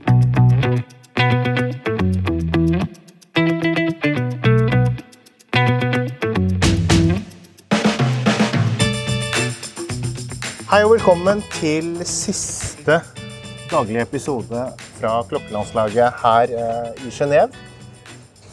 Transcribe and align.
Hei 0.00 0.06
og 10.86 10.94
velkommen 10.94 11.42
til 11.52 11.98
siste 12.08 13.02
daglige 13.68 14.00
episode 14.06 14.62
fra 14.96 15.18
Klokkelandslaget 15.28 16.12
her 16.22 16.48
eh, 16.48 16.88
i 17.04 17.12
Genéve. 17.12 17.50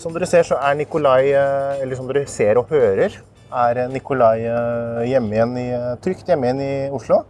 Som 0.02 0.12
dere 0.12 0.28
ser, 0.28 0.44
så 0.44 0.60
er 0.60 0.76
Nikolai, 0.76 1.32
eh, 1.32 1.82
eller 1.82 1.96
som 1.96 2.08
dere 2.12 2.28
ser 2.28 2.60
og 2.60 2.68
hører, 2.74 3.16
er 3.48 3.80
eh, 3.86 3.90
Nikolai 3.94 4.44
hjemme 5.08 5.32
igjen 5.32 5.58
i, 5.64 5.68
trygt 6.04 6.28
hjemme 6.28 6.50
igjen 6.50 6.62
i 6.66 6.90
Oslo. 6.92 7.24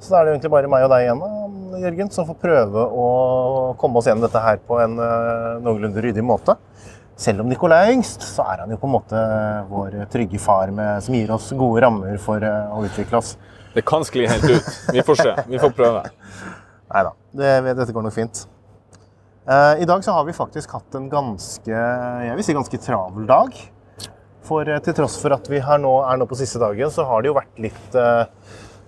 Så 0.00 0.14
da 0.14 0.22
er 0.22 0.24
det 0.24 0.32
egentlig 0.38 0.54
bare 0.56 0.72
meg 0.72 0.88
og 0.88 0.94
deg 0.94 1.04
igjen, 1.04 1.20
da, 1.20 1.37
Jørgen, 1.82 2.10
som 2.12 2.26
får 2.28 2.36
prøve 2.42 2.82
å 2.84 3.06
komme 3.80 4.00
oss 4.00 4.08
gjennom 4.08 4.24
dette 4.24 4.40
her 4.42 4.60
på 4.64 4.78
en 4.82 4.98
eh, 5.02 5.58
noenlunde 5.64 6.02
ryddig 6.04 6.24
måte. 6.24 6.54
Selv 7.18 7.42
om 7.42 7.48
Nicolai 7.50 7.80
er 7.86 7.96
yngst, 7.96 8.22
så 8.22 8.44
er 8.46 8.62
han 8.62 8.70
jo 8.70 8.78
på 8.78 8.86
en 8.86 8.94
måte 8.94 9.22
vår 9.70 9.96
trygge 10.12 10.40
far 10.42 10.70
med, 10.74 11.02
som 11.02 11.16
gir 11.16 11.32
oss 11.34 11.48
gode 11.58 11.82
rammer 11.82 12.20
for 12.22 12.44
eh, 12.44 12.74
å 12.74 12.84
utvikle 12.86 13.20
oss. 13.20 13.32
Det 13.74 13.84
kan 13.86 14.06
skli 14.06 14.28
helt 14.30 14.46
ut. 14.48 14.70
Vi 14.94 15.04
får 15.06 15.20
se. 15.22 15.34
Vi 15.50 15.60
får 15.62 15.74
prøve. 15.76 16.04
Nei 16.88 17.02
da, 17.08 17.12
det, 17.40 17.50
dette 17.68 17.94
går 17.96 18.06
nok 18.06 18.16
fint. 18.16 18.44
Eh, 19.48 19.82
I 19.82 19.90
dag 19.90 20.06
så 20.06 20.14
har 20.16 20.24
vi 20.28 20.36
faktisk 20.36 20.78
hatt 20.78 20.96
en 20.98 21.10
ganske 21.12 21.74
jeg 21.74 22.38
vil 22.38 22.46
si 22.46 22.56
ganske 22.56 22.82
travel 22.86 23.28
dag. 23.28 23.60
For 24.48 24.70
til 24.80 24.96
tross 24.96 25.18
for 25.20 25.34
at 25.36 25.50
vi 25.50 25.60
nå, 25.60 25.94
er 26.08 26.18
nå 26.18 26.26
på 26.30 26.38
siste 26.38 26.62
dagen, 26.62 26.90
så 26.94 27.04
har 27.04 27.22
det 27.22 27.28
jo 27.28 27.36
vært 27.36 27.60
litt 27.60 27.96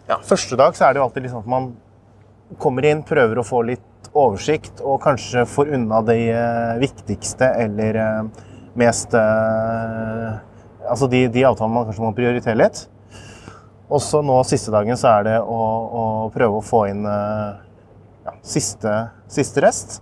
ja, 0.08 0.16
Første 0.24 0.56
dag 0.56 0.74
så 0.74 0.86
er 0.86 0.94
det 0.94 1.02
jo 1.02 1.04
alltid 1.04 1.26
liksom 1.26 1.42
at 1.42 1.50
man 1.50 1.66
kommer 2.58 2.86
inn, 2.88 3.02
prøver 3.06 3.38
å 3.40 3.46
få 3.46 3.62
litt 3.68 4.10
oversikt, 4.16 4.80
og 4.82 5.00
kanskje 5.04 5.44
får 5.46 5.74
unna 5.76 6.00
de 6.06 6.16
eh, 6.32 6.78
viktigste 6.82 7.46
eller 7.64 7.98
eh, 8.00 8.46
mest 8.80 9.14
eh, 9.14 10.38
Altså 10.90 11.06
de, 11.12 11.26
de 11.30 11.42
avtalene 11.46 11.74
man 11.76 11.84
kanskje 11.86 12.02
må 12.02 12.08
prioritere 12.16 12.56
litt. 12.58 12.78
Og 13.92 14.00
så 14.02 14.22
nå 14.24 14.40
siste 14.48 14.72
dagen 14.74 14.96
så 14.98 15.10
er 15.12 15.26
det 15.28 15.34
å, 15.38 15.58
å 16.00 16.04
prøve 16.34 16.56
å 16.58 16.64
få 16.64 16.80
inn 16.88 17.04
ja, 17.04 18.32
siste, 18.42 18.94
siste 19.30 19.62
rest. 19.62 20.00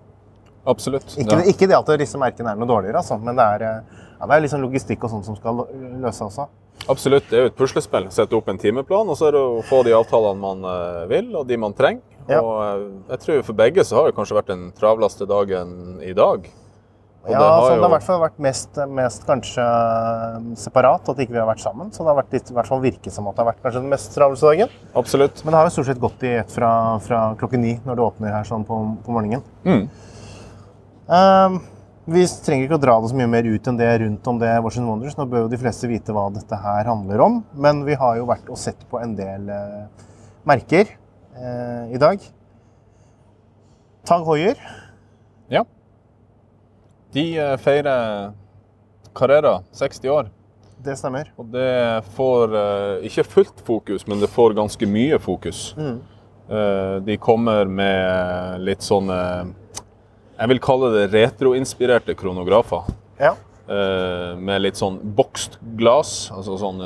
Absolutt. 0.71 1.11
Ikke, 1.19 1.43
Ja. 1.43 1.45
ikke 1.51 1.69
det 1.69 1.77
at 1.77 1.93
disse 2.01 2.21
merkene 2.22 2.55
er 2.55 2.61
noe 2.62 2.71
dårligere, 2.71 3.03
altså, 3.03 3.19
men 3.21 3.37
det 3.37 3.49
er, 3.59 3.67
ja, 3.91 4.31
det 4.31 4.39
er 4.39 4.49
sånn 4.55 4.65
logistikk 4.65 5.05
og 5.05 5.12
sånt 5.12 5.28
som 5.28 5.37
skal 5.37 5.67
løse 6.01 6.25
også. 6.25 6.47
Absolutt. 6.89 7.28
Det 7.28 7.37
er 7.37 7.45
jo 7.49 7.53
et 7.53 7.59
puslespill. 7.59 8.09
Sette 8.15 8.39
opp 8.39 8.49
en 8.49 8.62
timeplan, 8.62 9.12
og 9.12 9.19
så 9.19 9.28
er 9.28 9.37
det 9.37 9.45
å 9.45 9.61
få 9.67 9.83
de 9.84 9.99
avtalene 9.99 10.41
man 10.41 10.65
vil, 11.11 11.34
og 11.43 11.51
de 11.51 11.61
man 11.61 11.77
trenger. 11.77 12.18
Ja. 12.28 12.41
Og 12.44 12.56
eh, 12.62 12.87
jeg 13.15 13.25
tror 13.25 13.44
for 13.47 13.59
begge 13.59 13.84
så 13.89 13.99
har 13.99 14.09
det 14.09 14.16
kanskje 14.19 14.37
vært 14.39 14.50
den 14.53 14.71
travleste 14.77 15.28
dagen 15.28 16.00
i 16.05 16.15
dag. 16.16 16.49
Og 17.25 17.33
Ja, 17.33 17.39
det 17.41 17.47
har 17.47 17.62
så 17.65 17.71
det 17.72 17.81
har 17.81 17.89
i 17.89 17.93
hvert 17.93 18.06
fall 18.06 18.21
vært 18.22 18.37
mest, 18.41 18.78
mest 18.94 19.25
kanskje 19.28 19.65
eh, 19.65 20.37
separat, 20.61 21.09
at 21.09 21.22
ikke 21.25 21.34
vi 21.34 21.41
har 21.41 21.49
vært 21.49 21.65
sammen. 21.65 21.91
Så 21.93 22.05
det 22.05 22.12
har 22.12 22.21
vært 22.21 22.37
litt, 22.37 22.53
i 22.53 22.59
hvert 22.59 22.71
fall 22.71 22.84
virket 22.84 23.15
som 23.15 23.27
at 23.31 23.37
det 23.37 23.43
har 23.43 23.50
vært 23.50 23.65
kanskje 23.65 23.83
den 23.83 23.91
mest 23.93 24.12
travleste 24.15 24.53
dagen. 24.53 24.77
Absolutt. 25.00 25.43
Men 25.43 25.55
det 25.55 25.59
har 25.61 25.71
jo 25.71 25.75
stort 25.78 25.91
sett 25.91 26.05
gått 26.05 26.28
i 26.28 26.37
ett 26.43 26.53
fra, 26.55 26.71
fra 27.05 27.25
klokken 27.41 27.65
ni 27.65 27.75
når 27.89 27.99
det 27.99 28.06
åpner 28.06 28.37
her 28.37 28.47
sånn 28.49 28.69
på, 28.69 28.78
på 29.05 29.16
morgenen. 29.16 29.43
Mm. 29.66 29.89
Um, 31.09 31.59
vi 32.09 32.22
trenger 32.45 32.69
ikke 32.69 32.78
å 32.78 32.81
dra 32.81 32.95
det 33.00 33.10
så 33.10 33.16
mye 33.16 33.28
mer 33.28 33.49
ut 33.49 33.66
enn 33.69 33.81
det 33.81 33.89
rundt 34.05 34.28
om 34.31 34.39
det 34.41 34.55
Washington 34.65 34.93
Wonders. 34.93 35.16
Nå 35.19 35.27
bør 35.28 35.47
jo 35.47 35.53
de 35.53 35.60
fleste 35.60 35.89
vite 35.91 36.15
hva 36.16 36.28
dette 36.33 36.60
her 36.60 36.89
handler 36.89 37.25
om. 37.25 37.43
Men 37.56 37.83
vi 37.89 37.97
har 38.00 38.21
jo 38.21 38.28
vært 38.28 38.49
og 38.53 38.60
sett 38.60 38.84
på 38.89 39.00
en 39.00 39.16
del 39.19 39.50
uh, 39.53 40.06
merker 40.49 40.95
eh, 41.38 41.94
i 41.94 41.99
dag. 42.00 42.22
Tag 44.09 44.25
Hoier. 44.25 44.56
Ja. 45.49 45.65
De 47.12 47.38
eh, 47.38 47.56
feirer 47.56 48.32
Carrera 49.15 49.62
60 49.72 50.09
år. 50.09 50.31
Det 50.84 50.94
stemmer. 50.97 51.32
Og 51.41 51.48
det 51.53 52.04
får 52.15 52.54
eh, 52.56 53.09
ikke 53.09 53.25
fullt 53.27 53.60
fokus, 53.66 54.06
men 54.09 54.21
det 54.22 54.31
får 54.32 54.56
ganske 54.56 54.88
mye 54.88 55.19
fokus. 55.21 55.72
Mm. 55.78 55.98
Eh, 56.48 56.94
de 57.04 57.19
kommer 57.21 57.69
med 57.69 58.65
litt 58.65 58.81
sånne 58.81 59.19
Jeg 60.38 60.48
vil 60.54 60.60
kalle 60.62 60.93
det 60.94 61.09
retroinspirerte 61.12 62.15
kronografer. 62.16 62.88
Ja. 63.19 63.34
Med 63.69 64.62
litt 64.62 64.78
sånn 64.81 64.94
bokst 65.12 65.59
glass, 65.77 66.31
altså 66.32 66.54
sånn 66.56 66.78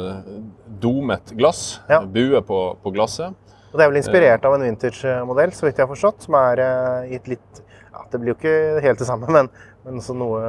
domet 0.82 1.30
glass. 1.38 1.76
Ja. 1.86 2.00
Bue 2.02 2.40
på, 2.42 2.56
på 2.82 2.92
glasset. 2.96 3.36
Og 3.72 3.80
det 3.80 3.84
er 3.84 3.92
vel 3.92 4.02
inspirert 4.02 4.44
av 4.44 4.54
en 4.56 4.64
vintage-modell, 4.66 5.52
så 5.56 5.66
vidt 5.66 5.78
jeg 5.80 5.86
har 5.86 5.92
forstått, 5.94 6.26
som 6.26 6.36
er 6.36 6.60
eh, 6.60 7.12
i 7.12 7.20
et 7.20 7.28
litt 7.32 7.62
ja, 7.92 8.02
Det 8.12 8.18
blir 8.20 8.32
jo 8.32 8.38
ikke 8.38 8.80
helt 8.84 9.00
det 9.00 9.06
samme, 9.08 9.28
men, 9.36 9.48
men 9.86 10.00
noe, 10.20 10.40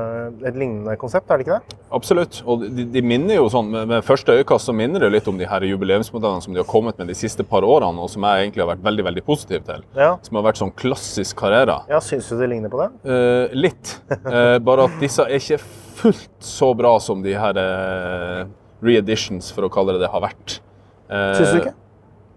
et 0.43 0.57
lignende 0.59 0.95
konsept, 0.99 1.31
er 1.31 1.39
det 1.39 1.45
ikke 1.45 1.57
det? 1.59 1.77
Absolutt. 1.95 2.41
Og 2.47 2.65
de, 2.67 2.85
de 2.91 3.03
minner 3.03 3.39
jo 3.39 3.45
sånn, 3.51 3.69
med, 3.71 3.87
med 3.91 4.05
første 4.07 4.35
øyekast 4.35 4.67
så 4.67 4.75
minner 4.75 5.05
det 5.05 5.11
litt 5.15 5.29
om 5.31 5.39
de 5.39 5.47
her 5.47 5.65
jubileumsmodellene 5.67 6.43
som 6.43 6.55
de 6.55 6.59
har 6.61 6.67
kommet 6.69 6.99
med 6.99 7.11
de 7.11 7.17
siste 7.17 7.45
par 7.47 7.63
årene, 7.67 8.03
og 8.03 8.11
som 8.11 8.27
jeg 8.27 8.47
egentlig 8.47 8.65
har 8.65 8.71
vært 8.73 8.83
veldig 8.87 9.07
veldig 9.09 9.23
positiv 9.27 9.63
til. 9.69 9.85
Ja. 9.95 10.13
Som 10.27 10.39
har 10.39 10.47
vært 10.49 10.59
sånn 10.59 10.73
klassisk 10.83 11.39
Carrera. 11.39 11.79
ja 11.91 12.01
Syns 12.03 12.27
du 12.31 12.35
det 12.39 12.51
ligner 12.51 12.71
på 12.73 12.83
det? 12.83 12.89
Eh, 13.07 13.55
litt. 13.55 13.95
Eh, 14.11 14.57
bare 14.63 14.89
at 14.89 14.99
disse 15.03 15.23
er 15.23 15.39
ikke 15.39 15.61
fullt 16.03 16.43
så 16.43 16.73
bra 16.75 16.97
som 17.03 17.23
de 17.23 17.35
her 17.39 17.59
eh, 17.59 18.43
re-editions, 18.83 19.51
for 19.55 19.67
å 19.67 19.71
kalle 19.71 19.95
det 19.95 20.03
det, 20.03 20.11
har 20.11 20.23
vært. 20.23 20.59
Eh, 21.07 21.31
Syns 21.39 21.55
du 21.55 21.61
ikke? 21.63 21.75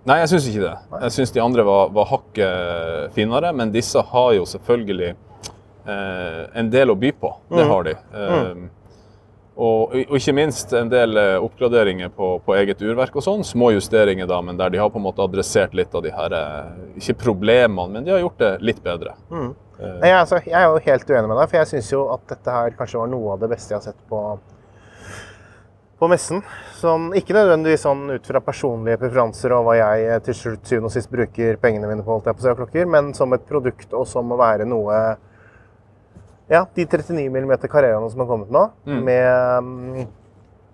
Nei, 0.06 0.20
jeg 0.22 0.28
syns 0.34 0.44
ikke 0.52 0.62
det. 0.62 0.74
Jeg 1.02 1.14
syns 1.16 1.32
de 1.34 1.40
andre 1.42 1.64
var, 1.66 1.88
var 1.96 2.06
hakket 2.12 3.12
finere, 3.16 3.52
men 3.58 3.72
disse 3.74 3.98
har 4.12 4.32
jo 4.36 4.44
selvfølgelig 4.46 5.08
eh, 5.86 6.42
en 6.62 6.70
del 6.70 6.92
å 6.94 6.98
by 6.98 7.10
på. 7.20 7.32
Det 7.50 7.64
Mm. 7.64 7.70
har 7.72 7.82
de. 7.88 7.94
Eh, 8.14 8.66
og, 9.56 9.94
og 9.96 10.16
ikke 10.18 10.34
minst 10.36 10.72
en 10.76 10.90
del 10.92 11.16
eh, 11.16 11.36
oppgraderinger 11.40 12.10
på, 12.12 12.30
på 12.44 12.54
eget 12.58 12.82
urverk 12.84 13.14
og 13.16 13.24
sånn. 13.24 13.44
Små 13.46 13.70
justeringer, 13.72 14.28
da, 14.28 14.40
men 14.44 14.58
der 14.60 14.70
de 14.74 14.78
har 14.82 14.90
på 14.92 15.00
en 15.00 15.06
måte 15.08 15.24
adressert 15.24 15.74
litt 15.74 15.94
av 15.96 16.02
de 16.04 16.12
her 16.12 16.34
eh, 16.36 16.74
Ikke 17.00 17.16
problemene, 17.26 17.88
men 17.96 18.04
de 18.04 18.12
har 18.12 18.20
gjort 18.20 18.38
det 18.42 18.52
litt 18.68 18.82
bedre. 18.84 19.14
Mm. 19.32 19.54
Eh, 19.80 19.94
Nei, 20.02 20.10
altså, 20.16 20.38
jeg 20.44 20.54
er 20.60 20.68
jo 20.68 20.78
helt 20.86 21.08
uenig 21.10 21.28
med 21.32 21.40
deg, 21.40 21.48
for 21.50 21.58
jeg 21.62 21.72
syns 21.72 21.90
jo 21.92 22.04
at 22.14 22.28
dette 22.34 22.52
her 22.58 22.76
kanskje 22.78 23.00
var 23.00 23.10
noe 23.16 23.32
av 23.34 23.40
det 23.42 23.50
beste 23.56 23.72
jeg 23.74 23.80
har 23.80 23.88
sett 23.90 24.02
på, 24.12 24.20
på 25.98 26.08
messen. 26.12 26.42
Sånn, 26.76 27.08
ikke 27.16 27.34
nødvendigvis 27.36 27.86
sånn 27.86 28.02
ut 28.12 28.26
fra 28.28 28.42
personlige 28.44 29.00
preferanser 29.00 29.54
og 29.56 29.64
hva 29.68 29.76
jeg 29.78 30.08
eh, 30.10 30.18
til 30.26 30.36
slutt 30.36 30.68
syvende 30.68 30.90
og 30.90 30.94
sist 30.96 31.10
bruker 31.12 31.56
pengene 31.62 31.88
mine 31.88 32.04
på, 32.04 32.12
holdt 32.12 32.28
jeg 32.28 32.36
på 32.36 32.50
å 32.52 32.58
klokker, 32.58 32.90
men 32.92 33.14
som 33.16 33.32
et 33.36 33.46
produkt 33.48 33.96
og 33.96 34.04
som 34.10 34.32
å 34.32 34.40
være 34.40 34.68
noe 34.68 35.16
Ja, 36.46 36.60
de 36.76 36.84
39 36.86 37.24
mm 37.32 37.56
karrierene 37.66 38.10
som 38.12 38.20
har 38.22 38.28
kommet 38.28 38.52
nå, 38.54 38.68
Mm. 38.86 39.00
med 39.02 39.58
um, 39.58 40.06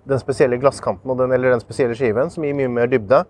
den 0.04 0.18
spesielle 0.20 0.58
glasskanten 0.60 1.08
og 1.08 1.16
den, 1.16 1.32
eller 1.32 1.54
den 1.54 1.62
spesielle 1.62 1.94
skiven, 1.96 2.28
som 2.28 2.44
gir 2.44 2.52
mye 2.58 2.68
mer 2.68 2.90
dybde. 2.92 3.22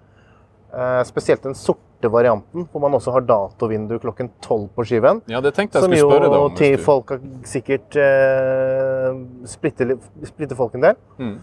Uh, 0.72 1.04
spesielt 1.04 1.42
den 1.44 1.54
sorte 1.54 2.08
varianten, 2.10 2.64
hvor 2.72 2.80
man 2.80 2.96
også 2.96 3.12
har 3.12 3.20
datovindu 3.28 3.98
klokken 4.00 4.30
12 4.40 4.70
på 4.74 4.86
skiven. 4.88 5.20
ja, 5.28 5.38
det 5.44 5.52
tenkte 5.54 5.78
jeg 5.78 5.84
Som 5.84 5.92
skulle 5.92 6.08
spørre 6.08 6.30
deg 6.32 6.40
om. 6.40 6.50
hvis 6.50 6.58
til 6.58 6.78
folk 6.82 7.12
sikkert 7.46 7.98
uh, 8.00 9.46
splitter, 9.46 9.94
splitter 10.26 10.56
folk 10.56 10.74
en 10.74 10.88
del. 10.88 10.96
Mm. 11.20 11.36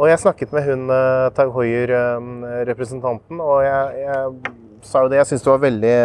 Og 0.00 0.08
jeg 0.08 0.20
snakket 0.22 0.52
med 0.56 0.64
hun 0.64 0.88
eh, 0.94 1.26
Tag 1.36 1.50
Hoier-representanten, 1.52 3.40
og 3.44 3.58
jeg, 3.66 3.98
jeg 4.00 4.86
sa 4.88 5.02
jo 5.04 5.10
det. 5.12 5.18
Jeg 5.20 5.28
syns 5.28 5.44
det 5.44 5.52
var 5.52 5.64
veldig 5.66 5.96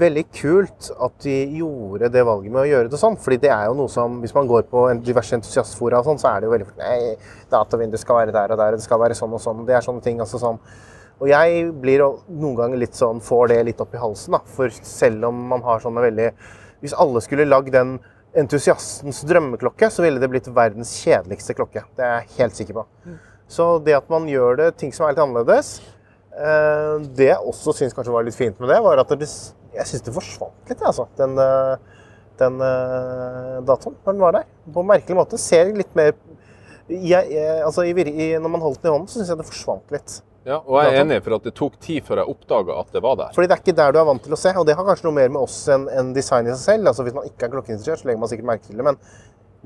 Veldig 0.00 0.22
kult 0.34 0.88
at 1.02 1.14
de 1.24 1.36
gjorde 1.58 2.10
det 2.14 2.22
valget 2.26 2.52
med 2.54 2.60
å 2.62 2.66
gjøre 2.68 2.90
det 2.90 2.98
sånn. 2.98 3.16
fordi 3.18 3.40
det 3.42 3.50
er 3.54 3.64
jo 3.70 3.78
noe 3.78 3.90
som, 3.90 4.20
Hvis 4.22 4.34
man 4.34 4.50
går 4.50 4.66
på 4.70 4.84
diverse 5.06 5.34
entusiastfora, 5.38 5.98
og 5.98 6.10
sånn, 6.10 6.18
så 6.22 6.32
er 6.32 6.42
det 6.42 6.50
jo 6.50 6.54
veldig 6.56 6.68
Nei, 6.78 7.14
datavindu 7.50 7.98
skal 8.02 8.20
være 8.20 8.34
der 8.34 8.54
og 8.54 8.58
der, 8.58 8.74
og 8.74 8.82
det 8.82 8.86
skal 8.86 9.02
være 9.02 9.18
sånn 9.18 9.34
og 9.38 9.42
sånn. 9.42 9.64
Det 9.66 9.78
er 9.78 9.86
sånne 9.86 10.02
ting. 10.02 10.18
altså 10.22 10.42
sånn. 10.42 10.58
Og 11.22 11.30
jeg 11.30 11.66
blir 11.82 12.02
noen 12.02 12.58
ganger 12.58 12.82
litt 12.82 12.98
sånn, 12.98 13.22
får 13.22 13.52
det 13.54 13.64
litt 13.70 13.82
opp 13.82 13.94
i 13.94 14.02
halsen. 14.02 14.34
da, 14.34 14.42
For 14.58 14.74
selv 14.74 15.30
om 15.30 15.46
man 15.54 15.62
har 15.62 15.86
sånne 15.86 16.02
veldig 16.10 16.32
Hvis 16.82 16.98
alle 16.98 17.22
skulle 17.22 17.46
lagd 17.46 17.70
den 17.78 18.00
entusiastens 18.38 19.22
drømmeklokke, 19.26 19.88
så 19.90 20.04
ville 20.04 20.20
det 20.22 20.28
blitt 20.30 20.48
verdens 20.54 20.92
kjedeligste 21.02 21.56
klokke. 21.58 21.82
Det 21.98 22.06
er 22.06 22.20
jeg 22.20 22.36
helt 22.38 22.58
sikker 22.58 22.80
på. 22.80 22.84
Så 23.50 23.70
det 23.82 23.96
at 23.98 24.10
man 24.12 24.28
gjør 24.30 24.60
det 24.60 24.68
ting 24.78 24.92
som 24.94 25.06
er 25.06 25.16
litt 25.16 25.22
annerledes 25.24 25.80
eh, 26.38 26.92
Det 27.18 27.26
jeg 27.26 27.48
også 27.50 27.74
syns 27.74 27.96
kanskje 27.96 28.12
var 28.14 28.22
litt 28.22 28.36
fint 28.36 28.60
med 28.62 28.70
det, 28.70 28.76
var 28.84 29.02
at 29.02 29.14
det, 29.18 29.26
jeg 29.74 29.88
syns 29.90 30.04
det 30.06 30.14
forsvant 30.14 30.70
litt, 30.70 30.84
altså. 30.86 31.08
Den, 31.18 31.34
eh, 31.42 32.04
den 32.38 32.62
eh, 32.62 33.56
datoen, 33.66 33.98
når 34.04 34.14
den 34.14 34.26
var 34.26 34.38
der. 34.38 34.50
På 34.70 34.84
en 34.84 34.92
merkelig 34.92 35.18
måte. 35.18 35.40
Ser 35.40 35.72
litt 35.74 35.96
mer 35.98 36.14
jeg, 36.90 37.30
jeg, 37.30 37.60
altså, 37.62 37.84
i, 37.86 37.94
i, 37.94 38.32
Når 38.38 38.50
man 38.50 38.62
holdt 38.64 38.82
den 38.82 38.90
i 38.90 38.94
hånden, 38.94 39.10
så 39.10 39.20
syns 39.20 39.30
jeg 39.30 39.38
det 39.38 39.50
forsvant 39.50 39.94
litt. 39.94 40.20
Ja, 40.48 40.56
og 40.64 40.78
jeg 40.80 40.94
er 40.94 41.02
enig, 41.02 41.18
for 41.24 41.36
at 41.36 41.44
det 41.44 41.52
tok 41.56 41.74
tid 41.84 42.04
før 42.06 42.22
jeg 42.22 42.32
oppdaga 42.32 42.78
at 42.80 42.94
det 42.94 43.02
var 43.04 43.16
der. 43.20 43.32
Fordi 43.36 43.48
det 43.50 43.56
er 43.56 43.60
ikke 43.60 43.76
der 43.76 43.92
du 43.92 43.98
er 44.00 44.06
vant 44.08 44.22
til 44.24 44.32
å 44.32 44.38
se, 44.40 44.52
og 44.56 44.64
det 44.68 44.76
har 44.78 44.86
kanskje 44.86 45.06
noe 45.08 45.16
mer 45.18 45.32
med 45.34 45.42
oss 45.42 45.58
enn 45.72 45.84
en 45.92 46.14
design 46.16 46.48
i 46.48 46.54
seg 46.54 46.62
selv. 46.62 46.88
Altså 46.88 47.04
Hvis 47.04 47.16
man 47.16 47.26
ikke 47.28 47.48
er 47.48 47.52
klokkeinteressert, 47.56 48.00
så 48.00 48.08
legger 48.08 48.22
man 48.22 48.32
sikkert 48.32 48.48
merke 48.48 48.64
til 48.64 48.80
det. 48.80 48.86
Men 48.88 49.00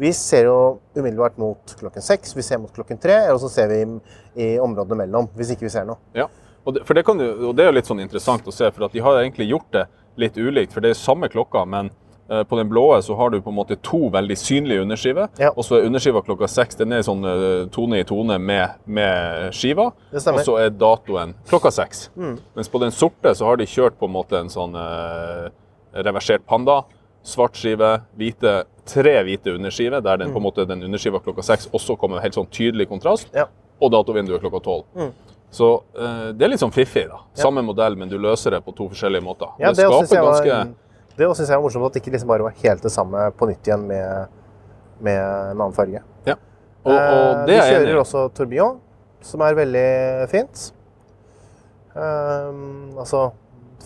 vi 0.03 0.11
ser 0.19 0.49
jo 0.49 0.57
umiddelbart 0.97 1.37
mot 1.39 1.77
klokken 1.79 2.03
seks, 2.03 2.35
vi 2.35 2.43
ser 2.43 2.59
mot 2.59 2.73
klokken 2.75 2.99
tre, 2.99 3.21
og 3.31 3.39
så 3.45 3.53
ser 3.53 3.71
vi 3.71 3.83
i, 3.85 4.57
områdene 4.59 5.05
mellom, 5.05 5.29
hvis 5.39 5.55
ikke 5.55 5.69
vi 5.69 5.75
ser 5.77 5.87
noe. 5.87 6.01
Ja, 6.19 6.27
og 6.65 6.75
det, 6.75 6.83
for 6.89 6.99
det, 6.99 7.05
kan 7.07 7.21
du, 7.21 7.29
og 7.51 7.55
det 7.55 7.67
er 7.67 7.71
jo 7.71 7.77
litt 7.79 7.91
sånn 7.91 8.03
interessant 8.03 8.49
å 8.51 8.55
se, 8.55 8.73
for 8.75 8.89
at 8.89 8.97
de 8.97 9.05
har 9.05 9.21
egentlig 9.21 9.47
gjort 9.53 9.71
det 9.77 9.85
litt 10.19 10.39
ulikt. 10.39 10.75
For 10.75 10.83
det 10.83 10.95
er 10.95 10.99
samme 10.99 11.31
klokka, 11.31 11.63
men 11.71 11.93
på 12.49 12.57
den 12.57 12.69
blå 12.69 12.87
så 13.05 13.15
har 13.19 13.31
du 13.31 13.41
på 13.45 13.51
en 13.53 13.57
måte 13.59 13.77
to 13.85 14.09
veldig 14.13 14.37
synlige 14.39 14.81
underskiver. 14.81 15.29
Ja. 15.39 15.51
Og 15.57 15.65
så 15.67 15.79
er 15.79 15.89
underskiva 15.89 16.23
klokka 16.25 16.49
seks 16.49 16.79
den 16.81 16.95
er 16.97 17.03
sånn 17.05 17.25
eh, 17.29 17.67
tone 17.75 18.01
i 18.01 18.07
tone 18.09 18.39
med, 18.41 18.79
med 18.87 19.51
skiva. 19.53 19.91
Og 20.15 20.41
så 20.41 20.57
er 20.63 20.73
datoen 20.73 21.35
klokka 21.51 21.73
seks. 21.75 22.07
Mens 22.17 22.71
på 22.73 22.81
den 22.81 22.95
sorte 22.95 23.35
så 23.37 23.51
har 23.51 23.61
de 23.61 23.69
kjørt 23.69 23.99
på 24.01 24.09
en 24.09 24.15
måte 24.17 24.41
en 24.41 24.53
sånn 24.53 24.77
eh, 24.79 25.51
reversert 26.05 26.47
panda. 26.49 26.83
Svart 27.25 27.57
skive, 27.57 27.99
hvite, 28.21 28.65
tre 28.89 29.15
hvite 29.25 29.55
underskiver, 29.57 30.03
der 30.05 30.19
den, 30.21 30.33
på 30.33 30.41
en 30.41 30.45
måte, 30.45 30.67
den 30.69 30.83
underskiva 30.85 31.21
klokka 31.25 31.45
seks 31.45 31.71
også 31.73 31.97
kommer 32.01 32.21
helt 32.25 32.37
sånn 32.37 32.51
tydelig 32.53 32.89
kontrast. 32.91 33.31
Ja. 33.37 33.47
Og 33.81 33.93
datovinduet 33.93 34.43
klokka 34.45 34.61
tolv. 34.65 35.13
Så 35.55 35.69
eh, 35.95 36.31
det 36.35 36.45
er 36.45 36.51
litt 36.51 36.63
sånn 36.63 36.75
fiffig. 36.75 37.07
da. 37.13 37.21
Samme 37.39 37.63
modell, 37.63 37.97
men 37.97 38.11
du 38.11 38.17
løser 38.19 38.57
det 38.57 38.61
på 38.67 38.75
to 38.75 38.89
forskjellige 38.91 39.23
måter. 39.25 39.53
Ja, 39.63 39.71
det 39.71 39.85
det 39.85 39.93
skaper 40.09 40.27
ganske 40.33 40.59
det 41.17 41.29
syns 41.37 41.49
jeg 41.49 41.57
var 41.57 41.63
morsomt 41.63 41.87
at 41.87 41.95
det 41.95 42.03
ikke 42.03 42.15
liksom 42.15 42.31
bare 42.31 42.47
var 42.47 42.57
helt 42.63 42.83
det 42.83 42.93
samme 42.93 43.29
på 43.39 43.47
nytt 43.51 43.69
igjen 43.69 43.85
med, 43.87 44.41
med 45.05 45.21
en 45.21 45.61
annen 45.61 45.77
farge. 45.77 46.03
Ja. 46.27 46.39
Og, 46.85 46.93
og 46.93 46.99
Eh, 46.99 47.45
det 47.47 47.53
de 47.53 47.59
er 47.59 47.69
jeg 47.69 47.77
enig 47.79 47.93
kjører 47.93 48.01
også 48.03 48.25
tourbillon, 48.37 48.81
som 49.25 49.45
er 49.47 49.55
veldig 49.57 49.87
fint. 50.33 50.65
Um, 51.95 52.97
altså 52.99 53.29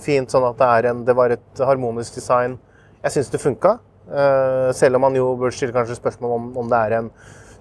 fint 0.00 0.32
sånn 0.32 0.46
at 0.48 0.56
det 0.56 0.69
er 0.78 0.86
en 0.88 1.02
Det 1.04 1.12
var 1.19 1.34
et 1.34 1.60
harmonisk 1.60 2.14
design. 2.16 2.56
Jeg 3.02 3.12
syns 3.19 3.28
det 3.34 3.42
funka. 3.42 3.76
Uh, 4.08 4.72
selv 4.72 4.96
om 4.96 5.04
man 5.04 5.16
jo 5.19 5.34
bør 5.36 5.52
stille 5.52 5.75
kanskje 5.76 5.98
spørsmål 5.98 6.32
om, 6.38 6.46
om 6.64 6.70
det 6.72 6.78
er 6.86 6.96
en 7.02 7.10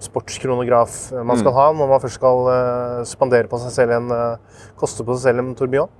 sportskronograf 0.00 1.10
man 1.12 1.36
Mm. 1.36 1.40
skal 1.42 1.52
ha 1.52 1.66
når 1.74 1.88
man 1.90 2.00
først 2.00 2.14
skal 2.16 2.38
uh, 2.48 3.04
spandere 3.04 3.50
på 3.50 3.58
seg 3.60 3.74
selv 3.74 3.90
en 3.98 4.10
uh, 4.14 4.62
koste 4.78 5.04
på 5.04 5.16
seg 5.18 5.28
selv 5.28 5.42
en 5.44 5.54
tourbillon. 5.58 5.90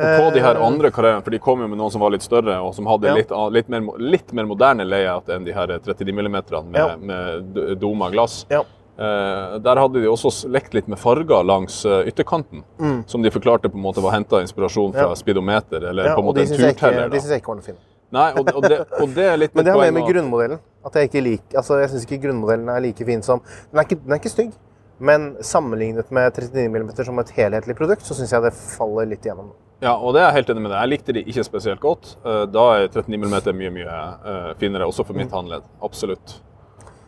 Og 0.00 0.20
på 0.24 0.32
de 0.34 0.40
her 0.40 0.56
Eh, 0.56 0.66
andre 0.66 0.90
karrierene, 0.90 1.22
for 1.22 1.30
de 1.30 1.38
kom 1.38 1.60
jo 1.60 1.68
med 1.68 1.78
noen 1.78 1.90
som 1.92 2.00
var 2.00 2.10
litt 2.10 2.22
større, 2.24 2.56
og 2.64 2.74
som 2.74 2.86
hadde 2.86 3.06
Ja. 3.08 3.14
litt, 3.14 3.30
litt, 3.52 3.68
mer, 3.68 3.80
litt 3.98 4.32
mer 4.32 4.44
moderne 4.46 4.84
layout 4.88 5.28
enn 5.28 5.44
de 5.44 5.52
her 5.52 5.66
39 5.66 6.12
mm 6.12 6.30
med, 6.70 6.74
Ja. 6.74 6.96
med 6.96 7.78
doma 7.80 8.10
glass. 8.10 8.46
Ja. 8.50 8.60
Eh, 8.98 9.58
der 9.58 9.76
hadde 9.76 10.00
de 10.02 10.08
også 10.08 10.48
lekt 10.50 10.74
litt 10.74 10.88
med 10.88 10.98
farger 10.98 11.44
langs 11.44 11.84
ytterkanten, 11.86 12.62
ytterkanten, 12.78 13.08
som 13.08 13.22
de 13.22 13.30
forklarte 13.30 13.68
på 13.70 13.76
en 13.76 13.82
måte 13.82 14.02
var 14.02 14.12
henta 14.12 14.40
inspirasjon 14.42 14.92
fra 14.92 15.08
Mm. 15.08 15.16
Speedometer, 15.16 15.84
eller 15.88 16.14
på 16.14 16.18
en 16.18 16.24
måte 16.24 16.40
en 16.40 16.46
ikke- 16.46 16.74
turteller. 16.74 17.08
de 17.10 17.16
syns 17.20 17.28
jeg 17.30 17.42
ikke 17.42 17.48
var 17.48 17.54
noe 17.56 17.62
fin. 17.62 17.76
Nei, 18.12 18.32
og, 18.32 18.54
og, 18.56 18.62
det, 18.62 18.80
og 19.00 19.14
det 19.14 19.24
er 19.24 19.36
litt 19.36 19.54
Men 19.54 19.64
det 19.64 19.72
har 19.72 19.80
mer 19.80 19.92
med 19.92 20.02
grunnmodellen. 20.14 20.58
At 20.84 20.92
jeg 20.94 21.10
ikke 21.12 21.56
altså 21.56 21.78
jeg 21.80 21.90
syns 21.90 22.06
ikke 22.06 22.22
grunnmodellen 22.24 22.68
er 22.68 22.80
like 22.80 23.04
fin 23.06 23.22
som 23.22 23.40
Den 23.70 23.78
er 23.80 23.84
ikke, 23.84 24.02
den 24.02 24.12
er 24.12 24.18
ikke 24.18 24.30
stygg, 24.34 24.52
men 24.98 25.36
sammenlignet 25.40 26.10
med 26.10 26.32
39 26.34 26.68
mm 26.68 27.04
som 27.04 27.18
et 27.20 27.30
helhetlig 27.30 27.76
produkt, 27.76 28.02
så 28.02 28.12
syns 28.14 28.32
jeg 28.32 28.42
det 28.42 28.52
faller 28.52 29.06
litt 29.06 29.22
igjennom. 29.24 29.52
Ja, 29.80 29.94
og 29.96 30.12
det 30.12 30.20
er 30.20 30.26
jeg 30.28 30.34
helt 30.42 30.50
enig 30.52 30.62
med 30.66 30.70
deg. 30.74 30.80
Jeg 30.82 30.90
likte 30.92 31.12
de 31.16 31.22
ikke 31.24 31.44
spesielt 31.46 31.80
godt. 31.80 32.16
Eh, 32.24 32.44
Da 32.52 32.64
er 32.76 32.88
39 32.88 33.16
mm 33.16 33.56
mye, 33.56 33.70
mye 33.72 33.94
eh, 34.26 34.54
finere, 34.60 34.84
også 34.86 35.06
for 35.06 35.14
Mm. 35.14 35.18
mitt 35.22 35.30
håndledd. 35.32 35.62
Absolutt. 35.82 36.34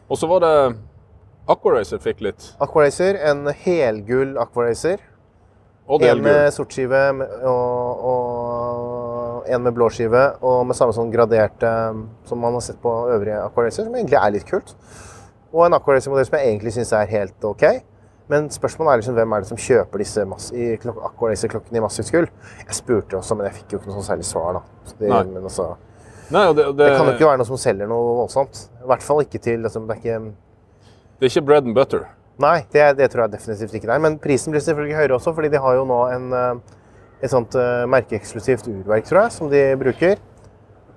Og 0.08 0.16
så 0.16 0.26
var 0.28 0.40
det 0.40 0.76
Aquaracer 1.48 1.98
fikk 1.98 2.20
litt. 2.22 2.54
Aquaracer, 2.60 3.18
en 3.28 3.46
helgull 3.46 4.36
Aquaracer. 4.38 4.98
Er 5.90 6.10
En 6.12 6.22
med 6.22 6.52
sort 6.54 6.70
skive 6.72 7.10
og, 7.44 8.04
og 8.06 9.44
en 9.50 9.62
med 9.62 9.74
blå 9.74 9.88
skive, 9.90 10.36
og 10.40 10.66
med 10.66 10.76
samme 10.78 10.94
sånn 10.94 11.10
graderte 11.12 11.72
som 12.24 12.38
man 12.40 12.52
har 12.54 12.60
sett 12.64 12.78
på 12.80 12.92
øvrige 13.12 13.40
Aquaracer, 13.44 13.84
som 13.84 13.94
egentlig 13.94 14.16
er 14.16 14.30
litt 14.30 14.46
kult. 14.48 14.74
Og 15.52 15.66
en 15.66 15.74
Aquaracer-modell 15.76 16.24
som 16.24 16.38
jeg 16.38 16.48
egentlig 16.54 16.72
syns 16.72 16.92
er 16.96 17.10
helt 17.10 17.44
OK. 17.44 17.64
Men 18.32 18.48
spørsmålet 18.54 18.94
er 18.94 19.02
liksom 19.02 19.16
hvem 19.18 19.34
er 19.36 19.44
det 19.44 19.50
som 19.52 19.60
kjøper 19.60 20.02
disse 20.02 20.24
mass- 20.28 20.52
i 20.56 20.70
klok- 20.80 21.02
Aquaracer-klokkene 21.10 21.80
i 21.80 21.84
massivt 21.84 22.12
gull? 22.14 22.28
Jeg 22.64 22.76
spurte 22.78 23.18
også, 23.18 23.36
men 23.36 23.50
jeg 23.50 23.58
fikk 23.60 23.74
jo 23.74 23.80
ikke 23.82 23.90
noe 23.92 23.98
sånn 24.00 24.08
særlig 24.08 24.28
svar. 24.28 24.56
da. 24.56 24.92
Det, 24.96 25.10
Nei. 25.10 25.22
men 25.34 25.42
altså, 25.50 25.74
Nei, 26.32 26.46
det, 26.56 26.64
det, 26.64 26.76
det 26.80 26.96
kan 26.96 27.10
jo 27.10 27.12
ikke 27.18 27.28
være 27.28 27.42
noe 27.42 27.50
som 27.50 27.60
selger 27.60 27.90
noe 27.90 28.16
voldsomt. 28.22 28.62
I 28.80 28.88
hvert 28.88 29.04
fall 29.04 29.20
ikke 29.26 29.40
til 29.44 29.60
liksom, 29.66 29.84
det 29.90 29.98
er 29.98 30.00
ikke 30.00 30.32
det 31.22 31.28
er 31.28 31.30
ikke 31.36 31.46
bread 31.46 31.66
and 31.68 31.74
butter. 31.76 32.08
Nei, 32.42 32.64
det, 32.72 32.96
det 32.98 33.06
tror 33.12 33.26
jeg 33.26 33.34
definitivt 33.36 33.74
ikke 33.78 33.86
det 33.86 33.94
er. 33.94 34.00
Men 34.02 34.16
prisen 34.18 34.50
blir 34.50 34.62
selvfølgelig 34.64 34.96
høyere 34.98 35.14
også, 35.14 35.34
fordi 35.36 35.50
de 35.52 35.60
har 35.62 35.76
jo 35.76 35.84
nå 35.86 35.98
en, 36.10 36.24
eh, 36.34 36.78
et 37.22 37.30
sånt 37.30 37.54
uh, 37.54 37.84
merkeeksklusivt 37.92 38.66
urverk, 38.72 39.04
tror 39.06 39.20
jeg, 39.20 39.34
som 39.36 39.50
de 39.52 39.60
bruker. 39.78 40.16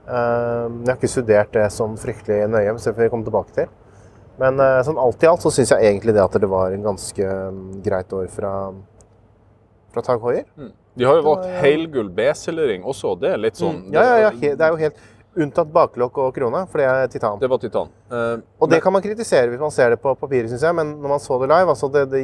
Uh, 0.07 0.71
Jeg 0.81 0.87
har 0.89 0.97
ikke 0.97 1.11
studert 1.11 1.51
det 1.53 1.67
sånn 1.75 1.93
fryktelig 2.01 2.47
nøye, 2.49 2.73
så 2.79 2.89
det 2.89 2.95
får 2.97 3.03
vi 3.05 3.11
komme 3.13 3.27
tilbake 3.27 3.53
til. 3.59 3.69
Men 4.41 4.59
eh, 4.59 4.81
sånn 4.87 4.99
alt 4.99 5.23
i 5.23 5.29
alt 5.29 5.43
så 5.43 5.51
syns 5.53 5.71
jeg 5.71 5.87
egentlig 5.91 6.15
det 6.15 6.23
at 6.23 6.35
det 6.41 6.49
var 6.51 6.75
en 6.75 6.83
ganske 6.83 7.29
mm, 7.55 7.65
greit 7.85 8.15
år 8.15 8.27
fra, 8.33 8.51
fra 9.93 10.03
Tag 10.05 10.23
Heuer. 10.23 10.43
De 10.95 11.07
har 11.07 11.19
jo 11.19 11.25
var, 11.25 11.43
valgt 11.43 11.59
helgull 11.63 12.09
B-cellering 12.15 12.85
også, 12.87 13.15
det 13.19 13.33
er 13.35 13.41
litt 13.47 13.59
sånn 13.59 13.85
Ja, 13.95 14.03
ja, 14.05 14.17
ja, 14.27 14.31
det 14.55 14.63
er 14.63 14.71
jo 14.71 14.79
helt 14.79 14.99
unntatt 15.35 15.71
baklokk 15.75 16.19
og 16.23 16.35
krone, 16.35 16.61
for 16.71 16.79
det 16.79 16.85
er 16.87 17.09
titan. 17.11 17.39
Det 17.41 17.49
var 17.51 17.59
titan. 17.59 17.89
Uh, 18.11 18.37
Og 18.63 18.69
det 18.71 18.79
kan 18.83 18.93
man 18.95 19.03
kritisere 19.03 19.51
hvis 19.51 19.59
man 19.59 19.73
ser 19.75 19.91
det 19.91 19.99
på 20.03 20.13
papiret, 20.15 20.47
syns 20.51 20.63
jeg, 20.63 20.75
men 20.77 20.95
når 21.01 21.15
man 21.15 21.23
så 21.23 21.39
det 21.41 21.49
live 21.51 21.73
altså 21.73 21.89
det, 21.91 22.05
det, 22.13 22.21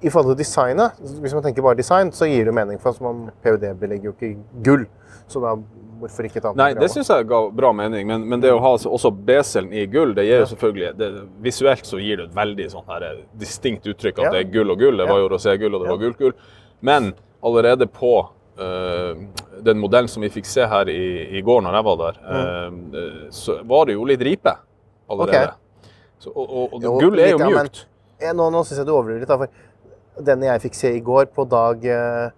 I 0.00 0.12
forhold 0.12 0.32
til 0.32 0.40
designet, 0.40 0.96
hvis 1.20 1.36
man 1.36 1.44
tenker 1.44 1.64
bare 1.66 1.76
design, 1.76 2.12
så 2.16 2.24
gir 2.24 2.48
det 2.48 2.54
mening. 2.56 2.80
For 2.80 2.94
altså 2.94 3.04
man 3.04 3.28
PUD-belegger 3.44 4.08
jo 4.08 4.14
ikke 4.16 4.30
gull, 4.64 4.86
så 5.28 5.44
da 5.44 5.52
hvorfor 6.00 6.26
ikke 6.26 6.40
et 6.40 6.48
annet 6.50 6.60
Nei, 6.60 6.68
det 6.78 6.88
syns 6.92 7.10
jeg 7.12 7.26
ga 7.30 7.40
bra 7.60 7.70
mening, 7.76 8.06
men, 8.08 8.24
men 8.28 8.42
det 8.42 8.50
å 8.54 8.58
ha 8.62 8.72
altså 8.76 8.90
også 8.96 9.12
B-cellen 9.28 9.72
i 9.76 9.86
gull, 9.90 10.14
det 10.16 10.24
gir 10.26 10.42
jo 10.42 10.48
selvfølgelig 10.50 10.90
det, 10.98 11.10
Visuelt 11.44 11.86
så 11.88 12.00
gir 12.02 12.20
det 12.20 12.28
et 12.30 12.36
veldig 12.36 12.66
sånn 12.72 12.90
her 12.90 13.06
distinkt 13.40 13.86
uttrykk 13.90 14.20
at 14.24 14.34
det 14.34 14.42
er 14.44 14.50
gull 14.52 14.74
og 14.74 14.82
gull. 14.82 15.00
Det 15.00 15.08
var 15.10 15.22
jo 15.22 15.30
roségull, 15.32 15.76
og 15.76 15.84
det 15.84 15.92
var 15.92 16.02
gullgull. 16.02 16.34
Men 16.86 17.12
allerede 17.46 17.86
på 17.92 18.12
eh, 18.60 19.22
den 19.68 19.80
modellen 19.80 20.08
som 20.08 20.24
vi 20.24 20.32
fikk 20.32 20.48
se 20.48 20.66
her 20.68 20.90
i, 20.92 21.38
i 21.38 21.44
går 21.46 21.64
når 21.64 21.78
jeg 21.78 21.88
var 21.88 22.02
der, 22.02 22.20
eh, 22.34 23.00
så 23.34 23.60
var 23.68 23.88
det 23.88 23.96
jo 23.98 24.06
litt 24.08 24.24
ripe 24.26 24.56
allerede. 25.10 25.54
Okay. 25.54 25.94
Så, 26.20 26.32
og, 26.34 26.44
og, 26.44 26.76
og 26.76 26.84
Jo, 26.84 26.94
gull 27.00 27.22
er 27.22 27.32
jo 27.32 27.40
mjukt. 27.40 27.86
Ja, 28.20 28.34
nå 28.36 28.50
nå 28.52 28.60
syns 28.68 28.82
jeg 28.82 28.88
du 28.88 28.92
overdriver 28.92 29.22
litt. 29.22 29.30
Da, 29.30 29.40
for 29.40 30.24
den 30.26 30.44
jeg 30.44 30.62
fikk 30.66 30.76
se 30.76 30.92
i 30.92 31.02
går, 31.04 31.30
på 31.32 31.46
dag, 31.48 31.84
eh, 31.88 32.30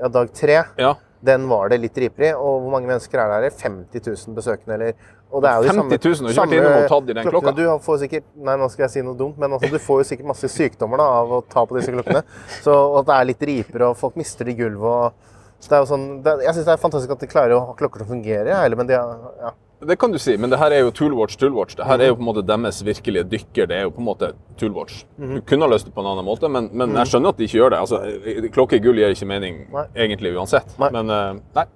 ja, 0.00 0.10
dag 0.10 0.32
tre, 0.34 0.62
Ja. 0.80 0.94
Den 1.22 1.48
var 1.50 1.70
det 1.72 1.80
litt 1.82 1.98
ripere 2.02 2.30
i. 2.30 2.36
Og 2.36 2.62
hvor 2.64 2.72
mange 2.74 2.90
mennesker 2.90 3.22
er 3.22 3.32
der? 3.46 3.58
50 3.62 4.06
000 4.28 4.36
besøkende, 4.36 4.78
eller 4.78 5.18
og 5.32 5.40
det 5.40 5.48
er 5.48 5.56
jo 5.56 5.62
de 5.64 5.96
50 5.96 6.20
000, 6.20 6.28
du 6.28 6.40
har 6.40 6.50
ikke 6.50 6.60
vært 6.60 6.74
samme 6.74 6.88
tatt 6.90 7.10
i 7.10 7.14
den 7.16 7.28
klokka. 7.30 7.52
Du 7.56 7.62
får 7.86 8.00
sikkert 8.02 8.24
Nei, 8.44 8.56
nå 8.60 8.66
skal 8.68 8.84
jeg 8.84 8.92
si 8.92 9.04
noe 9.06 9.16
dumt, 9.16 9.38
men 9.40 9.54
altså, 9.56 9.70
du 9.72 9.80
får 9.80 10.02
jo 10.02 10.08
sikkert 10.10 10.28
masse 10.28 10.50
sykdommer 10.52 11.00
da, 11.00 11.06
av 11.22 11.32
å 11.32 11.38
ta 11.48 11.62
på 11.64 11.78
disse 11.78 11.94
klokkene. 11.94 12.20
Så 12.60 12.74
at 13.00 13.08
det 13.08 13.16
er 13.16 13.28
litt 13.30 13.46
riper, 13.48 13.86
og 13.88 13.96
folk 14.00 14.18
mister 14.20 14.48
det 14.48 14.52
i 14.52 14.60
gulvet 14.60 14.90
og 14.92 15.30
er 15.70 15.84
sånn, 15.86 16.06
det, 16.24 16.38
Jeg 16.42 16.56
syns 16.56 16.66
det 16.66 16.72
er 16.74 16.80
fantastisk 16.82 17.12
at 17.14 17.22
de 17.22 17.30
klarer 17.30 17.54
å 17.56 17.66
ha 17.68 17.76
klokker 17.78 18.02
som 18.02 18.10
fungerer, 18.10 18.50
eller, 18.56 18.78
men 18.78 18.88
de 18.90 18.96
ja. 18.96 19.52
Det 19.82 19.96
kan 19.98 20.12
du 20.14 20.18
si, 20.22 20.36
men 20.38 20.50
det 20.50 20.60
her 20.60 20.70
er 20.70 20.84
jo 20.84 20.92
Toolwatch 20.94 21.34
Toolwatch. 21.40 21.74
Det 21.74 21.86
her 21.86 21.98
mm. 21.98 22.02
er 22.04 22.10
jo 22.12 22.16
på 22.18 22.22
en 22.22 22.28
måte 22.28 22.44
deres 22.46 22.76
virkelige 22.86 23.24
dykker. 23.32 23.66
Det 23.66 23.80
er 23.80 23.86
jo 23.88 23.90
på 23.90 23.98
en 23.98 24.06
måte 24.06 24.28
Toolwatch. 24.60 25.00
Mm. 25.18 25.32
Du 25.34 25.40
kunne 25.48 25.66
ha 25.66 25.72
løst 25.72 25.88
det 25.88 25.94
på 25.96 26.04
en 26.04 26.10
annen 26.12 26.26
måte, 26.26 26.50
men, 26.54 26.68
men 26.70 26.94
jeg 27.00 27.10
skjønner 27.10 27.34
at 27.34 27.40
de 27.40 27.48
ikke 27.48 27.58
gjør 27.58 27.74
det. 27.74 27.80
Altså, 27.82 28.50
Klokke 28.54 28.78
i 28.78 28.84
gull 28.84 29.00
gir 29.02 29.14
ikke 29.16 29.26
mening 29.32 29.64
Nei. 29.72 29.86
egentlig 30.04 30.36
uansett. 30.36 30.76
Nei. 30.78 30.90
Men 30.94 31.10
eh, 31.10 31.40
nei. 31.58 31.66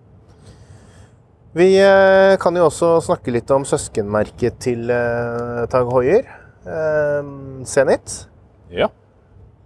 Vi 1.57 1.67
eh, 1.83 2.37
kan 2.39 2.59
jo 2.61 2.69
også 2.69 2.93
snakke 3.09 3.35
litt 3.35 3.51
om 3.55 3.67
søskenmerket 3.67 4.59
til 4.63 4.87
uh, 4.93 5.65
Tag 5.73 5.91
Hoier, 5.91 6.31
uh, 6.69 7.27
Zenit. 7.67 8.21
Ja. 8.71 8.91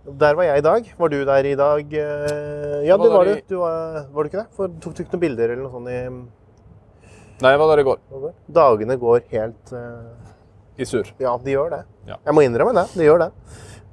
Der 0.04 0.34
var 0.34 0.46
jeg 0.46 0.58
i 0.58 0.64
dag. 0.64 0.86
Var 0.96 1.08
du 1.12 1.18
der 1.28 1.44
i 1.44 1.54
dag? 1.54 1.92
Eh, 1.92 2.86
Ja, 2.88 2.96
var 2.96 3.04
det 3.04 3.12
var 3.12 3.24
det. 3.24 3.34
du. 3.48 3.54
du 3.54 3.58
var, 3.60 4.06
var 4.12 4.24
du 4.24 4.28
ikke 4.30 4.40
det? 4.40 4.48
For, 4.56 4.68
tok 4.80 4.94
du 4.96 5.02
ikke 5.04 5.12
noen 5.12 5.24
bilder 5.26 5.52
eller 5.52 5.62
noe 5.62 5.72
sånt 5.74 5.90
i 5.92 5.98
Nei, 7.40 7.52
jeg 7.54 7.60
var 7.60 7.70
der 7.70 7.80
i 7.80 7.84
går. 7.86 8.00
Dagene 8.52 8.96
går 9.00 9.22
helt 9.32 9.70
uh... 9.72 10.08
I 10.80 10.84
sur. 10.84 11.06
Ja, 11.20 11.32
de 11.40 11.54
gjør 11.54 11.70
det. 11.72 11.78
Ja. 12.08 12.18
Jeg 12.26 12.36
må 12.36 12.42
innrømme 12.44 12.74
det. 12.76 12.84
De 12.96 13.06
gjør 13.06 13.22
det. 13.22 13.30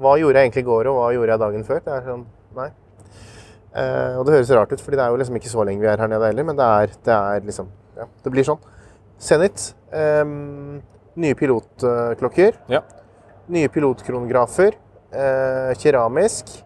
Hva 0.03 0.15
gjorde 0.19 0.39
jeg 0.39 0.49
egentlig 0.49 0.63
i 0.63 0.67
går, 0.67 0.89
og 0.91 0.97
hva 0.97 1.05
gjorde 1.15 1.31
jeg 1.31 1.41
dagen 1.43 1.63
før? 1.67 1.79
Det 1.85 1.93
er 1.95 2.03
sånn, 2.07 2.25
nei. 2.57 2.67
Uh, 3.71 4.19
og 4.19 4.25
det 4.27 4.35
høres 4.35 4.51
rart 4.55 4.73
ut, 4.75 4.83
fordi 4.83 4.99
det 4.99 5.05
er 5.05 5.13
jo 5.13 5.19
liksom 5.21 5.39
ikke 5.39 5.51
så 5.51 5.63
lenge 5.67 5.83
vi 5.83 5.87
er 5.91 6.03
her 6.03 6.11
nede 6.11 6.27
heller, 6.27 6.47
men 6.47 6.59
det 6.59 6.67
er, 6.81 6.93
det 7.07 7.15
er 7.15 7.47
liksom 7.47 7.71
Ja, 7.97 8.09
det 8.23 8.33
blir 8.35 8.47
sånn. 8.47 8.59
Zenit. 9.29 9.69
Um, 9.95 10.81
nye 11.17 11.39
pilotklokker. 11.39 12.59
Ja. 12.71 12.83
Nye 13.51 13.71
pilotkronografer. 13.71 14.75
Eh, 15.11 15.73
keramisk. 15.79 16.63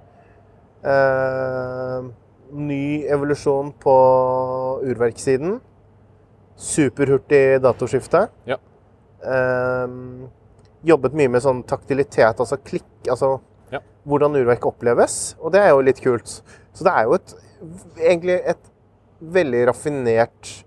Eh, 0.84 2.06
ny 2.52 3.06
evolusjon 3.06 3.72
på 3.80 3.96
urverksiden. 4.84 5.60
Superhurtig 6.58 7.62
datoskifte. 7.62 8.28
Ja. 8.50 8.58
Eh, 9.24 9.88
jobbet 10.84 11.14
mye 11.14 11.30
med 11.30 11.44
sånn 11.46 11.62
taktilitet, 11.70 12.40
altså 12.42 12.58
klikk, 12.58 12.90
altså 13.08 13.40
Ja. 13.72 13.80
hvordan 14.08 14.36
urverk 14.36 14.66
oppleves. 14.66 15.36
Og 15.40 15.52
det 15.52 15.62
er 15.62 15.70
jo 15.70 15.82
litt 15.82 16.02
kult. 16.02 16.42
Så 16.74 16.84
det 16.84 16.92
er 16.94 17.04
jo 17.04 17.14
et, 17.14 17.36
egentlig 18.00 18.42
et 18.46 18.72
veldig 19.22 19.68
raffinert 19.68 20.64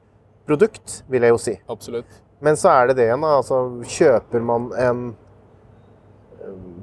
produkt, 0.46 1.02
vil 1.08 1.22
jeg 1.22 1.30
jo 1.30 1.38
si. 1.38 1.58
Absolutt. 1.68 2.06
Men 2.40 2.54
så 2.54 2.68
er 2.70 2.86
det 2.88 2.96
det 2.96 3.06
igjen, 3.08 3.20
da. 3.20 3.36
Altså, 3.40 3.82
kjøper 3.82 4.42
man 4.44 4.72
en 4.78 5.16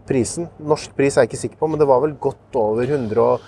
Prisen 0.07 0.47
Norsk 0.59 0.95
pris 0.97 1.15
er 1.17 1.25
jeg 1.25 1.29
ikke 1.31 1.41
sikker 1.41 1.57
på, 1.61 1.69
men 1.69 1.79
det 1.79 1.87
var 1.87 2.01
vel 2.03 2.15
godt 2.19 2.55
over 2.59 2.83
100 2.83 3.17
og 3.21 3.39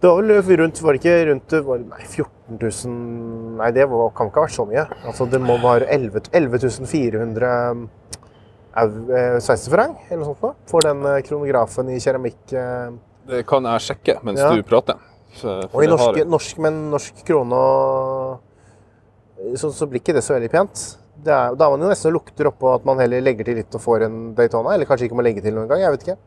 Det 0.00 0.08
var 0.10 0.16
vel 0.22 0.58
rundt 0.60 0.80
Var 0.82 0.92
det 0.92 1.00
ikke 1.02 1.30
rundt 1.30 1.52
var, 1.66 1.78
det- 1.78 1.88
Nei, 1.88 2.04
14 2.04 2.58
000 2.60 3.56
Nei, 3.60 3.70
det 3.72 3.86
var, 3.88 4.10
kan 4.10 4.28
ikke 4.28 4.40
ha 4.42 4.46
vært 4.46 4.56
så 4.56 4.66
mye. 4.68 4.86
Altså, 5.08 5.26
det 5.30 5.40
må 5.40 5.56
være 5.62 5.86
11 5.88 6.20
11 6.32 6.86
400 6.86 7.88
au- 8.76 9.10
eh, 9.16 9.40
eller 10.10 10.20
noe 10.20 10.28
sånt 10.34 10.42
noe, 10.42 10.54
for 10.66 10.80
den 10.84 11.00
eh, 11.06 11.22
kronografen 11.22 11.88
i 11.88 11.98
keramikk. 11.98 12.52
eh. 12.52 12.90
Det 13.26 13.46
kan 13.46 13.64
jeg 13.64 13.80
sjekke 13.80 14.18
mens 14.22 14.38
Ja. 14.38 14.50
du 14.54 14.62
prater. 14.62 14.94
For, 15.40 15.62
for 15.68 15.78
Og 15.78 15.84
i 15.84 15.86
norske, 15.86 16.06
har 16.20 16.24
norsk, 16.24 16.28
norsk, 16.28 16.58
men 16.58 16.90
norsk 16.90 17.24
krone 17.26 17.52
og 17.52 18.40
så, 19.56 19.70
så 19.72 19.86
blir 19.88 20.00
ikke 20.00 20.14
det 20.14 20.22
så 20.24 20.34
veldig 20.36 20.50
pent. 20.50 20.84
Er, 21.26 21.54
da 21.58 21.66
er 21.66 21.74
man 21.74 21.84
jo 21.84 21.90
nesten 21.90 22.10
og 22.12 22.18
lukter 22.20 22.50
oppå 22.50 22.72
at 22.74 22.86
man 22.88 23.02
heller 23.02 23.24
legger 23.24 23.48
til 23.48 23.60
litt 23.60 23.76
og 23.76 23.82
får 23.82 24.06
en 24.06 24.18
Daytona. 24.38 24.74
Eller 24.74 24.88
kanskje 24.88 25.08
ikke 25.08 25.18
må 25.18 25.26
legge 25.26 25.44
til 25.44 25.56
noen 25.56 25.68
gang. 25.70 25.84
Jeg 25.84 25.96
vet 25.96 26.06
ikke. 26.06 26.18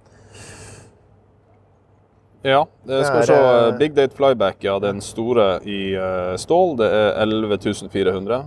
Ja, 2.47 2.61
det 2.87 3.01
skal 3.03 3.19
vi 3.19 3.27
se. 3.27 3.35
eh, 3.35 3.77
Big 3.77 3.95
Date 3.97 4.15
Flyback, 4.15 4.63
ja, 4.63 4.77
den 4.79 5.01
store 5.03 5.59
i 5.67 5.91
eh, 5.91 6.37
stål, 6.39 6.77
det 6.79 6.87
er 6.87 7.19
11 7.25 7.89
400. 7.91 8.39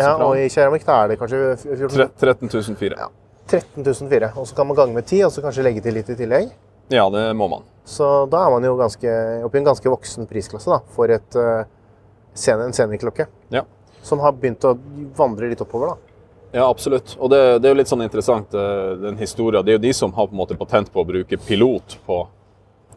Ja, 0.00 0.14
og 0.24 0.38
i 0.40 0.48
keramikk 0.48 0.86
da 0.88 1.02
er 1.04 1.12
det 1.12 1.18
kanskje 1.20 1.52
14 1.60 2.16
13 2.16 2.48
400. 2.48 2.96
Ja. 2.96 3.10
13.004. 3.46 4.32
Og 4.40 4.48
så 4.48 4.56
kan 4.56 4.66
man 4.66 4.76
gange 4.76 4.94
med 4.94 5.06
10, 5.06 5.24
og 5.28 5.32
så 5.32 5.44
kanskje 5.44 5.62
legge 5.62 5.82
til 5.84 5.94
litt 5.94 6.08
i 6.10 6.16
tillegg. 6.18 6.50
Ja, 6.90 7.04
det 7.10 7.28
må 7.38 7.48
man. 7.50 7.66
Så 7.86 8.26
da 8.30 8.44
er 8.46 8.50
man 8.50 8.66
jo 8.66 8.74
ganske, 8.78 9.12
oppe 9.46 9.58
i 9.58 9.62
en 9.62 9.68
ganske 9.68 9.90
voksen 9.90 10.26
prisklasse 10.30 10.70
da, 10.70 10.80
for 10.96 11.10
et, 11.14 11.38
uh, 11.38 11.62
en 12.34 12.74
seniorklokke. 12.74 13.28
Ja. 13.54 13.62
Som 14.06 14.22
har 14.22 14.36
begynt 14.38 14.64
å 14.64 14.76
vandre 15.18 15.50
litt 15.50 15.62
oppover. 15.64 15.94
da. 15.94 16.16
Ja, 16.56 16.70
absolutt. 16.70 17.16
Og 17.20 17.30
det, 17.30 17.40
det 17.60 17.68
er 17.68 17.74
jo 17.74 17.80
litt 17.82 17.90
sånn 17.90 18.04
interessant, 18.06 18.54
eh, 18.56 18.94
den 19.02 19.18
historien. 19.20 19.64
Det 19.66 19.74
er 19.74 19.76
jo 19.76 19.82
de 19.82 19.92
som 19.96 20.12
har 20.16 20.28
på 20.28 20.32
en 20.32 20.40
måte 20.40 20.56
patent 20.56 20.88
på 20.92 21.02
å 21.02 21.06
bruke 21.08 21.36
pilot 21.36 21.96
på, 22.06 22.20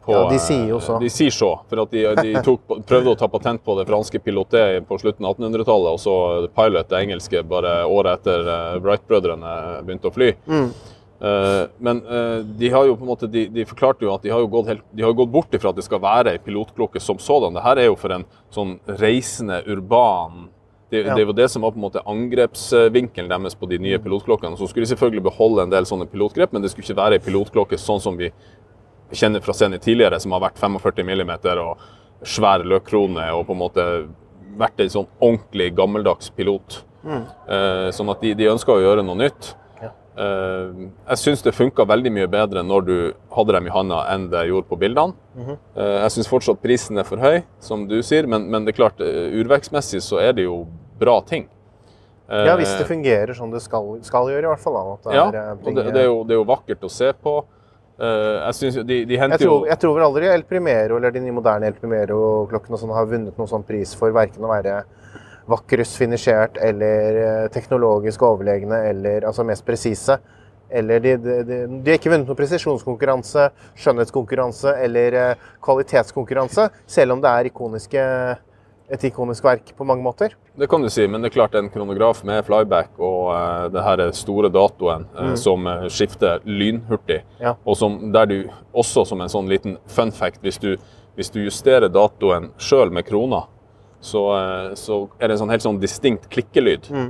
på 0.06 0.14
Ja, 0.14 0.22
de 0.30 0.38
sier 0.40 0.70
jo 0.70 0.78
eh, 0.78 0.86
så. 0.86 1.00
De 1.02 1.10
sier 1.12 1.34
så. 1.34 1.50
For 1.68 1.82
at 1.84 1.96
de, 1.96 2.06
de 2.22 2.44
tok, 2.46 2.62
prøvde 2.90 3.16
å 3.16 3.18
ta 3.20 3.28
patent 3.32 3.64
på 3.66 3.76
det 3.80 3.84
franske 3.90 4.22
pilotet 4.24 4.86
på 4.88 5.00
slutten 5.02 5.28
av 5.28 5.36
1800-tallet, 5.36 5.98
og 5.98 6.00
så 6.00 6.14
pilot, 6.56 6.88
det 6.92 7.02
engelske, 7.02 7.42
bare 7.50 7.82
året 7.90 8.22
etter 8.22 8.48
eh, 8.54 8.78
Wright-brødrene 8.86 9.58
begynte 9.88 10.08
å 10.08 10.16
fly. 10.16 10.32
Mm. 10.48 10.72
Men 11.84 11.98
de 12.56 12.70
har 12.72 12.86
jo 12.88 12.94
på 12.96 13.04
en 13.04 13.10
måte, 13.10 13.28
de, 13.28 13.42
de 13.52 13.66
forklarte 13.68 14.06
jo 14.06 14.14
at 14.14 14.24
de 14.24 14.30
har 14.32 14.40
jo 14.40 14.48
gått, 14.54 14.70
helt, 14.72 14.86
de 14.96 15.04
har 15.04 15.12
jo 15.12 15.18
gått 15.18 15.34
bort 15.34 15.58
ifra 15.58 15.74
at 15.74 15.76
det 15.76 15.84
skal 15.84 16.00
være 16.00 16.32
ei 16.32 16.40
pilotklokke 16.40 17.02
som 17.04 17.20
sådan. 17.20 17.58
Det 17.58 17.64
her 17.66 17.82
er 17.82 17.90
jo 17.90 17.98
for 18.00 18.16
en 18.16 18.24
sånn 18.56 18.72
reisende, 19.02 19.58
urban 19.68 20.46
det, 20.90 21.06
Ja. 21.06 21.16
det 21.16 21.26
var 21.28 21.34
det 21.38 21.50
som 21.52 21.62
var 21.62 21.72
på 21.72 21.78
en 21.78 21.86
måte 21.86 22.02
angrepsvinkelen 22.06 23.30
deres 23.30 23.56
på 23.56 23.68
de 23.70 23.78
nye 23.78 24.00
pilotklokkene. 24.02 24.58
Så 24.58 24.68
skulle 24.70 24.86
de 24.88 24.96
selvfølgelig 24.96 25.24
beholde 25.24 25.62
en 25.64 25.70
del 25.70 25.86
sånne 25.86 26.08
pilotgrep, 26.10 26.52
men 26.54 26.62
det 26.62 26.72
skulle 26.72 26.88
ikke 26.88 26.98
være 27.02 27.20
ei 27.20 27.20
pilotklokke 27.20 27.78
sånn 27.78 28.02
som 28.02 28.18
vi 28.18 28.32
kjenner 29.12 29.42
fra 29.42 29.54
scenen 29.54 29.80
tidligere, 29.80 30.20
som 30.22 30.32
har 30.32 30.42
vært 30.42 30.58
45 30.58 31.04
mm 31.06 31.32
og 31.60 31.78
svær 32.24 32.64
løkkrone 32.66 33.30
og 33.34 33.46
på 33.48 33.54
en 33.56 33.62
måte 33.62 33.86
vært 34.60 34.80
en 34.84 34.90
sånn 34.90 35.08
ordentlig 35.22 35.74
gammeldags 35.76 36.30
pilot. 36.36 36.84
Eh, 37.06 37.90
sånn 37.96 38.10
at 38.12 38.22
de, 38.22 38.34
de 38.36 38.50
ønska 38.52 38.74
å 38.74 38.82
gjøre 38.82 39.06
noe 39.06 39.16
nytt. 39.16 39.54
Eh, 40.20 40.72
jeg 41.14 41.20
syns 41.22 41.44
det 41.46 41.54
funka 41.56 41.86
veldig 41.88 42.12
mye 42.12 42.28
bedre 42.32 42.64
når 42.66 42.88
du 42.88 42.96
hadde 43.36 43.54
dem 43.56 43.70
i 43.70 43.72
handa 43.72 44.02
enn 44.12 44.26
det 44.32 44.42
jeg 44.44 44.52
gjorde 44.54 44.68
på 44.72 44.80
bildene. 44.82 45.14
Eh, 45.40 45.96
jeg 46.04 46.16
syns 46.18 46.28
fortsatt 46.32 46.60
prisen 46.64 47.00
er 47.00 47.08
for 47.08 47.22
høy, 47.24 47.44
som 47.64 47.86
du 47.88 48.02
sier, 48.04 48.28
men, 48.28 48.50
men 48.52 48.66
det 48.68 48.74
er 48.74 48.80
klart, 48.82 49.00
urvekstmessig 49.00 49.40
urverksmessig 49.40 50.02
så 50.04 50.20
er 50.24 50.36
det 50.36 50.48
jo 50.50 50.66
bra 51.00 51.20
ting. 51.24 51.48
Eh, 52.30 52.46
Ja, 52.50 52.58
hvis 52.60 52.74
det 52.78 52.90
fungerer 52.90 53.34
som 53.38 53.54
det 53.54 53.62
skal, 53.64 53.96
skal 54.06 54.28
gjøre, 54.34 54.44
i 54.44 54.52
hvert 54.52 54.66
fall. 54.66 54.76
da. 55.06 55.16
Ja, 55.16 55.30
eh, 55.30 55.56
og 55.56 55.72
det, 55.76 55.88
det, 55.94 56.04
er 56.04 56.10
jo, 56.12 56.20
det 56.28 56.36
er 56.36 56.42
jo 56.42 56.50
vakkert 56.52 56.84
å 56.84 56.92
se 56.92 57.14
på. 57.14 57.40
Eh, 58.00 58.36
jeg 58.46 58.58
synes 58.60 58.76
de, 58.88 59.00
de 59.06 59.18
jeg, 59.18 59.40
tror, 59.42 59.66
jeg 59.68 59.80
tror 59.82 59.96
vel 59.98 60.06
aldri 60.06 60.30
El 60.32 60.44
Primero 60.48 61.00
eller 61.00 61.12
de 61.16 61.24
nye 61.24 61.36
moderne 61.36 61.68
El 61.68 61.80
Primero-klokkene 61.80 62.80
sånn 62.80 62.94
har 62.96 63.10
vunnet 63.10 63.36
noen 63.40 63.50
sånn 63.50 63.66
pris 63.68 63.92
for 63.98 64.14
verken 64.16 64.46
å 64.48 64.52
være 64.52 64.78
vakrest 65.50 65.98
finisjert 66.00 66.58
eller 66.62 67.22
eh, 67.24 67.48
teknologisk 67.54 68.22
overlegne 68.28 68.84
eller 68.90 69.26
altså 69.30 69.46
mest 69.48 69.66
presise. 69.68 70.20
Eller 70.70 71.02
de, 71.02 71.16
de, 71.18 71.38
de, 71.44 71.56
de 71.82 71.90
har 71.90 71.98
ikke 71.98 72.12
vunnet 72.14 72.30
noen 72.30 72.38
presisjonskonkurranse, 72.38 73.48
skjønnhetskonkurranse 73.82 74.76
eller 74.86 75.18
eh, 75.18 75.48
kvalitetskonkurranse, 75.66 76.68
selv 76.86 77.16
om 77.16 77.24
det 77.24 77.32
er 77.32 77.50
ikoniske, 77.50 78.04
et 78.90 79.04
ikonisk 79.10 79.44
verk 79.46 79.74
på 79.78 79.86
mange 79.86 80.06
måter. 80.06 80.36
Det 80.58 80.68
kan 80.70 80.82
du 80.82 80.90
si, 80.90 81.08
men 81.08 81.22
det 81.22 81.30
er 81.30 81.36
klart 81.40 81.58
en 81.58 81.70
kronograf 81.74 82.24
med 82.28 82.42
flyback 82.46 82.98
og 82.98 83.30
uh, 83.32 83.68
det 83.74 83.84
her 83.86 84.02
store 84.18 84.50
datoen 84.54 85.06
eh, 85.14 85.36
som 85.38 85.68
eh, 85.70 85.86
skifter 85.94 86.42
lynhurtig, 86.46 87.22
Mm. 87.40 87.44
Ja. 87.46 87.54
og 87.66 87.78
som, 87.78 88.00
der 88.12 88.26
du 88.28 88.38
også 88.74 89.06
som 89.08 89.22
en 89.22 89.30
sånn 89.32 89.48
liten 89.50 89.78
fun 89.88 90.12
fact, 90.12 90.42
hvis 90.44 90.58
du, 90.60 90.74
hvis 91.16 91.30
du 91.32 91.40
justerer 91.46 91.88
datoen 91.90 92.50
sjøl 92.60 92.92
med 92.92 93.06
krona, 93.08 93.46
så, 94.02 94.22
eh, 94.36 94.76
så 94.80 95.10
er 95.20 95.28
det 95.28 95.36
en 95.38 95.42
sånn 95.46 95.52
helt 95.54 95.66
sånn 95.66 95.80
distinkt 95.82 96.30
klikkelyd. 96.32 96.88
Mm. 96.90 97.10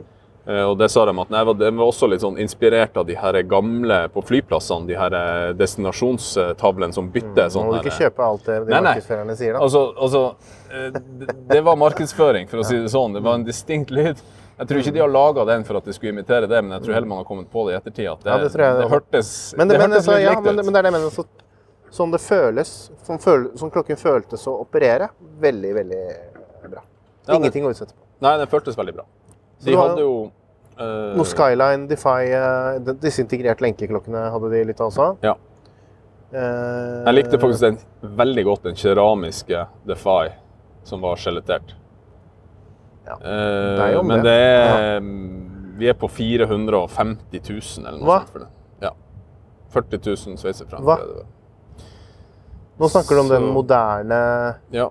Eh, 0.50 0.64
og 0.66 0.78
det 0.80 0.88
sa 0.90 1.04
de 1.06 1.14
at 1.22 1.30
nei, 1.30 1.44
det 1.60 1.70
var 1.78 1.86
også 1.86 2.08
litt 2.10 2.24
sånn 2.24 2.40
inspirert 2.42 2.98
av 2.98 3.06
de 3.06 3.14
her 3.20 3.38
gamle 3.46 4.00
på 4.14 4.24
flyplassene, 4.26 4.88
de 4.90 4.96
her 4.98 5.14
eh, 5.14 5.54
destinasjonstavlene 5.60 6.96
som 6.96 7.12
bytter 7.14 7.50
Nå 7.50 7.54
sånn 7.54 7.70
må 7.70 7.78
du 7.84 7.90
her, 7.92 7.98
kjøpe 8.08 8.26
alt 8.26 8.46
det 8.48 8.58
de 8.66 8.74
Nei, 8.74 8.82
markedsførerne 8.88 9.36
sier. 9.38 9.54
da. 9.54 9.60
Altså, 9.60 9.84
altså 9.98 10.36
det- 11.50 11.62
var 11.64 11.76
markedsføring, 11.76 12.50
for 12.50 12.64
å 12.64 12.66
si 12.66 12.78
det 12.80 12.90
sånn. 12.90 13.14
Det 13.14 13.22
var 13.22 13.36
en 13.36 13.46
distinkt 13.46 13.92
lyd. 13.92 14.18
Jeg 14.60 14.68
tror 14.68 14.80
ikke 14.82 14.94
de 14.94 15.00
har 15.00 15.08
laga 15.08 15.46
den 15.46 15.64
for 15.64 15.78
at 15.78 15.86
de 15.86 15.94
skulle 15.94 16.12
imitere 16.12 16.48
det, 16.50 16.62
men 16.64 16.72
jeg 16.80 16.84
tror 16.84 16.94
heller 16.94 17.08
man 17.08 17.18
har 17.22 17.26
kommet 17.26 17.50
på 17.52 17.68
det 17.68 17.76
i 17.76 17.78
ettertid. 17.80 18.12
At 18.12 18.24
det, 18.24 18.30
Ja, 18.30 18.38
det 18.38 18.52
det 18.52 18.82
det 18.82 18.90
hørtes, 18.92 19.54
Men 19.56 19.68
det, 19.68 19.78
det 19.78 19.80
men, 19.80 19.92
hørtes 19.92 20.08
altså, 20.08 20.18
litt 20.18 20.24
ja, 20.26 20.30
likt 20.32 20.44
men, 20.44 20.60
ut. 20.60 20.66
men 20.66 20.74
det 20.74 20.80
er 20.80 20.84
det 20.84 20.92
jeg 20.92 21.00
mener. 21.00 21.10
Så, 21.16 21.26
sånn 21.92 22.12
det 22.12 22.20
føles, 22.22 22.92
som, 23.04 23.18
føl, 23.18 23.58
som 23.58 23.72
klokken 23.72 23.98
føltes 23.98 24.44
å 24.48 24.60
operere, 24.60 25.10
veldig, 25.40 25.74
veldig 25.76 26.04
bra. 26.68 26.82
Ja, 27.28 27.34
det- 27.34 27.36
Ingenting 27.40 27.64
å 27.66 27.70
utsette 27.72 27.94
på. 27.94 28.02
Nei, 28.22 28.38
den 28.38 28.48
føltes 28.48 28.76
veldig 28.76 28.94
bra. 28.96 29.06
De 29.64 29.76
hadde 29.76 30.00
jo 30.02 30.32
uh, 30.80 31.16
Noe 31.16 31.26
Skyline, 31.26 31.88
Defy, 31.88 32.34
uh, 32.34 32.80
disse 33.00 33.20
integrerte 33.22 33.62
lenkeklokkene 33.62 34.32
hadde 34.32 34.50
de 34.52 34.64
litt 34.66 34.80
av 34.82 34.88
også. 34.92 35.18
Ja. 35.24 35.36
Uh, 36.34 37.06
Jeg 37.06 37.14
likte 37.16 37.40
faktisk 37.40 37.62
den 37.62 37.78
veldig 38.18 38.44
godt, 38.46 38.64
den 38.64 38.76
keramiske 38.76 39.68
Defy 39.88 40.30
som 40.84 41.02
var 41.02 41.16
skjelettert. 41.16 41.76
Ja, 43.08 43.16
Eh, 43.16 43.76
det 43.76 43.82
er 43.82 43.94
jo 43.94 44.04
men 44.04 44.22
det. 44.22 44.24
det 44.24 44.34
er 44.38 45.00
Vi 45.80 45.88
er 45.90 45.94
på 45.94 46.08
450 46.08 47.40
000 47.42 47.88
eller 47.88 47.98
noe 48.00 48.06
Hva? 48.06 48.18
sånt 48.20 48.30
for 48.30 48.40
det. 48.40 48.48
Ja. 48.82 48.92
40 49.72 49.98
000 50.28 50.38
sveitserfranc. 50.38 50.86
Nå 52.80 52.88
snakker 52.90 53.16
du 53.16 53.22
om 53.22 53.28
den 53.30 53.48
moderne 53.54 54.56
Ja. 54.72 54.90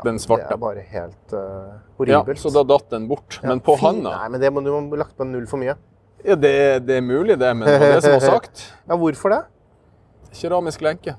Ja, 0.00 0.06
Den 0.08 0.18
svarte. 0.22 0.48
Det 0.48 0.56
er 0.56 0.60
bare 0.64 0.82
helt 0.90 1.34
uh, 1.36 1.40
ja, 1.44 1.78
horribelt. 2.00 2.40
så 2.42 2.50
da 2.56 2.62
datt 2.72 2.88
den 2.90 3.06
bort. 3.10 3.38
Ja, 3.42 3.48
Men 3.52 3.60
på 3.64 3.76
fy- 3.78 3.84
handa 3.86 4.16
Nei, 4.16 4.28
men 4.34 4.40
det 4.42 4.50
må, 4.56 4.64
du 4.64 4.72
må 4.74 4.96
lagt 5.00 5.14
på 5.16 5.26
en 5.28 5.32
null 5.36 5.46
for 5.50 5.60
mye. 5.62 5.76
Ja, 6.24 6.34
det, 6.36 6.52
det 6.88 6.96
er 6.98 7.04
mulig, 7.04 7.38
det, 7.40 7.52
men 7.56 7.68
det 7.68 7.78
var 7.80 7.94
det 7.96 8.02
som 8.04 8.16
var 8.18 8.26
sagt. 8.40 8.64
Ja, 8.90 8.96
hvorfor 9.00 9.32
det? 9.36 9.42
Keramisk 10.36 10.82
lenke. 10.84 11.14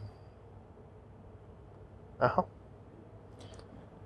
Jaha. 2.22 2.44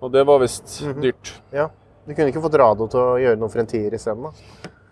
Og 0.01 0.11
det 0.13 0.23
var 0.27 0.39
visst 0.43 0.81
Mhm. 0.85 1.01
dyrt. 1.01 1.33
Ja. 1.51 1.69
Du 2.07 2.13
kunne 2.13 2.29
ikke 2.29 2.41
fått 2.43 2.53
Rado 2.61 2.87
til 2.87 2.99
å 3.01 3.15
gjøre 3.17 3.39
noe 3.41 3.49
for 3.49 3.59
en 3.63 3.67
tier 3.67 3.93
isteden? 3.97 4.23
da? 4.23 4.31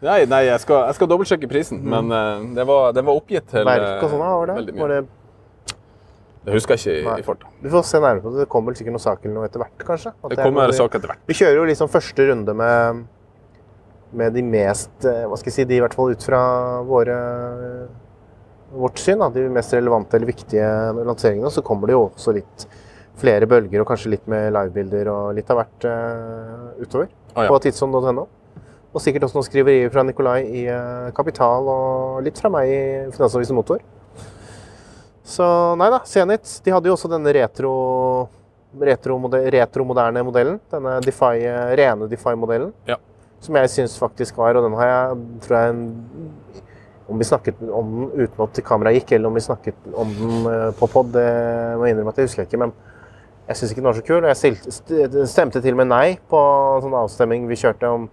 Nei, 0.03 0.25
nei 0.27 0.41
jeg, 0.47 0.59
skal, 0.59 0.87
jeg 0.89 0.95
skal 0.97 1.07
dobbeltsjekke 1.07 1.47
prisen, 1.47 1.79
men 1.87 2.09
uh, 2.11 2.41
det 2.57 2.65
var, 2.67 2.91
den 2.91 3.05
var 3.07 3.15
oppgitt 3.21 3.45
til 3.47 3.63
Verk 3.63 4.01
og 4.03 4.09
sånn, 4.11 4.19
var 4.19 4.49
det? 4.49 4.73
mye. 4.73 4.81
Var 4.81 4.89
det 4.91 4.97
Det 6.43 6.53
husker 6.57 6.75
jeg 6.75 6.83
ikke 7.03 7.15
i, 7.15 7.19
i 7.21 7.25
farta. 7.25 7.50
Vi 7.63 7.71
får 7.71 7.83
se 7.88 8.00
nærmere 8.03 8.23
på 8.25 8.31
det. 8.33 8.43
Det 8.43 8.50
kommer 8.51 8.75
sikkert 8.75 8.95
noen 8.97 9.03
saker 9.05 9.31
noe 9.31 9.47
etter 9.47 9.62
hvert, 9.63 9.83
kanskje? 9.88 10.12
At 10.17 10.33
Det 10.33 10.39
er 10.39 10.47
kommer 10.50 10.71
det 10.71 10.75
sak 10.79 10.95
etter 11.00 11.12
hvert. 11.13 11.21
Vi 11.29 11.38
kjører 11.39 11.59
jo 11.62 11.67
liksom 11.69 11.91
første 11.93 12.25
runde 12.29 12.55
med, 12.59 13.03
med 14.19 14.35
de 14.35 14.43
mest 14.43 15.07
eh, 15.07 15.23
Hva 15.29 15.39
skal 15.39 15.53
jeg 15.53 15.55
si, 15.62 15.65
de 15.69 15.77
i 15.77 15.83
hvert 15.85 15.95
fall 15.95 16.12
ut 16.12 16.25
fra 16.27 16.41
våre, 16.89 17.15
vårt 18.73 19.00
syn, 19.00 19.21
da, 19.23 19.29
de 19.33 19.45
mest 19.53 19.73
relevante 19.77 20.17
eller 20.17 20.29
viktige 20.33 20.67
lanseringene. 21.05 21.51
Så 21.53 21.63
kommer 21.65 21.88
det 21.89 21.95
jo 21.95 22.07
også 22.09 22.35
litt 22.35 22.67
flere 23.21 23.45
bølger 23.47 23.83
og 23.83 23.88
kanskje 23.91 24.09
litt 24.15 24.27
med 24.31 24.50
livebilder 24.55 25.09
og 25.13 25.33
litt 25.38 25.50
av 25.53 25.59
hvert 25.62 25.85
uh, 25.85 26.71
utover 26.81 27.12
Ah, 27.33 27.45
ja. 27.45 27.50
på 27.50 27.59
tidsson.no. 27.63 28.23
Og 28.93 29.01
sikkert 29.01 29.23
også 29.25 29.39
noen 29.39 29.45
skriverier 29.47 29.89
fra 29.93 30.03
Nikolai 30.05 30.39
i 30.45 30.63
uh, 30.69 31.07
Kapital 31.17 31.65
og 31.69 32.19
litt 32.25 32.38
fra 32.41 32.51
meg 32.53 32.69
i 32.69 32.81
Finansavisen 33.15 33.57
Motor. 33.57 33.79
Så 35.23 35.45
nei 35.79 35.89
da, 35.93 36.01
Zenit 36.07 36.49
de 36.65 36.71
hadde 36.73 36.89
jo 36.89 36.95
også 36.97 37.09
denne 37.11 37.31
retro 37.35 37.73
retromode- 38.79 39.43
retromoderne 39.53 40.23
modellen. 40.25 40.59
Denne 40.71 40.99
Defy, 41.05 41.37
eh, 41.45 41.75
rene 41.77 42.07
Defy-modellen. 42.09 42.73
Ja. 42.87 42.97
Som 43.39 43.55
jeg 43.55 43.69
syns 43.69 43.97
faktisk 43.99 44.37
var, 44.37 44.55
og 44.55 44.63
den 44.63 44.73
har 44.79 44.87
jeg 44.87 45.17
tror 45.47 45.57
jeg 45.57 45.91
Om 47.03 47.17
vi 47.19 47.25
snakket 47.27 47.55
om 47.67 47.89
den 48.09 48.21
uten 48.23 48.43
at 48.45 48.59
kameraet 48.63 49.01
gikk, 49.01 49.11
eller 49.11 49.27
om 49.27 49.33
vi 49.35 49.41
snakket 49.43 49.75
om 49.93 50.13
den 50.15 50.45
eh, 50.47 50.71
på 50.71 50.87
pod, 50.87 51.11
det 51.11 51.25
må 51.77 51.83
jeg 51.85 51.95
innrømme 51.97 52.13
at 52.13 52.17
jeg 52.21 52.29
husker 52.29 52.45
ikke. 52.47 52.59
Men 52.61 52.71
jeg 53.49 53.57
syns 53.59 53.71
ikke 53.73 53.81
den 53.81 53.89
var 53.89 53.97
så 53.97 54.05
kul. 54.07 54.23
Jeg 54.23 55.27
stemte 55.27 55.61
til 55.61 55.75
og 55.75 55.81
med 55.81 55.89
nei 55.91 56.17
på 56.31 56.39
sånn 56.81 56.95
avstemming 56.95 57.43
vi 57.49 57.59
kjørte 57.59 57.91
om 57.91 58.07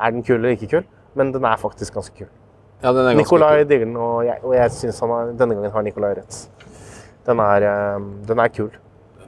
er 0.00 0.10
den 0.16 0.24
kul 0.24 0.38
eller 0.38 0.56
ikke 0.56 0.70
kul. 0.70 0.84
Men 1.14 1.30
den 1.32 1.44
er 1.44 1.60
faktisk 1.60 1.92
ganske 1.94 2.16
kul. 2.16 2.32
Ja, 2.82 2.92
kul. 2.92 3.40
digger 3.68 3.86
den, 3.86 3.96
og 3.96 4.24
jeg, 4.26 4.38
og 4.42 4.54
jeg 4.54 4.70
synes 4.70 5.00
denne 5.38 5.54
gangen 5.54 5.72
har 5.72 5.82
Nikolai 5.82 6.14
rett. 6.18 6.48
Den 7.26 7.40
er, 7.40 7.62
eh, 7.62 8.00
den 8.28 8.38
er 8.38 8.48
kul. 8.48 8.70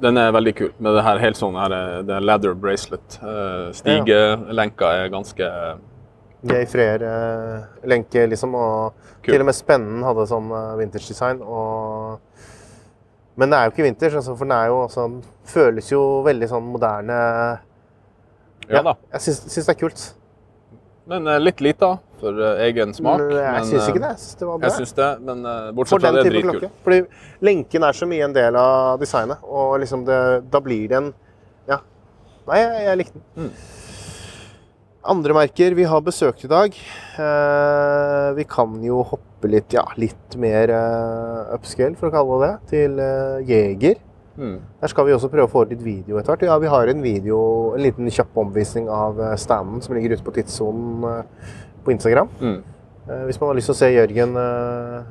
Den 0.00 0.16
er 0.16 0.32
veldig 0.32 0.54
kul. 0.54 0.72
Med 0.78 0.94
det 0.94 1.02
her 1.02 1.18
helt 1.18 1.38
sånn 1.38 1.56
her, 1.58 1.72
eh, 1.74 2.02
det 2.06 2.14
er 2.14 2.20
leather 2.24 2.54
bracelet. 2.54 3.18
Eh, 3.22 3.70
Stigelenka 3.74 4.92
er 5.02 5.08
ganske 5.08 5.48
Geir 6.46 6.66
Freer-lenke, 6.70 8.26
liksom. 8.30 8.54
Og 8.54 8.92
Kul. 9.24 9.32
til 9.32 9.40
og 9.40 9.48
med 9.48 9.56
Spennen 9.58 10.04
hadde 10.06 10.26
sånn 10.30 10.52
eh, 10.54 10.76
vintage-design. 10.78 11.42
Og... 11.42 12.20
Men 13.38 13.50
det 13.50 13.58
er 13.58 13.64
jo 13.64 13.74
ikke 13.74 13.88
vintage, 13.88 14.14
altså, 14.14 14.36
for 14.36 14.46
den 14.46 14.54
er 14.54 14.66
jo 14.70 14.76
også, 14.84 15.08
den 15.08 15.24
føles 15.46 15.90
jo 15.90 16.02
veldig 16.26 16.48
sånn 16.50 16.70
moderne. 16.74 17.18
Ja 18.68 18.82
da. 18.84 18.94
Jeg 19.16 19.24
syns, 19.24 19.42
syns 19.48 19.66
det 19.66 19.74
er 19.74 19.80
kult. 19.80 20.04
Men 21.08 21.30
litt 21.40 21.62
lita 21.64 21.96
for 22.20 22.42
eh, 22.42 22.64
egen 22.68 22.92
smak. 22.96 23.22
Men 23.22 23.38
jeg 23.38 23.54
men, 23.54 23.68
syns 23.70 23.80
eh, 23.82 23.88
ikke 23.92 24.02
det. 24.02 24.10
Jeg 24.10 24.22
syns 24.24 24.40
det 24.40 24.48
var 24.48 24.58
bra. 24.58 24.68
Jeg 24.68 24.76
synes 24.76 24.94
det, 24.98 25.08
men 25.28 25.48
eh, 25.52 25.70
bortsett 25.78 26.04
fra 26.04 26.12
det, 26.12 26.22
er 26.24 26.30
dritkul. 26.30 26.50
klokke. 26.50 26.70
Fordi 26.86 27.00
lenken 27.48 27.88
er 27.88 27.98
så 28.00 28.10
mye 28.10 28.28
en 28.28 28.36
del 28.36 28.60
av 28.60 29.02
designet, 29.02 29.48
og 29.48 29.78
liksom 29.84 30.04
det, 30.08 30.20
da 30.52 30.62
blir 30.64 30.86
det 30.92 31.02
en 31.02 31.10
Ja. 31.68 31.82
Nei, 32.48 32.62
jeg, 32.62 32.84
jeg 32.86 33.00
likte 33.02 33.18
den. 33.20 33.48
Mm. 33.48 33.76
Andre 35.08 35.34
merker 35.36 35.76
vi 35.78 35.86
har 35.88 36.02
besøkt 36.04 36.44
i 36.44 36.50
dag. 36.50 36.74
Eh, 37.22 38.28
vi 38.36 38.44
kan 38.48 38.74
jo 38.84 39.00
hoppe 39.06 39.48
litt, 39.48 39.72
ja, 39.72 39.84
litt 39.96 40.34
mer 40.40 40.72
uh, 40.74 41.54
upscale, 41.54 41.94
for 41.96 42.10
å 42.10 42.12
kalle 42.12 42.38
det 42.42 42.48
det, 42.48 42.70
til 42.72 42.96
uh, 42.98 43.38
Jeger. 43.46 44.00
Mm. 44.38 44.58
Der 44.80 44.90
skal 44.92 45.06
vi 45.08 45.14
også 45.16 45.30
prøve 45.32 45.48
å 45.48 45.50
få 45.50 45.64
litt 45.66 45.80
video 45.82 46.18
etter 46.20 46.30
hvert. 46.30 46.44
Ja, 46.46 46.58
vi 46.62 46.70
har 46.70 46.90
en 46.90 47.00
video, 47.02 47.38
en 47.74 47.82
liten 47.82 48.10
kjapp 48.14 48.36
omvisning 48.38 48.86
av 48.92 49.18
eh, 49.18 49.34
standen 49.40 49.82
som 49.82 49.96
ligger 49.96 50.14
ute 50.14 50.26
på 50.26 50.34
tidssonen 50.36 51.06
eh, 51.08 51.48
på 51.88 51.94
Instagram. 51.96 52.28
Mm. 52.40 52.58
Eh, 53.08 53.22
Hvis 53.28 53.40
man 53.40 53.48
har 53.50 53.56
lyst 53.56 53.70
til 53.70 53.76
å 53.76 53.80
se 53.80 53.88
Jørgen 53.94 54.36
eh, 54.36 55.06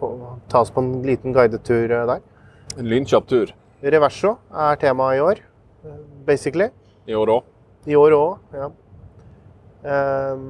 på, 0.00 0.10
ta 0.50 0.64
oss 0.64 0.72
på 0.74 0.82
en 0.82 0.90
liten 1.06 1.34
guidetur 1.36 1.92
eh, 1.94 2.06
der. 2.10 2.24
En 2.76 2.88
lynkjapp 2.90 3.28
tur 3.30 3.52
Reverso 3.86 4.32
er 4.50 4.78
temaet 4.80 5.18
i 5.18 5.22
år, 5.22 5.40
basically. 6.26 6.70
i 7.06 7.14
år 7.14 7.30
òg. 7.36 7.50
I 7.86 7.94
år 7.94 8.14
òg, 8.16 8.56
ja. 8.56 8.70
Ehm, 9.86 10.46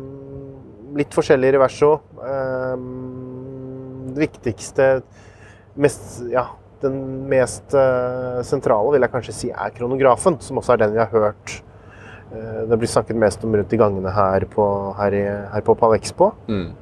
litt 0.97 1.13
forskjellig 1.13 1.51
reverso. 1.59 1.91
Ehm, 2.25 2.87
det 4.15 4.23
viktigste 4.29 4.87
mest, 5.77 6.23
ja, 6.33 6.47
Den 6.81 6.97
mest 7.29 7.73
sentrale 8.47 8.91
vil 8.93 9.05
jeg 9.05 9.11
kanskje 9.11 9.35
si 9.35 9.49
er 9.51 9.71
kronografen, 9.75 10.37
som 10.45 10.59
også 10.61 10.75
er 10.75 10.83
den 10.85 10.93
vi 10.93 11.01
har 11.01 11.09
hørt 11.09 11.55
det 12.31 12.77
blir 12.77 12.91
snakket 12.91 13.17
mest 13.17 13.45
om 13.47 13.55
rundt 13.57 13.73
i 13.73 13.79
gangene 13.79 14.11
her 14.11 14.45
på, 14.51 14.65
her 14.99 15.15
i, 15.15 15.23
her 15.53 15.63
på 15.65 15.75
Palexpo. 15.79 16.33
Mm. 16.49 16.73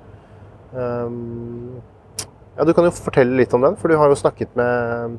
Um, 0.74 1.83
ja, 2.57 2.64
du 2.64 2.72
kan 2.74 2.87
jo 2.87 2.92
fortelle 2.94 3.37
litt 3.38 3.54
om 3.54 3.62
den, 3.62 3.76
for 3.76 3.90
du 3.90 3.98
har 3.98 4.11
jo 4.11 4.18
snakket 4.18 4.54
med 4.59 5.18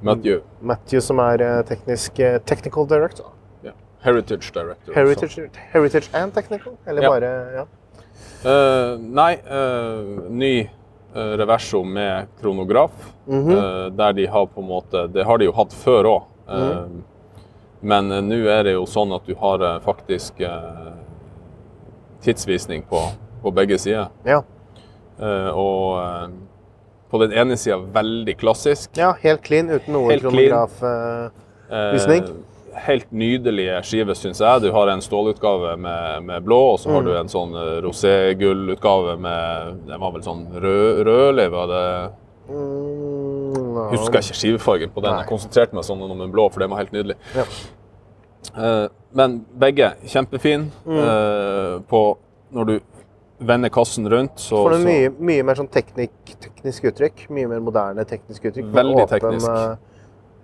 Matthew. 0.00 0.40
Matthew, 0.60 1.02
som 1.04 1.20
er 1.22 1.42
eh, 1.44 1.60
teknisk, 1.68 2.18
eh, 2.24 2.38
technical 2.48 2.88
director. 2.88 3.32
Yeah. 3.64 3.76
Heritage 4.00 4.52
Director. 4.54 4.94
Heritage, 4.94 5.50
heritage 5.72 6.10
and 6.14 6.34
technical? 6.34 6.76
Eller 6.86 7.02
yeah. 7.02 7.14
bare 7.14 7.32
ja. 7.58 7.66
Uh, 8.40 8.96
nei, 9.00 9.34
uh, 9.44 10.30
ny 10.32 10.54
uh, 11.12 11.36
reverso 11.40 11.82
med 11.84 12.30
kronograf. 12.40 13.12
Mhm. 13.26 13.50
eh, 13.50 13.86
der 13.94 14.12
de 14.12 14.26
har 14.26 14.46
på 14.46 14.60
en 14.60 14.66
måte 14.66 15.06
Det 15.12 15.24
har 15.24 15.38
de 15.38 15.44
jo 15.44 15.52
hatt 15.52 15.72
før 15.72 16.04
òg. 16.04 16.22
Mhm. 16.48 17.02
Men 17.82 18.12
eh, 18.12 18.20
nå 18.22 18.36
er 18.52 18.62
det 18.68 18.72
jo 18.76 18.84
sånn 18.86 19.12
at 19.16 19.26
du 19.26 19.34
har 19.40 19.60
eh, 19.64 19.78
faktisk 19.84 20.40
eh, 20.40 20.92
tidsvisning 22.24 22.82
på, 22.90 23.00
på 23.42 23.50
begge 23.56 23.78
sider. 23.80 24.08
ja. 24.28 24.42
Eh, 25.20 25.50
og 25.52 26.30
på 27.10 27.18
den 27.20 27.32
ene 27.36 27.56
sida 27.58 27.76
veldig 27.92 28.36
klassisk. 28.40 28.90
Ja, 28.96 29.10
helt 29.20 29.42
clean, 29.44 29.68
uten 29.68 29.92
noe 29.96 30.16
kronografvisning. 30.16 32.24
eh, 32.24 32.30
helt 32.86 33.10
nydelige 33.12 33.82
skiver, 33.84 34.14
syns 34.16 34.40
jeg. 34.40 34.60
Du 34.62 34.70
har 34.72 34.88
en 34.92 35.00
stålutgave 35.04 35.74
med, 35.76 36.22
med 36.24 36.42
blå, 36.46 36.60
og 36.72 36.78
så 36.80 36.88
har 36.94 37.02
Mm. 37.02 37.06
du 37.10 37.16
en 37.18 37.28
sånn 37.28 37.52
roségullutgave 37.84 39.16
med 39.18 39.74
Den 39.90 40.00
var 40.00 40.12
vel 40.14 40.22
sånn 40.22 40.46
rød, 40.54 41.02
rødlig, 41.06 41.50
var 41.52 41.66
det 41.66 42.10
mm, 42.48 43.09
ja. 43.56 43.88
Husker 43.94 44.22
ikke 44.22 44.38
skivefargen 44.38 44.94
på 44.94 45.02
den. 45.04 45.12
Nei. 45.12 45.24
Jeg 45.24 45.30
konsentrerte 45.30 45.76
meg 45.76 45.86
sånn 45.86 46.02
om 46.06 46.24
den 46.24 46.32
blå, 46.34 46.48
for 46.52 46.64
den 46.64 46.72
var 46.72 46.82
helt 46.82 46.94
nydelig. 46.94 47.16
Ja. 47.36 47.46
Uh, 48.50 48.86
men 49.16 49.40
begge 49.60 49.92
kjempefine. 50.06 50.70
Mm. 50.86 50.98
eh, 51.02 51.74
på 51.90 52.00
når 52.54 52.68
du 52.68 52.74
vender 53.40 53.72
kassen 53.72 54.08
rundt, 54.10 54.38
så, 54.40 54.62
For 54.62 54.74
det 54.74 54.80
er 54.80 54.86
mye, 54.86 55.12
mye 55.30 55.46
mer 55.48 55.58
sånn 55.58 55.70
teknikk, 55.72 56.34
teknisk 56.42 56.86
uttrykk. 56.90 57.24
Mye 57.34 57.48
mer 57.50 57.62
moderne 57.64 58.04
teknisk 58.08 58.50
uttrykk. 58.50 58.68
Veldig 58.76 59.06
åpen, 59.06 59.14
teknisk. 59.16 59.86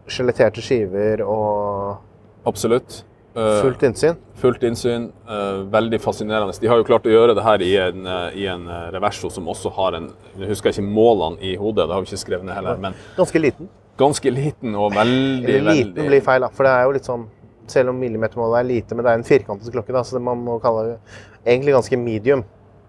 Skjeletterte 0.06 0.62
skiver 0.62 1.22
og 1.26 2.46
Absolutt. 2.46 3.00
Eh, 3.36 3.60
fullt 3.62 3.82
innsyn. 3.82 4.16
fullt 4.40 4.62
innsyn. 4.64 5.10
eh, 5.28 5.62
veldig 5.70 5.98
fascinerende. 6.00 6.54
De 6.60 6.66
har 6.68 6.78
jo 6.80 6.84
klart 6.88 7.04
å 7.04 7.12
gjøre 7.12 7.34
det 7.36 7.42
her 7.44 7.62
i 7.62 7.72
en, 7.76 8.06
eh, 8.06 8.36
i 8.42 8.46
en 8.48 8.66
reverso 8.94 9.30
som 9.30 9.44
også 9.46 9.72
har 9.76 9.92
en 9.98 10.10
Jeg 10.38 10.48
husker 10.48 10.70
ikke 10.70 10.84
målene 10.88 11.38
i 11.42 11.54
hodet, 11.56 11.86
det 11.88 11.92
har 11.94 12.00
vi 12.00 12.06
ikke 12.10 12.24
skrevet 12.24 12.44
ned 12.44 12.54
heller, 12.54 12.76
men 12.78 12.94
Ganske 13.16 13.38
liten. 13.40 13.68
ganske 13.98 14.30
liten 14.32 14.74
og 14.74 14.92
veldig, 14.92 15.48
Eller 15.48 15.72
liten 15.74 15.94
veldig 15.94 16.08
blir 16.08 16.20
feil, 16.22 16.40
da. 16.40 16.48
For 16.48 16.64
det 16.64 16.72
er 16.72 16.82
jo 16.84 16.92
litt 16.92 17.04
sånn 17.04 17.26
Selv 17.68 17.88
om 17.90 17.98
millimetermålet 18.00 18.60
er 18.60 18.64
lite, 18.68 18.94
men 18.94 19.04
det 19.04 19.10
er 19.10 19.18
en 19.18 19.24
firkantet 19.24 19.72
klokke, 19.72 19.92
da, 19.92 20.02
så 20.02 20.20
man 20.22 20.38
må 20.44 20.60
kalle 20.62 20.84
det 20.86 20.98
egentlig 21.44 21.72
ganske 21.74 21.98
medium. 21.98 22.44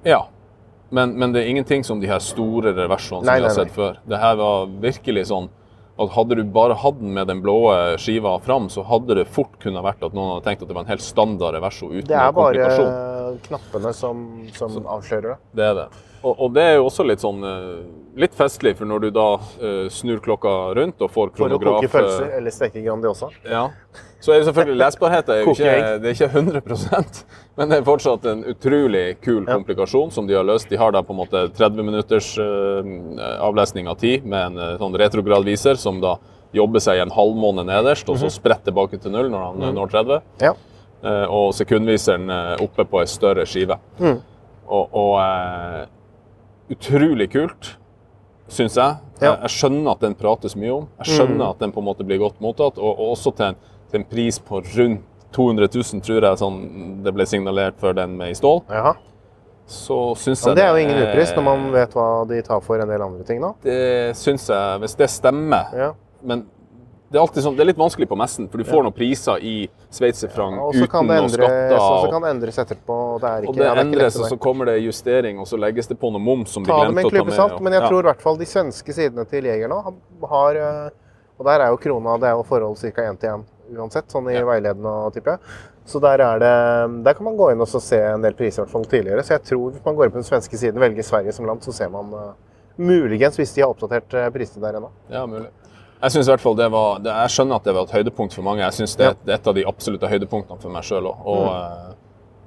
Ja. 0.06 0.28
Men, 0.92 1.16
men 1.18 1.34
det 1.34 1.42
er 1.44 1.50
ingenting 1.50 1.84
som 1.84 2.00
de 2.00 2.06
her 2.08 2.20
store 2.20 2.72
reversoene 2.76 3.24
som 3.24 3.26
Nei, 3.26 3.40
vi 3.40 3.48
har 3.48 3.56
nei, 3.56 3.66
sett 3.66 3.72
før. 3.74 3.98
Det 4.08 4.20
her 4.22 4.36
var 4.36 4.68
virkelig 4.68 5.26
sånn 5.32 5.50
at 5.98 6.14
hadde 6.14 6.38
du 6.38 6.44
bare 6.54 6.78
hatt 6.78 7.00
den 7.02 7.14
med 7.16 7.28
den 7.32 7.42
blå 7.42 7.58
skiva 8.02 8.36
fram, 8.46 8.70
så 8.70 8.86
hadde 8.86 9.18
det 9.18 9.28
fort 9.34 9.58
kunne 9.64 9.82
vært 9.86 10.04
at 10.06 10.14
noen 10.14 10.36
hadde 10.36 10.46
tenkt 10.46 10.66
at 10.66 10.70
det 10.70 10.78
var 10.78 10.86
en 10.86 10.92
helt 10.94 11.06
standard 11.06 11.58
reverso 11.58 11.90
uten 11.90 12.10
Det 12.10 12.18
er 12.18 12.34
bare 12.36 12.54
komplikasjon. 12.54 13.17
Knappene 13.48 13.94
som, 13.96 14.26
som 14.56 14.78
avslører 14.84 15.34
det. 15.34 15.38
Det 15.60 15.66
er 15.72 15.80
det. 15.82 15.88
Og, 16.24 16.34
og 16.34 16.54
det 16.56 16.64
er 16.66 16.76
jo 16.80 16.88
også 16.88 17.06
litt 17.06 17.22
sånn 17.22 17.44
eh, 17.46 17.82
litt 18.18 18.34
festlig, 18.36 18.74
for 18.80 18.90
når 18.90 19.04
du 19.06 19.10
da 19.14 19.28
uh, 19.38 19.86
snur 19.94 20.18
klokka 20.24 20.50
rundt 20.74 21.04
og 21.06 21.12
får 21.14 21.30
kronograf 21.36 21.62
For 21.62 21.78
å 21.78 21.82
koke 21.86 21.92
pølser 21.94 22.38
eller 22.40 22.54
steke 22.56 22.82
Grandiosa. 22.82 23.30
Ja. 23.46 23.68
Så 24.18 24.34
er 24.34 24.42
det 24.42 24.48
selvfølgelig 24.48 24.80
lesbarhet 24.82 25.28
er 25.30 25.44
jo 25.44 25.54
ikke, 25.54 25.74
det 26.02 26.10
er 26.10 26.16
ikke 26.16 26.30
100 26.34 27.12
men 27.58 27.70
det 27.70 27.78
er 27.78 27.86
fortsatt 27.86 28.26
en 28.32 28.42
utrolig 28.50 29.04
kul 29.22 29.44
Ja. 29.44 29.54
komplikasjon 29.54 30.10
som 30.12 30.26
de 30.26 30.34
har 30.34 30.46
løst. 30.46 30.70
De 30.70 30.80
har 30.82 30.92
da 30.92 31.04
på 31.06 31.14
en 31.14 31.22
måte 31.22 31.44
30 31.54 31.86
minutters 31.86 32.32
uh, 32.42 32.82
avlesning 33.46 33.88
av 33.88 34.02
tid 34.02 34.26
med 34.26 34.50
en 34.52 34.58
uh, 34.58 34.74
sånn 34.82 34.98
retrogradviser 34.98 35.78
som 35.78 36.02
da 36.02 36.18
jobber 36.56 36.84
seg 36.84 37.02
en 37.02 37.14
halvmåne 37.14 37.66
nederst, 37.68 38.08
og 38.10 38.20
så 38.22 38.30
spretter 38.32 38.72
tilbake 38.72 39.00
til 39.02 39.14
null 39.14 39.30
når 39.32 39.46
han 39.50 39.66
eh, 39.68 39.74
når 39.76 39.94
30. 39.94 40.22
Ja. 40.44 40.54
Eh, 41.04 41.26
og 41.30 41.52
sekundviseren 41.54 42.30
eh, 42.34 42.64
oppe 42.64 42.86
på 42.90 43.02
ei 43.04 43.10
større 43.10 43.46
skive. 43.46 43.78
Mm. 44.02 44.18
Og, 44.68 44.96
og 44.98 45.12
eh, 45.22 45.84
utrolig 46.74 47.30
kult, 47.32 47.76
syns 48.52 48.78
jeg. 48.80 48.98
Ja. 49.22 49.36
jeg. 49.42 49.52
Skjønner 49.54 49.92
at 49.94 50.02
den 50.06 50.16
prates 50.18 50.56
mye 50.58 50.74
om. 50.82 50.88
Jeg 51.04 51.18
skjønner 51.18 51.44
Mm. 51.46 51.50
at 51.52 51.60
den 51.60 51.72
på 51.76 51.80
en 51.84 51.86
måte 51.90 52.06
blir 52.08 52.20
godt 52.22 52.42
mottatt, 52.42 52.78
og, 52.78 52.94
og 53.00 53.14
også 53.14 53.32
til 53.38 53.52
en, 53.52 53.60
til 53.92 54.02
en 54.02 54.08
pris 54.10 54.40
på 54.40 54.62
rundt 54.76 55.06
200 55.36 55.68
000, 55.76 56.02
tror 56.02 56.24
jeg 56.24 56.40
sånn 56.40 56.58
det 57.04 57.12
ble 57.14 57.26
signalert 57.28 57.76
for 57.82 57.94
den 57.94 58.16
med 58.18 58.32
i 58.32 58.38
stål. 58.40 58.62
Jaha. 58.72 58.94
så 59.68 59.98
syns 60.16 60.46
jeg 60.48 60.56
det 60.56 60.64
er 60.64 60.70
jo 60.72 60.80
ingen 60.86 61.02
upris 61.04 61.34
når 61.36 61.44
man 61.44 61.66
vet 61.74 61.92
hva 61.94 62.06
de 62.30 62.38
tar 62.42 62.62
for 62.64 62.80
en 62.80 62.88
del 62.88 63.02
andre 63.04 63.26
ting, 63.28 63.42
da. 63.44 63.50
Det 63.62 64.16
syns 64.16 64.48
jeg, 64.48 64.80
hvis 64.80 64.96
det 64.96 65.10
stemmer. 65.12 65.74
Ja. 65.76 65.90
Men 66.24 66.46
det 67.10 67.20
er 67.22 67.42
sånn, 67.42 67.56
det 67.56 67.64
er 67.64 67.70
litt 67.70 67.80
vanskelig 67.80 68.08
på 68.10 68.18
messen, 68.20 68.50
for 68.52 68.60
du 68.60 68.66
får 68.68 68.84
noen 68.84 68.96
priser 68.96 69.40
i 69.40 69.70
sveitserfranc 69.96 70.58
ja, 70.60 70.84
uten 70.84 71.08
noen 71.08 71.30
skatter. 71.32 71.76
og 71.78 71.80
så 71.80 72.08
Og, 72.08 72.12
kan 72.12 72.26
det 72.26 72.32
endres 72.36 72.58
etterpå. 72.64 72.98
Og 73.16 73.22
det 73.22 73.30
er 73.30 73.42
ikke, 73.46 73.50
og 73.50 73.56
det 73.56 73.68
ja, 73.70 73.76
endres, 73.84 74.18
og 74.20 74.26
så 74.34 74.38
kommer 74.44 74.66
det 74.66 74.76
justering, 74.84 75.40
og 75.40 75.48
så 75.48 75.60
legges 75.62 75.88
det 75.88 75.98
på 76.02 76.12
noe 76.12 76.20
moms 76.20 76.52
som 76.52 76.64
de 76.68 76.72
glemte 76.72 77.08
å 77.08 77.14
ta 77.14 77.24
med. 77.24 77.34
salt, 77.34 77.54
og- 77.54 77.62
men 77.64 77.74
jeg 77.74 77.82
ja. 77.82 77.88
tror 77.88 78.00
i 78.00 78.10
hvert 78.12 78.22
fall 78.22 78.38
de 78.38 78.46
svenske 78.46 78.94
sidene 78.94 79.26
til 79.30 79.44
Jeger 79.46 79.70
nå 79.72 79.80
har 80.28 80.56
eh, 80.56 80.90
Og 81.40 81.46
der 81.46 81.62
er 81.62 81.68
jo 81.70 81.78
krona 81.78 82.18
det 82.20 82.28
er 82.28 82.34
jo 82.34 82.44
forhold 82.44 82.78
ca. 82.82 83.02
én 83.04 83.18
til 83.20 83.30
én 83.30 83.44
uansett, 83.78 84.08
sånn 84.10 84.28
i 84.32 84.34
Ja. 84.34 84.44
veiledende 84.44 84.90
og 84.90 85.14
tipper 85.14 85.38
jeg. 85.38 85.40
Så 85.86 86.02
der 86.02 86.20
er 86.20 86.40
det 86.40 87.04
Der 87.04 87.14
kan 87.14 87.24
man 87.24 87.38
gå 87.38 87.52
inn 87.52 87.62
og 87.62 87.68
så 87.68 87.80
se 87.80 88.02
en 88.02 88.22
del 88.22 88.34
priser, 88.34 88.64
i 88.64 88.66
hvert 88.66 88.72
fall 88.72 88.86
tidligere. 88.86 89.22
Så 89.24 89.38
jeg 89.38 89.44
tror 89.44 89.72
hvis 89.72 89.86
man 89.86 89.96
går 89.96 90.06
inn 90.06 90.12
på 90.12 90.20
den 90.20 90.24
svenske 90.24 90.58
siden, 90.58 90.80
velger 90.80 91.04
Sverige 91.04 91.32
som 91.34 91.46
land, 91.46 91.62
så 91.62 91.72
ser 91.72 91.90
man 91.90 92.12
eh, 92.12 92.34
muligens, 92.78 93.38
hvis 93.38 93.54
de 93.54 93.62
har 93.62 93.70
oppdatert 93.70 94.14
uh, 94.14 94.30
prisene 94.30 94.62
der 94.62 94.80
ennå. 94.80 94.90
Ja, 95.10 95.26
mulig. 95.26 95.48
Jeg 95.98 96.14
synes 96.14 96.28
i 96.28 96.32
hvert 96.32 96.44
fall 96.44 96.58
det 96.60 96.68
var, 96.70 97.00
det, 97.02 97.10
jeg 97.24 97.34
skjønner 97.34 97.58
at 97.58 97.66
det 97.66 97.74
var 97.74 97.88
et 97.88 97.96
høydepunkt 97.98 98.36
for 98.38 98.46
mange. 98.46 98.62
Jeg 98.62 98.74
synes 98.78 98.96
det, 99.00 99.06
Ja. 99.08 99.14
det 99.26 99.34
er 99.34 99.40
et 99.40 99.48
av 99.48 99.56
de 99.58 99.66
absolutte 99.66 100.10
høydepunktene 100.12 100.62
for 100.62 100.74
meg 100.74 100.86
sjøl 100.86 101.10
òg. 101.10 101.24
Og 101.26 101.46
eh, 101.50 101.94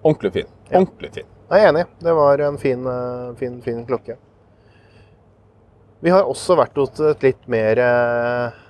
ordentlig 0.04 0.32
fin. 0.38 0.50
Ja. 0.70 0.78
Ordentlig 0.78 1.12
fin. 1.18 1.30
Jeg 1.50 1.64
er 1.64 1.72
enig. 1.72 1.84
Det 1.98 2.14
var 2.14 2.40
en 2.46 2.58
fin, 2.62 2.86
uh, 2.86 3.34
fin, 3.40 3.56
fin 3.62 3.80
klokke. 3.86 4.14
Vi 6.00 6.12
har 6.14 6.22
også 6.30 6.54
vært 6.56 6.78
hos 6.78 7.00
et 7.10 7.26
litt 7.26 7.48
mer 7.50 7.80
eh, 7.82 8.60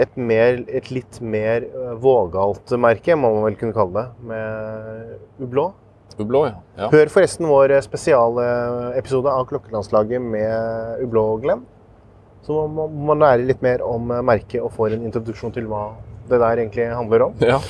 et, 0.00 0.16
mer, 0.16 0.62
et 0.68 0.88
litt 0.90 1.20
mer 1.20 1.66
vågalt 2.00 2.72
merke, 2.80 3.14
må 3.18 3.34
man 3.34 3.44
vel 3.50 3.58
kunne 3.60 3.76
kalle 3.76 3.92
det, 4.00 4.24
med 4.30 5.44
Ublå. 5.44 5.66
Ublå, 6.20 6.46
ja. 6.48 6.56
ja. 6.78 6.88
Hør 6.92 7.12
forresten 7.12 7.48
vår 7.48 7.76
spesialepisode 7.84 9.34
av 9.34 9.46
Klokkelandslaget 9.50 10.22
med 10.22 11.04
Ublå, 11.04 11.26
Glenn. 11.44 11.66
Så 12.46 12.64
må 12.72 12.86
man 12.88 13.20
lære 13.20 13.46
litt 13.48 13.62
mer 13.62 13.84
om 13.84 14.10
eh, 14.10 14.24
merket 14.24 14.62
og 14.64 14.72
får 14.76 14.96
en 14.96 15.06
introduksjon 15.08 15.52
til 15.54 15.68
hva 15.70 15.90
det 16.30 16.38
der 16.40 16.62
egentlig 16.64 16.88
handler 16.94 17.28
om. 17.28 17.38
ja. 17.44 17.60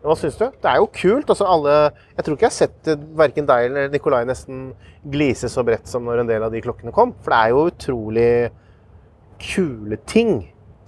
Hva 0.00 0.14
syns 0.16 0.38
du? 0.40 0.46
Det 0.48 0.64
er 0.70 0.78
jo 0.80 0.86
kult. 0.96 1.28
Altså 1.28 1.44
alle, 1.44 1.72
jeg 2.16 2.24
tror 2.24 2.36
ikke 2.36 2.46
jeg 2.46 2.52
har 2.54 2.56
sett 2.56 2.90
verken 3.20 3.48
deg 3.48 3.66
eller 3.68 3.90
Nikolai 3.92 4.22
nesten 4.28 4.70
glise 5.12 5.50
så 5.52 5.64
bredt 5.66 5.90
som 5.90 6.06
når 6.08 6.22
en 6.22 6.30
del 6.30 6.46
av 6.46 6.54
de 6.54 6.62
klokkene 6.64 6.94
kom. 6.96 7.12
For 7.20 7.34
det 7.34 7.40
er 7.40 7.52
jo 7.52 7.66
utrolig 7.68 8.30
kule 9.44 9.98
ting. 10.08 10.32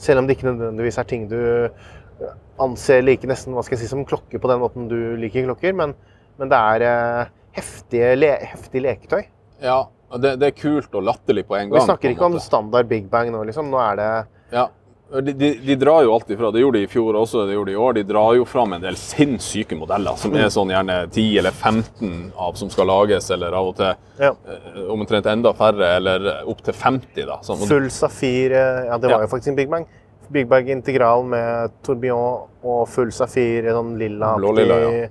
Selv 0.00 0.22
om 0.22 0.28
det 0.28 0.38
ikke 0.38 0.48
nødvendigvis 0.48 0.96
er 1.02 1.08
ting 1.10 1.26
du 1.28 1.36
eh, 1.68 2.32
anser 2.62 3.04
like 3.04 3.28
nesten 3.28 3.52
hva 3.52 3.64
skal 3.66 3.76
jeg 3.76 3.84
si, 3.84 3.92
som 3.92 4.06
klokker 4.08 4.40
på 4.40 4.48
den 4.48 4.62
måten 4.64 4.88
du 4.88 4.96
liker 5.20 5.44
klokker. 5.44 5.76
Men, 5.76 5.92
men 6.40 6.52
det 6.52 6.62
er 6.72 6.86
eh, 6.88 7.32
heftige, 7.60 8.14
le, 8.16 8.32
heftig 8.54 8.86
leketøy. 8.88 9.26
ja. 9.60 9.82
Det, 10.20 10.36
det 10.40 10.46
er 10.52 10.54
kult 10.60 10.94
og 10.94 11.02
latterlig 11.04 11.46
på 11.48 11.56
en 11.56 11.70
gang. 11.70 11.78
Vi 11.80 11.86
snakker 11.86 12.10
ikke 12.12 12.24
om 12.28 12.38
standard 12.40 12.88
big 12.88 13.08
bang 13.10 13.30
nå, 13.32 13.42
liksom. 13.48 13.70
Nå 13.72 13.78
er 13.80 13.96
det 13.96 14.12
Ja. 14.52 14.68
De, 15.12 15.32
de, 15.36 15.48
de 15.60 15.74
drar 15.76 16.02
jo 16.06 16.14
alltid 16.14 16.38
fra, 16.40 16.48
det 16.50 16.62
gjorde 16.62 16.78
de 16.78 16.84
i 16.86 16.88
fjor 16.88 17.12
også, 17.20 17.42
det 17.46 17.52
gjorde 17.52 17.68
de 17.68 17.72
i 17.74 17.80
år, 17.84 17.92
de 17.98 18.02
drar 18.08 18.30
jo 18.38 18.46
fram 18.48 18.72
en 18.72 18.80
del 18.80 18.94
sinnssyke 18.96 19.76
modeller, 19.76 20.16
som 20.16 20.32
Mm. 20.32 20.38
er 20.40 20.48
sånn 20.54 20.70
gjerne 20.72 20.94
10 21.12 21.38
eller 21.38 21.50
15 21.52 22.32
av 22.40 22.54
som 22.56 22.70
skal 22.72 22.86
lages, 22.88 23.28
eller 23.30 23.52
av 23.52 23.66
og 23.68 23.76
til 23.76 23.92
ja. 24.18 24.30
eh, 24.48 24.78
omtrent 24.88 25.26
enda 25.28 25.52
færre, 25.52 25.96
eller 25.98 26.30
opp 26.48 26.62
til 26.64 26.72
50 26.72 27.26
da. 27.28 27.36
Sånn, 27.44 27.60
Full 27.68 27.90
safir 27.92 28.52
eh, 28.56 28.86
Ja, 28.88 28.96
det 28.96 29.10
var 29.12 29.18
Ja. 29.20 29.26
jo 29.26 29.32
faktisk 29.34 29.48
en 29.52 29.56
Big 29.60 29.68
Bang. 29.68 29.84
Big 30.32 30.48
Bang 30.48 30.70
integral 30.72 31.24
med 31.28 31.72
tourbillon 31.84 32.48
og 32.64 32.88
full 32.88 33.12
safir, 33.12 33.68
sånn 33.68 33.98
lilla 34.00 34.32
Blålilla, 34.40 34.80
ja. 34.80 35.08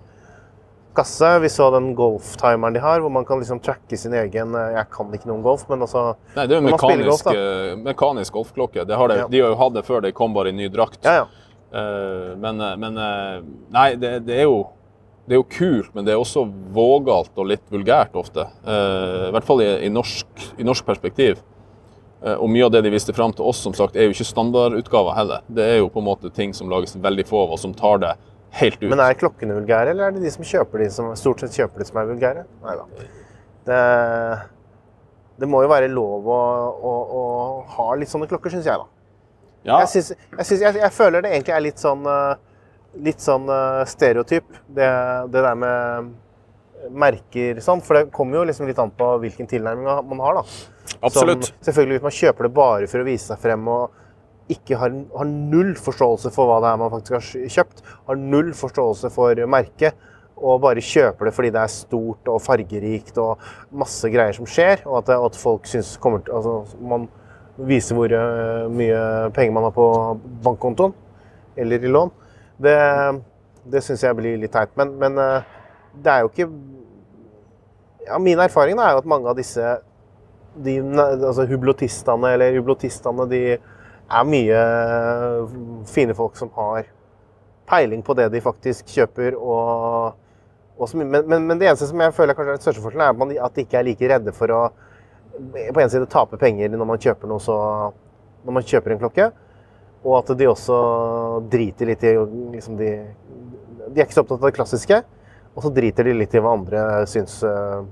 Kasse. 0.95 1.29
Vi 1.43 1.49
så 1.51 1.69
den 1.75 1.91
golftimeren 1.97 2.75
de 2.75 2.81
har, 2.83 3.03
hvor 3.03 3.13
man 3.13 3.25
kan 3.27 3.39
liksom 3.41 3.61
tracke 3.63 3.97
sin 3.99 4.15
egen 4.17 4.55
eh, 4.55 4.73
Jeg 4.77 4.89
kan 4.93 5.13
ikke 5.15 5.29
noe 5.29 5.39
om 5.39 5.45
golf, 5.45 5.63
men 5.69 5.85
altså 5.85 6.11
Nei, 6.35 6.45
det 6.45 6.57
er 6.57 6.61
jo 6.61 6.67
mekanisk, 6.67 7.29
golf, 7.29 7.85
mekanisk, 7.85 8.31
eh, 8.31 8.37
golfklokke. 8.39 8.85
Det 8.87 8.99
har 8.99 9.13
de, 9.13 9.21
Ja. 9.23 9.29
De 9.31 9.41
har 9.43 9.53
jo 9.53 9.61
hatt 9.61 9.77
det 9.77 9.85
før 9.87 10.03
de 10.05 10.13
kom 10.15 10.35
bare 10.35 10.53
i 10.53 10.57
ny 10.57 10.69
drakt. 10.73 10.99
Ja, 11.07 11.23
ja. 11.23 11.25
Eh, 11.71 12.31
men, 12.41 12.63
men 12.83 13.01
Nei, 13.71 13.89
det, 13.95 14.17
det, 14.27 14.41
er 14.41 14.49
jo, 14.49 14.65
det 15.27 15.37
er 15.37 15.41
jo 15.41 15.47
kult, 15.47 15.93
men 15.95 16.07
det 16.07 16.15
er 16.15 16.19
også 16.19 16.47
vågalt 16.75 17.31
og 17.39 17.51
litt 17.53 17.63
vulgært 17.71 18.17
ofte. 18.19 18.49
Eh, 18.65 19.29
I 19.29 19.31
hvert 19.37 19.47
fall 19.47 19.63
i, 19.63 19.71
i, 19.87 19.93
norsk, 19.93 20.51
i 20.59 20.67
norsk 20.67 20.87
perspektiv. 20.87 21.39
Eh, 22.21 22.35
og 22.37 22.49
mye 22.53 22.67
av 22.67 22.73
det 22.73 22.83
de 22.85 22.91
viste 22.93 23.13
fram 23.17 23.33
til 23.33 23.47
oss, 23.49 23.61
som 23.63 23.73
sagt, 23.77 23.95
er 23.95 24.07
jo 24.07 24.15
ikke 24.15 24.27
standardutgaver 24.29 25.15
heller. 25.17 25.45
Det 25.49 25.65
er 25.65 25.79
jo 25.79 25.89
på 25.93 26.01
en 26.01 26.09
måte 26.09 26.29
ting 26.33 26.53
som 26.53 26.69
lages 26.69 26.93
veldig 27.01 27.25
få 27.29 27.45
av, 27.45 27.55
og 27.55 27.61
som 27.61 27.73
tar 27.77 28.01
det 28.03 28.11
helt 28.59 28.79
ut. 28.81 28.87
Men 28.91 29.03
er 29.03 29.17
klokkene 29.19 29.55
vulgære, 29.57 29.93
eller 29.93 30.09
er 30.09 30.15
det 30.15 30.23
de 30.25 30.31
som 30.33 30.47
kjøper 30.47 30.83
de 30.83 30.89
som 30.93 31.11
stort 31.19 31.43
sett 31.43 31.57
kjøper 31.59 31.83
de 31.83 31.89
som 31.89 31.99
er 32.01 32.09
vulgære? 32.11 32.45
Nei 32.65 32.77
da. 32.79 33.09
Det, 33.67 33.81
det 35.43 35.49
må 35.49 35.61
jo 35.65 35.69
være 35.71 35.91
lov 35.91 36.27
å, 36.29 36.39
å, 36.91 36.95
å 37.19 37.21
ha 37.77 37.91
litt 37.99 38.11
sånne 38.11 38.29
klokker, 38.31 38.53
syns 38.53 38.67
jeg, 38.69 38.81
da. 38.81 38.89
ja, 39.69 39.83
Jeg, 39.83 39.91
synes, 39.93 40.15
jeg, 40.15 40.47
synes, 40.47 40.65
jeg, 40.65 40.81
jeg 40.83 40.95
føler 40.97 41.23
det 41.23 41.35
egentlig 41.35 41.55
er 41.55 41.65
litt 41.67 41.81
sånn, 41.81 42.03
eh, 42.09 42.33
litt 43.07 43.23
sånn 43.23 43.47
eh, 43.53 43.83
stereotyp, 43.89 44.59
det, 44.67 44.89
det 45.31 45.45
der 45.47 45.57
med 45.61 46.11
merker 46.89 47.61
sånn. 47.61 47.81
For 47.85 47.99
det 47.99 48.11
kommer 48.15 48.39
jo 48.39 48.45
liksom 48.49 48.69
litt 48.69 48.79
an 48.81 48.93
på 48.97 49.09
hvilken 49.21 49.49
tilnærming 49.49 49.85
man 49.85 50.23
har. 50.25 50.41
da. 50.41 50.45
absolutt. 51.01 51.49
Som, 51.51 51.63
selvfølgelig 51.69 51.99
Hvis 51.99 52.07
man 52.07 52.17
kjøper 52.19 52.47
det 52.47 52.53
bare 52.57 52.89
for 52.91 53.03
å 53.03 53.07
vise 53.07 53.31
seg 53.31 53.41
frem 53.43 53.67
og 53.71 53.99
ikke 54.53 54.77
har, 54.79 54.93
har 55.15 55.27
null 55.29 55.73
forståelse 55.79 56.31
for 56.35 56.49
hva 56.49 56.59
det 56.63 56.71
er 56.71 56.79
man 56.81 56.93
faktisk 56.93 57.17
har 57.17 57.51
kjøpt, 57.57 57.83
har 58.09 58.19
null 58.19 58.51
forståelse 58.57 59.11
for 59.13 59.41
merket, 59.49 59.97
og 60.41 60.61
bare 60.63 60.81
kjøper 60.81 61.27
det 61.27 61.33
fordi 61.35 61.51
det 61.53 61.61
er 61.61 61.73
stort 61.73 62.29
og 62.31 62.41
fargerikt 62.41 63.17
og 63.21 63.41
masse 63.77 64.09
greier 64.09 64.35
som 64.35 64.47
skjer, 64.49 64.81
og 64.87 65.01
at, 65.01 65.13
at 65.13 65.37
folk 65.37 65.69
syns 65.69 65.93
kommer 66.01 66.23
til 66.25 66.37
altså, 66.39 66.55
Man 66.81 67.07
viser 67.61 67.97
hvor 67.97 68.13
eh, 68.15 68.69
mye 68.73 69.01
penger 69.35 69.53
man 69.53 69.67
har 69.67 69.75
på 69.75 69.87
bankkontoen 70.41 70.95
eller 71.61 71.83
i 71.83 71.91
lån. 71.91 72.09
Det, 72.63 72.75
det 73.69 73.83
syns 73.85 74.05
jeg 74.05 74.17
blir 74.17 74.39
litt 74.39 74.53
teit. 74.55 74.71
Men, 74.79 74.95
men 74.97 75.19
eh, 75.21 75.49
det 76.01 76.13
er 76.13 76.23
jo 76.23 76.31
ikke 76.31 76.47
ja, 78.07 78.17
Min 78.23 78.39
erfaring 78.41 78.79
er 78.79 78.95
jo 78.95 79.03
at 79.03 79.09
mange 79.09 79.29
av 79.29 79.37
disse 79.37 79.75
de, 80.55 80.79
altså 80.89 81.45
hublotistene 81.47 82.33
eller 82.35 82.57
hublotistene, 82.57 83.27
de 83.29 83.43
er 84.11 84.27
mye 84.27 84.63
fine 85.89 86.15
folk 86.17 86.35
som 86.39 86.51
har 86.55 86.89
peiling 87.69 88.03
på 88.03 88.15
det 88.19 88.29
de 88.33 88.41
faktisk 88.43 88.89
kjøper. 88.91 89.37
Og, 89.39 90.17
og 90.77 90.89
som, 90.89 91.03
men, 91.03 91.27
men, 91.27 91.47
men 91.47 91.59
det 91.61 91.69
eneste 91.69 91.89
som 91.89 92.03
jeg 92.03 92.15
føler 92.17 92.37
kanskje 92.37 92.55
er 92.55 92.59
den 92.59 92.65
største 92.65 92.83
forskjellen, 92.85 93.21
er 93.31 93.45
at, 93.45 93.55
de 93.55 93.65
ikke 93.65 93.79
er 93.79 93.87
like 93.87 94.11
redde 94.11 94.35
for 94.35 94.55
å 94.55 94.61
på 95.41 95.79
en 95.79 95.89
side 95.89 96.09
tape 96.11 96.37
penger 96.37 96.69
når 96.73 96.87
man 96.89 96.99
kjøper 97.01 97.29
noe 97.31 97.41
så 97.41 97.55
når 98.43 98.55
man 98.57 98.67
kjøper 98.67 98.93
en 98.93 99.01
klokke. 99.01 99.31
Og 100.01 100.17
at 100.17 100.31
de 100.37 100.49
også 100.49 100.77
driter 101.51 101.91
litt 101.91 102.03
i 102.09 102.15
liksom 102.55 102.77
de, 102.79 102.91
de 103.87 104.01
er 104.01 104.07
ikke 104.07 104.17
så 104.17 104.25
opptatt 104.25 104.41
av 104.41 104.49
det 104.49 104.57
klassiske. 104.57 105.01
Og 105.51 105.65
så 105.65 105.71
driter 105.75 106.07
de 106.07 106.15
litt 106.15 106.33
i 106.35 106.41
hva 106.41 106.55
andre 106.55 106.83
syns 107.11 107.41
eh, 107.47 107.83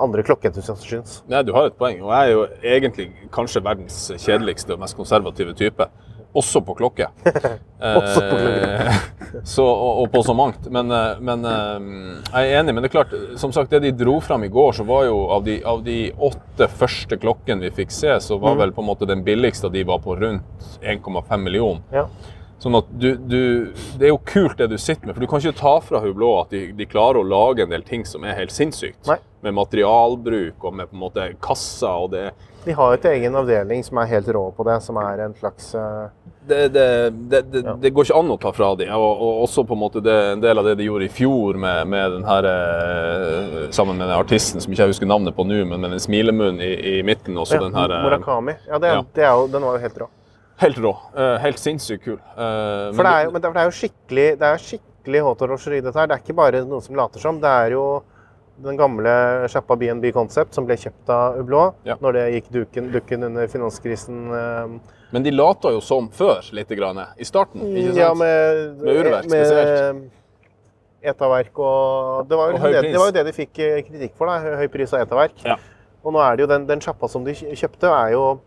andre 0.00 0.22
klokkeentusiaster 0.26 0.88
syns. 0.96 1.20
Nei, 1.28 1.42
du 1.46 1.52
har 1.56 1.66
et 1.70 1.76
poeng. 1.78 2.00
Og 2.02 2.10
jeg 2.12 2.30
er 2.30 2.32
jo 2.34 2.46
egentlig 2.62 3.06
kanskje 3.34 3.62
verdens 3.64 4.00
kjedeligste 4.18 4.74
og 4.74 4.80
mest 4.84 4.96
konservative 4.98 5.54
type. 5.58 5.86
Også 6.34 6.58
på 6.66 6.74
klokke. 6.74 7.06
Også 7.78 8.20
på 8.26 8.38
klokke. 8.40 8.70
Eh, 8.74 8.96
så, 9.54 9.62
og, 9.62 10.00
og 10.02 10.08
på 10.10 10.22
så 10.26 10.34
mangt. 10.34 10.66
Men, 10.74 10.90
eh, 10.90 11.20
men 11.22 11.44
eh, 11.46 11.84
jeg 12.32 12.50
er 12.50 12.58
enig. 12.62 12.74
Men 12.74 12.82
det 12.82 12.90
er 12.90 12.94
klart, 12.96 13.14
som 13.38 13.52
sagt, 13.54 13.70
det 13.70 13.84
de 13.84 13.92
dro 13.94 14.16
fram 14.24 14.42
i 14.42 14.50
går, 14.50 14.72
så 14.80 14.86
var 14.88 15.04
jo 15.06 15.20
av 15.30 15.44
de, 15.46 15.60
av 15.62 15.84
de 15.86 15.98
åtte 16.18 16.66
første 16.74 17.20
klokkene 17.22 17.62
vi 17.68 17.70
fikk 17.84 17.94
se, 17.94 18.16
så 18.20 18.38
var 18.42 18.56
Mm. 18.56 18.62
vel 18.64 18.72
på 18.74 18.82
en 18.82 18.88
måte 18.90 19.06
den 19.06 19.22
billigste 19.26 19.70
av 19.70 19.72
de 19.78 19.84
var 19.86 20.02
på 20.02 20.16
rundt 20.18 20.66
1,5 20.82 21.38
millioner. 21.46 21.82
Ja. 21.94 22.08
Sånn 22.64 22.78
at 22.78 22.86
du, 22.96 23.10
du, 23.20 23.40
Det 24.00 24.06
er 24.08 24.14
jo 24.14 24.20
kult 24.24 24.56
det 24.56 24.70
du 24.72 24.78
sitter 24.80 25.04
med, 25.04 25.12
for 25.12 25.20
du 25.20 25.28
kan 25.28 25.42
ikke 25.42 25.58
ta 25.58 25.74
fra 25.84 26.00
Hublå 26.00 26.30
at 26.40 26.54
de, 26.54 26.70
de 26.72 26.88
klarer 26.88 27.20
å 27.20 27.26
lage 27.28 27.66
en 27.66 27.72
del 27.74 27.84
ting 27.84 28.06
som 28.08 28.24
er 28.24 28.38
helt 28.38 28.54
sinnssykt. 28.54 29.02
Nei. 29.10 29.18
Med 29.44 29.52
materialbruk 29.58 30.64
og 30.64 30.72
med 30.78 30.88
på 30.88 30.96
en 30.96 31.02
måte 31.02 31.26
kasser 31.44 32.06
og 32.06 32.14
det 32.14 32.30
De 32.64 32.72
har 32.72 32.94
jo 32.94 32.96
et 32.96 33.04
egen 33.10 33.36
avdeling 33.36 33.84
som 33.84 34.00
er 34.00 34.08
helt 34.14 34.30
rå 34.32 34.46
på 34.56 34.64
det, 34.64 34.78
som 34.80 34.96
er 35.02 35.26
en 35.26 35.36
slags 35.36 35.74
uh... 35.76 36.08
det, 36.48 36.62
det, 36.72 36.86
det, 37.12 37.42
det, 37.52 37.62
Ja. 37.66 37.76
det 37.82 37.92
går 37.92 38.08
ikke 38.08 38.22
an 38.22 38.32
å 38.32 38.38
ta 38.40 38.54
fra 38.56 38.70
dem. 38.80 38.94
Og, 38.96 39.20
og 39.28 39.44
også 39.44 39.66
på 39.68 39.76
en 39.76 39.82
måte 39.84 40.00
det, 40.00 40.16
en 40.32 40.40
del 40.40 40.64
av 40.64 40.70
det 40.70 40.78
de 40.80 40.88
gjorde 40.88 41.10
i 41.10 41.12
fjor 41.12 41.60
med, 41.60 41.84
med 41.92 42.16
den 42.16 42.24
her, 42.24 42.48
uh, 42.48 43.62
sammen 43.76 44.00
med 44.00 44.08
den 44.08 44.16
artisten 44.16 44.64
som 44.64 44.72
ikke 44.72 44.86
jeg 44.86 44.96
husker 44.96 45.12
navnet 45.12 45.36
på 45.36 45.44
nå, 45.44 45.60
men 45.68 45.84
med 45.84 45.92
den 45.98 46.00
smilemunnen 46.00 46.64
i, 46.64 46.72
i 46.94 46.98
midten. 47.04 47.36
Også 47.36 47.60
ja, 47.60 47.66
den 47.68 47.76
her, 47.76 47.92
uh, 47.92 48.08
Murakami. 48.08 48.56
Ja, 48.64 48.80
det, 48.80 48.96
ja. 48.96 49.08
Det 49.20 49.28
er 49.28 49.34
jo, 49.36 49.50
den 49.52 49.68
var 49.68 49.76
jo 49.76 49.84
helt 49.84 50.06
rå. 50.06 50.14
Helt 50.62 50.78
rå. 50.78 50.92
eh, 51.16 51.36
helt 51.42 51.58
sinnssykt 51.58 52.04
kul. 52.04 52.18
Eh, 52.18 52.92
For 52.94 53.02
det 53.02 53.12
er 53.12 53.24
jo, 53.24 53.30
men 53.32 53.42
det 53.42 53.48
er- 53.50 53.54
det 53.54 53.64
jo 53.64 53.74
skikkelig, 53.80 54.26
det 54.38 54.42
er 54.42 54.58
skikkelig 54.62 55.20
hotorosjeri, 55.26 55.80
dette 55.82 55.94
her. 55.98 56.06
Det 56.06 56.14
er 56.18 56.22
ikke 56.22 56.36
bare 56.36 56.64
noe 56.64 56.80
som 56.80 56.94
later 56.96 57.18
som. 57.20 57.40
Det 57.40 57.48
er 57.50 57.70
jo 57.72 58.02
den 58.62 58.76
gamle 58.78 59.48
sjappa 59.50 59.76
B&B 59.76 60.12
Concept 60.12 60.54
som 60.54 60.64
ble 60.64 60.76
kjøpt 60.76 61.08
av 61.10 61.36
Ublå 61.42 61.74
Ja. 61.84 61.96
når 61.96 62.12
det 62.12 62.24
gikk 62.44 62.52
duken, 62.52 62.92
dukken 62.92 63.24
under 63.24 63.46
finanskrisen. 63.48 64.30
eh, 64.30 64.78
Men 65.12 65.22
de 65.22 65.30
lata 65.32 65.70
jo 65.70 65.80
som 65.80 66.08
før, 66.08 66.40
litt 66.52 66.68
grann, 66.68 66.98
i 67.18 67.24
starten. 67.24 67.60
ikke 67.60 67.86
sant? 67.86 67.96
Ja, 67.96 68.14
med, 68.14 68.78
Med 68.80 68.96
urverk 69.06 69.28
med- 69.30 69.46
spesielt. 69.46 70.10
Etaverk 71.04 71.58
og 71.58 72.28
Det 72.28 72.36
var 72.38 72.52
Og 72.54 72.58
høy 72.60 72.72
det, 72.72 72.82
det, 72.82 72.96
var 72.96 73.06
jo 73.10 73.12
det 73.12 73.24
de 73.26 73.32
fikk 73.32 73.52
kritikk 73.90 74.14
for, 74.16 74.26
da. 74.26 74.38
Høy 74.56 74.68
pris 74.68 74.92
og 74.94 75.00
Etaverk. 75.06 75.32
Ja. 75.44 75.56
Og 76.04 76.12
nå 76.14 76.20
er 76.20 76.36
det 76.36 76.40
jo 76.40 76.46
den, 76.46 76.66
den 76.66 76.80
sjappa 76.80 77.08
som 77.10 77.24
de 77.24 77.32
kjøpte, 77.34 77.84
er 77.90 78.12
jo 78.12 78.40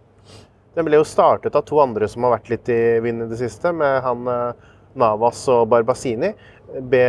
Den 0.78 0.86
ble 0.86 1.00
jo 1.00 1.06
startet 1.10 1.56
av 1.58 1.64
to 1.66 1.80
andre 1.82 2.06
som 2.10 2.26
har 2.28 2.36
vært 2.36 2.52
litt 2.54 2.70
i 2.70 2.82
vinden 3.02 3.26
i 3.26 3.32
det 3.34 3.40
siste, 3.42 3.72
med 3.74 3.96
han 4.06 4.28
eh, 4.30 4.68
Navas 5.02 5.40
og 5.50 5.64
Barbasini. 5.72 6.30
B, 6.92 7.00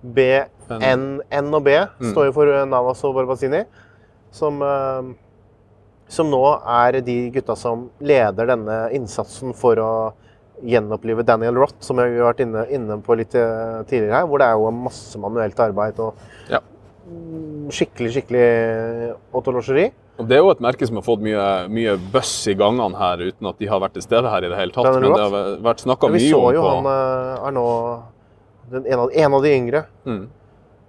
B, 0.00 0.24
N, 0.72 1.04
N 1.28 1.50
og 1.58 1.66
B 1.66 1.74
Mm. 1.76 2.08
står 2.14 2.30
jo 2.30 2.32
for 2.38 2.48
eh, 2.48 2.64
Navas 2.68 3.02
og 3.04 3.12
Barbasini. 3.18 3.60
Som, 4.32 4.62
eh, 4.64 5.12
som 6.08 6.30
nå 6.32 6.40
er 6.64 7.00
de 7.04 7.18
gutta 7.34 7.56
som 7.60 7.90
leder 8.00 8.48
denne 8.54 8.78
innsatsen 8.96 9.52
for 9.56 9.76
å 9.76 9.92
gjenopplive 10.64 11.24
Daniel 11.28 11.56
Roth, 11.60 11.76
som 11.84 11.96
vi 12.00 12.08
har 12.16 12.30
vært 12.32 12.40
inne, 12.46 12.64
inne 12.72 12.96
på 13.04 13.16
litt 13.18 13.32
tidligere 13.34 14.14
her. 14.22 14.26
Hvor 14.30 14.38
det 14.40 14.46
er 14.48 14.56
jo 14.60 14.70
masse 14.80 15.18
manuelt 15.20 15.60
arbeid 15.60 15.98
og 16.00 16.14
Ja. 16.48 16.60
mm, 17.08 17.68
skikkelig, 17.74 18.12
skikkelig 18.16 18.46
autolosjeri. 19.34 19.90
Og 20.20 20.28
Det 20.28 20.36
er 20.36 20.42
jo 20.42 20.50
et 20.52 20.60
merke 20.60 20.86
som 20.86 20.98
har 21.00 21.04
fått 21.06 21.22
mye, 21.24 21.44
mye 21.72 21.94
bøss 22.12 22.32
i 22.52 22.54
gangene 22.58 22.98
her, 23.00 23.22
uten 23.32 23.48
at 23.48 23.58
de 23.58 23.66
har 23.70 23.80
vært 23.80 23.94
til 23.96 24.04
stede 24.04 24.28
her 24.30 24.44
i 24.44 24.50
det 24.52 24.58
hele 24.58 24.74
tatt. 24.74 24.90
Men 25.00 25.06
det 25.16 25.22
har 25.24 25.58
vært 25.64 25.80
snakka 25.86 26.10
Vi 26.12 26.20
mye 26.20 26.30
så 26.34 26.42
jo 26.54 26.62
på 26.62 26.72
han 26.76 26.88
eh, 26.92 27.46
er 27.48 27.54
nå 27.56 27.64
den, 28.72 28.86
en, 28.86 28.98
av, 29.06 29.10
en 29.24 29.34
av 29.38 29.42
de 29.46 29.52
yngre. 29.56 29.84
mm. 30.06 30.22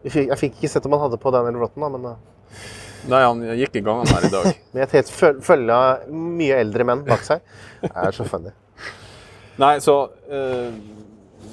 Jeg 0.03 0.11
fikk, 0.11 0.25
jeg 0.33 0.39
fikk 0.41 0.57
ikke 0.59 0.69
sett 0.73 0.85
om 0.89 0.91
han 0.97 1.05
hadde 1.05 1.17
på 1.23 1.31
Daniel 1.31 1.61
Rotten, 1.61 1.79
da, 1.85 1.89
men, 1.93 2.09
eh, 2.11 2.71
Nei, 3.07 3.19
han 3.23 3.39
gikk 3.59 3.77
i 3.79 3.83
gangene 3.83 4.11
her 4.15 4.25
i 4.27 4.31
dag. 4.31 4.49
Med 4.75 4.83
et 4.85 4.93
helt 4.97 5.09
føl- 5.11 5.39
følge 5.43 5.75
av 5.75 6.11
mye 6.11 6.59
eldre 6.59 6.85
menn 6.87 7.05
bak 7.07 7.23
seg. 7.23 7.39
Det 7.81 7.91
er 7.95 8.15
så 8.15 8.27
funny. 8.27 8.51
Nei, 9.63 9.73
så 9.83 9.95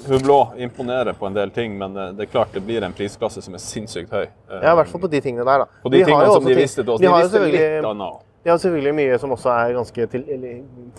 uh, 0.01 0.09
Hublå 0.11 0.39
imponerer 0.57 1.13
på 1.13 1.29
en 1.29 1.37
del 1.37 1.51
ting, 1.51 1.77
men 1.77 1.97
eh, 1.97 2.11
det 2.17 2.27
er 2.27 2.31
klart 2.31 2.53
det 2.53 2.63
blir 2.65 2.83
en 2.83 2.93
prisklasse 2.93 3.41
som 3.41 3.55
er 3.57 3.63
sinnssykt 3.63 4.11
høy. 4.11 4.25
Ja, 4.49 4.73
i 4.73 4.75
hvert 4.81 4.91
fall 4.91 5.01
på 5.05 5.11
de 5.11 5.21
tingene 5.21 5.45
der, 5.47 5.65
da. 5.65 5.81
på 5.83 5.93
de 5.93 6.01
har 6.03 6.11
tingene 6.11 6.33
som 6.33 6.49
de 6.49 6.57
visste 6.57 6.83
til 6.83 6.93
oss. 6.95 7.01
De 7.01 7.13
visste 7.15 7.43
litt 7.47 7.87
annet. 7.91 8.23
de 8.43 8.49
har 8.49 8.57
selvfølgelig 8.63 8.95
mye 8.97 9.19
som 9.21 9.35
også 9.37 9.53
er 9.53 9.75
ganske 9.77 10.07
til, 10.15 10.25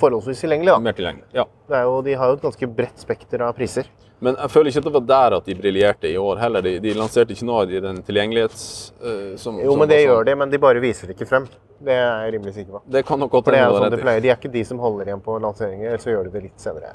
forholdsvis 0.00 0.44
tilgjengelig. 0.46 0.78
Mer 0.86 0.96
tilgjengelig. 1.00 1.28
Ja. 1.34 1.48
Det 1.68 1.82
jo, 1.82 1.98
de 2.06 2.14
har 2.20 2.32
jo 2.32 2.38
et 2.38 2.46
ganske 2.46 2.70
bredt 2.78 3.02
spekter 3.02 3.44
av 3.48 3.56
priser. 3.58 3.90
Men 4.22 4.36
jeg 4.38 4.52
føler 4.54 4.70
ikke 4.70 4.78
at 4.78 4.86
det 4.86 4.94
var 4.94 5.06
der 5.10 5.34
at 5.40 5.48
de 5.50 5.54
briljerte 5.58 6.06
i 6.06 6.18
år 6.20 6.38
heller. 6.38 6.62
De, 6.62 6.76
de 6.84 6.92
lanserte 6.94 7.34
ikke 7.34 7.46
noe 7.48 7.64
i 7.66 7.80
den 7.82 7.96
tilgjengelighets... 8.06 8.62
Uh, 9.02 9.32
som, 9.34 9.58
Jo, 9.58 9.74
men 9.74 9.90
det 9.90 9.98
sånn- 9.98 10.12
gjør 10.12 10.28
de, 10.28 10.36
men 10.44 10.52
de 10.52 10.60
bare 10.62 10.82
viser 10.84 11.10
det 11.10 11.16
ikke 11.16 11.26
frem. 11.26 11.48
Det 11.82 11.96
er 11.96 12.22
jeg 12.28 12.36
rimelig 12.36 12.54
sikker 12.54 12.76
på. 12.76 12.82
Det 12.94 13.02
kan 13.08 13.18
nok 13.18 13.32
godt 13.34 13.48
For 13.48 13.56
det 13.56 13.64
er 13.64 13.66
jo 13.66 13.80
sånn 13.82 13.96
de 13.96 13.98
i. 13.98 14.04
pleier. 14.04 14.22
De 14.22 14.30
er 14.30 14.38
ikke 14.38 14.52
de 14.54 14.62
som 14.68 14.84
holder 14.84 15.10
igjen 15.10 15.24
på 15.26 15.40
lanseringer, 15.42 15.88
eller 15.90 16.04
så 16.06 16.14
gjør 16.14 16.30
de 16.30 16.36
det 16.36 16.44
litt 16.46 16.62
senere. 16.62 16.94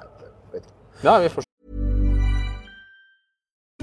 Ja, 1.03 1.19
vi 1.19 1.29
får 1.35 1.46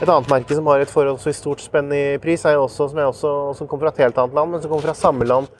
Et 0.00 0.08
annet 0.08 0.30
merke 0.32 0.56
som 0.56 0.68
har 0.70 0.80
et 0.80 0.90
forholdsvis 0.90 1.42
stort 1.42 1.60
spenn 1.60 1.90
i 1.92 2.04
pris, 2.22 2.44
er 2.48 2.56
jo 2.56 2.64
også, 2.64 2.88
som, 2.88 3.00
også, 3.10 3.32
som 3.58 3.68
kommer 3.68 3.88
fra 3.88 3.92
et 3.94 4.06
helt 4.06 4.20
annet 4.22 4.36
land, 4.38 4.54
men 4.54 4.62
som 4.62 4.72
kommer 4.72 4.88
fra 4.88 4.96
samme 4.96 5.26
land 5.28 5.50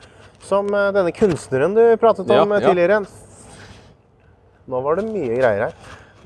som 0.45 0.69
eh, 0.73 0.89
denne 0.95 1.13
kunstneren 1.15 1.75
du 1.77 1.83
pratet 2.01 2.29
om 2.29 2.33
Ja, 2.35 2.45
eh, 2.45 2.61
ja. 2.63 2.69
tidligere. 2.71 3.01
Nå 4.71 4.81
var 4.85 4.97
det 4.97 5.05
mye 5.09 5.35
greier 5.37 5.67
her. 5.67 5.75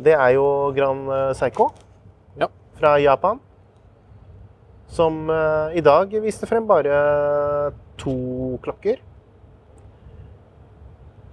Det 0.05 0.13
er 0.15 0.35
jo 0.35 0.45
Grand 0.75 1.11
eh, 1.11 1.33
Seiko 1.37 1.69
Ja. 2.39 2.47
fra 2.79 2.95
Japan. 3.03 3.41
Som 4.95 5.27
i 5.75 5.81
dag 5.83 6.13
viste 6.23 6.47
frem 6.47 6.63
bare 6.69 7.73
to 7.99 8.13
klokker. 8.63 9.01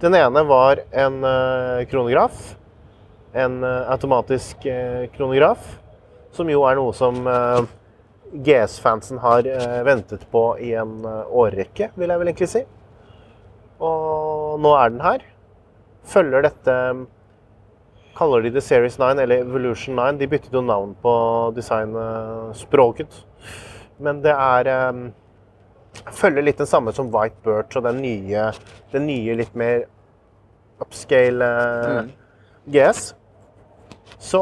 Den 0.03 0.15
ene 0.15 0.41
var 0.43 0.81
en 0.91 1.23
eh, 1.23 1.85
kronograf. 1.87 2.57
En 3.31 3.63
eh, 3.63 3.91
automatisk 3.91 4.65
eh, 4.65 5.07
kronograf. 5.15 5.79
Som 6.35 6.49
jo 6.51 6.65
er 6.67 6.75
noe 6.75 6.91
som 6.97 7.21
GS-fansen 8.33 9.21
har 9.21 9.45
ventet 9.85 10.25
på 10.33 10.41
i 10.57 10.71
en 10.81 11.05
årrekke, 11.05 11.91
vil 11.93 12.09
jeg 12.09 12.19
vel 12.19 12.31
egentlig 12.31 12.47
si. 12.49 12.63
Og 13.77 14.57
nå 14.65 14.71
er 14.73 14.89
den 14.89 15.03
her. 15.05 15.27
Følger 16.09 16.47
dette 16.47 16.77
Kaller 18.17 18.43
de 18.43 18.49
det 18.57 18.65
Series 18.65 18.97
9 18.97 19.21
eller 19.21 19.45
Evolution 19.45 19.95
9? 20.01 20.17
De 20.17 20.31
byttet 20.31 20.57
jo 20.57 20.65
navn 20.65 20.97
på 21.05 21.13
designspråket. 21.53 23.21
Men 24.01 24.25
det 24.25 24.33
er 24.33 24.73
Følger 26.17 26.49
litt 26.49 26.57
den 26.57 26.67
samme 26.67 26.91
som 26.97 27.13
White 27.13 27.37
Birch 27.45 27.77
og 27.77 27.85
den 27.85 28.01
nye, 28.01 28.49
den 28.91 29.05
nye 29.05 29.37
litt 29.37 29.53
mer 29.53 29.85
upscale 30.81 31.49
mm. 32.05 32.09
GS. 32.73 33.13
Så 34.23 34.39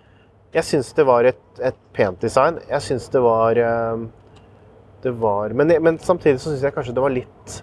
Jeg 0.51 0.67
syns 0.67 0.91
det 0.99 1.07
var 1.07 1.29
et, 1.31 1.43
et 1.63 1.77
pent 1.95 2.19
design. 2.21 2.59
Jeg 2.69 2.83
syns 2.83 3.07
det 3.15 3.23
var 3.23 3.59
eh, 3.61 4.01
Det 5.05 5.13
var 5.23 5.55
Men, 5.55 5.71
men 5.79 5.99
samtidig 6.03 6.41
så 6.43 6.51
syns 6.51 6.65
jeg 6.67 6.75
kanskje 6.75 6.95
det 6.97 7.05
var 7.05 7.15
litt 7.15 7.55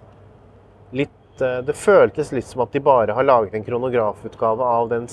Litt 0.96 1.44
eh, 1.44 1.58
Det 1.68 1.76
føltes 1.76 2.32
litt 2.32 2.48
som 2.48 2.64
at 2.64 2.72
de 2.72 2.80
bare 2.84 3.18
har 3.18 3.28
laget 3.28 3.58
en 3.60 3.66
kronografutgave 3.68 4.70
av 4.78 4.88
den 4.94 5.10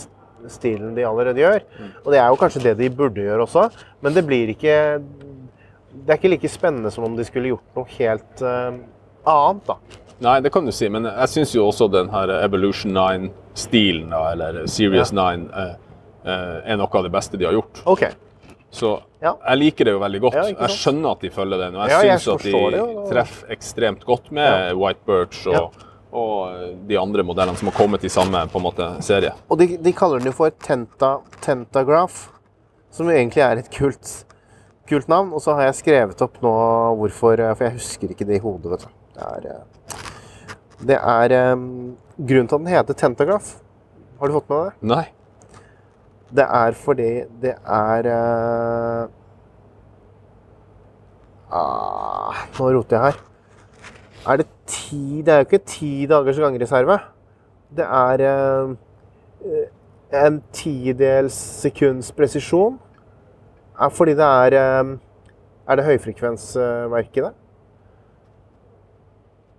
stilen 0.53 0.95
de 0.97 1.05
allerede 1.07 1.41
gjør. 1.41 1.61
Og 2.05 2.13
det 2.13 2.19
er 2.21 2.29
jo 2.33 2.39
kanskje 2.41 2.63
det 2.69 2.77
de 2.79 2.89
burde 2.91 3.23
gjøre 3.25 3.47
også, 3.47 3.69
men 4.05 4.15
det 4.17 4.25
blir 4.27 4.53
ikke 4.55 4.77
Det 5.95 6.11
er 6.11 6.19
ikke 6.19 6.33
like 6.33 6.49
spennende 6.51 6.91
som 6.91 7.05
om 7.07 7.15
de 7.17 7.25
skulle 7.25 7.53
gjort 7.53 7.77
noe 7.79 7.87
helt 7.95 8.41
uh, 8.43 8.75
annet, 9.31 9.63
da. 9.69 9.77
Nei, 10.25 10.41
det 10.43 10.51
kan 10.53 10.67
du 10.67 10.73
si, 10.75 10.89
men 10.91 11.07
jeg 11.07 11.31
syns 11.31 11.53
jo 11.55 11.69
også 11.69 11.87
den 11.93 12.11
her 12.11 12.33
Evolution 12.41 12.93
9-stilen, 12.95 14.11
da, 14.11 14.25
eller 14.33 14.59
Serious 14.71 15.13
9, 15.15 15.47
uh, 15.55 15.77
uh, 16.27 16.59
er 16.67 16.77
noe 16.81 16.91
av 16.99 17.07
det 17.07 17.13
beste 17.15 17.39
de 17.39 17.47
har 17.47 17.55
gjort. 17.55 17.83
Okay. 17.95 18.11
Så 18.75 18.97
Ja. 19.23 19.37
jeg 19.49 19.59
liker 19.61 19.87
det 19.87 19.93
jo 19.95 20.01
veldig 20.03 20.21
godt. 20.21 20.35
Ja, 20.35 20.45
jeg 20.67 20.71
skjønner 20.75 21.13
at 21.15 21.21
de 21.23 21.31
følger 21.31 21.59
den, 21.63 21.77
og 21.79 21.89
jeg 21.89 21.95
Ja, 22.09 22.17
syns 22.19 22.27
at 22.35 22.43
de 22.43 22.53
det 22.75 23.11
treffer 23.13 23.53
ekstremt 23.55 24.03
godt 24.05 24.33
med 24.35 24.75
White 24.75 25.07
Birch 25.07 25.47
og, 25.47 25.79
og 26.15 26.77
de 26.89 26.99
andre 27.01 27.25
modellene 27.27 27.59
som 27.59 27.69
har 27.71 27.77
kommet 27.77 28.05
i 28.07 28.13
samme 28.13 28.45
på 28.51 28.61
en 28.61 28.67
måte, 28.69 28.87
serie. 29.03 29.33
Og 29.51 29.59
de, 29.59 29.75
de 29.83 29.93
kaller 29.97 30.23
den 30.23 30.31
jo 30.31 30.37
for 30.39 30.55
tenta, 30.63 31.17
Tentagraph, 31.43 32.29
som 32.95 33.11
egentlig 33.11 33.43
er 33.43 33.63
et 33.63 33.73
kult 33.75 34.13
kult 34.89 35.09
navn. 35.11 35.33
Og 35.35 35.43
så 35.45 35.57
har 35.57 35.69
jeg 35.69 35.81
skrevet 35.81 36.25
opp 36.25 36.41
nå 36.45 36.55
hvorfor 37.01 37.41
eh, 37.41 37.55
For 37.57 37.69
jeg 37.69 37.79
husker 37.79 38.15
ikke 38.15 38.29
det 38.29 38.39
i 38.39 38.45
hodet, 38.45 38.73
vet 38.75 38.87
du. 38.87 38.95
Det 39.15 39.29
er, 39.29 39.51
eh, 39.51 39.99
det 40.93 40.99
er 41.01 41.37
eh, 41.39 41.67
Grunnen 42.15 42.49
til 42.51 42.59
at 42.59 42.63
den 42.63 42.71
heter 42.71 42.99
Tentagraph, 42.99 43.57
har 44.21 44.31
du 44.31 44.37
fått 44.37 44.51
med 44.51 44.61
deg 44.61 44.67
det? 44.71 44.89
Nei. 44.93 45.05
Det 46.35 46.45
er 46.59 46.77
fordi 46.79 47.09
det 47.43 47.53
er 47.55 48.07
uh, 48.11 49.09
ah, 51.55 52.41
Nå 52.55 52.71
roter 52.75 52.97
jeg 52.97 53.05
her. 53.05 53.19
Er 54.31 54.41
det 54.41 54.47
ti 54.67 55.23
Det 55.25 55.33
er 55.35 55.43
jo 55.43 55.49
ikke 55.49 55.65
ti 55.67 56.07
dagers 56.11 56.39
gangreserve. 56.43 56.99
Det 57.75 57.85
er 57.85 58.25
eh, 58.29 58.75
en 60.25 60.41
tidels 60.55 61.35
sekunds 61.63 62.13
presisjon. 62.15 62.79
Er 63.81 63.91
fordi 63.91 64.15
det 64.19 64.25
er 64.29 64.59
eh, 64.61 64.95
Er 65.67 65.77
det 65.81 65.85
høyfrekvensverket, 65.89 67.25
det? 67.25 67.33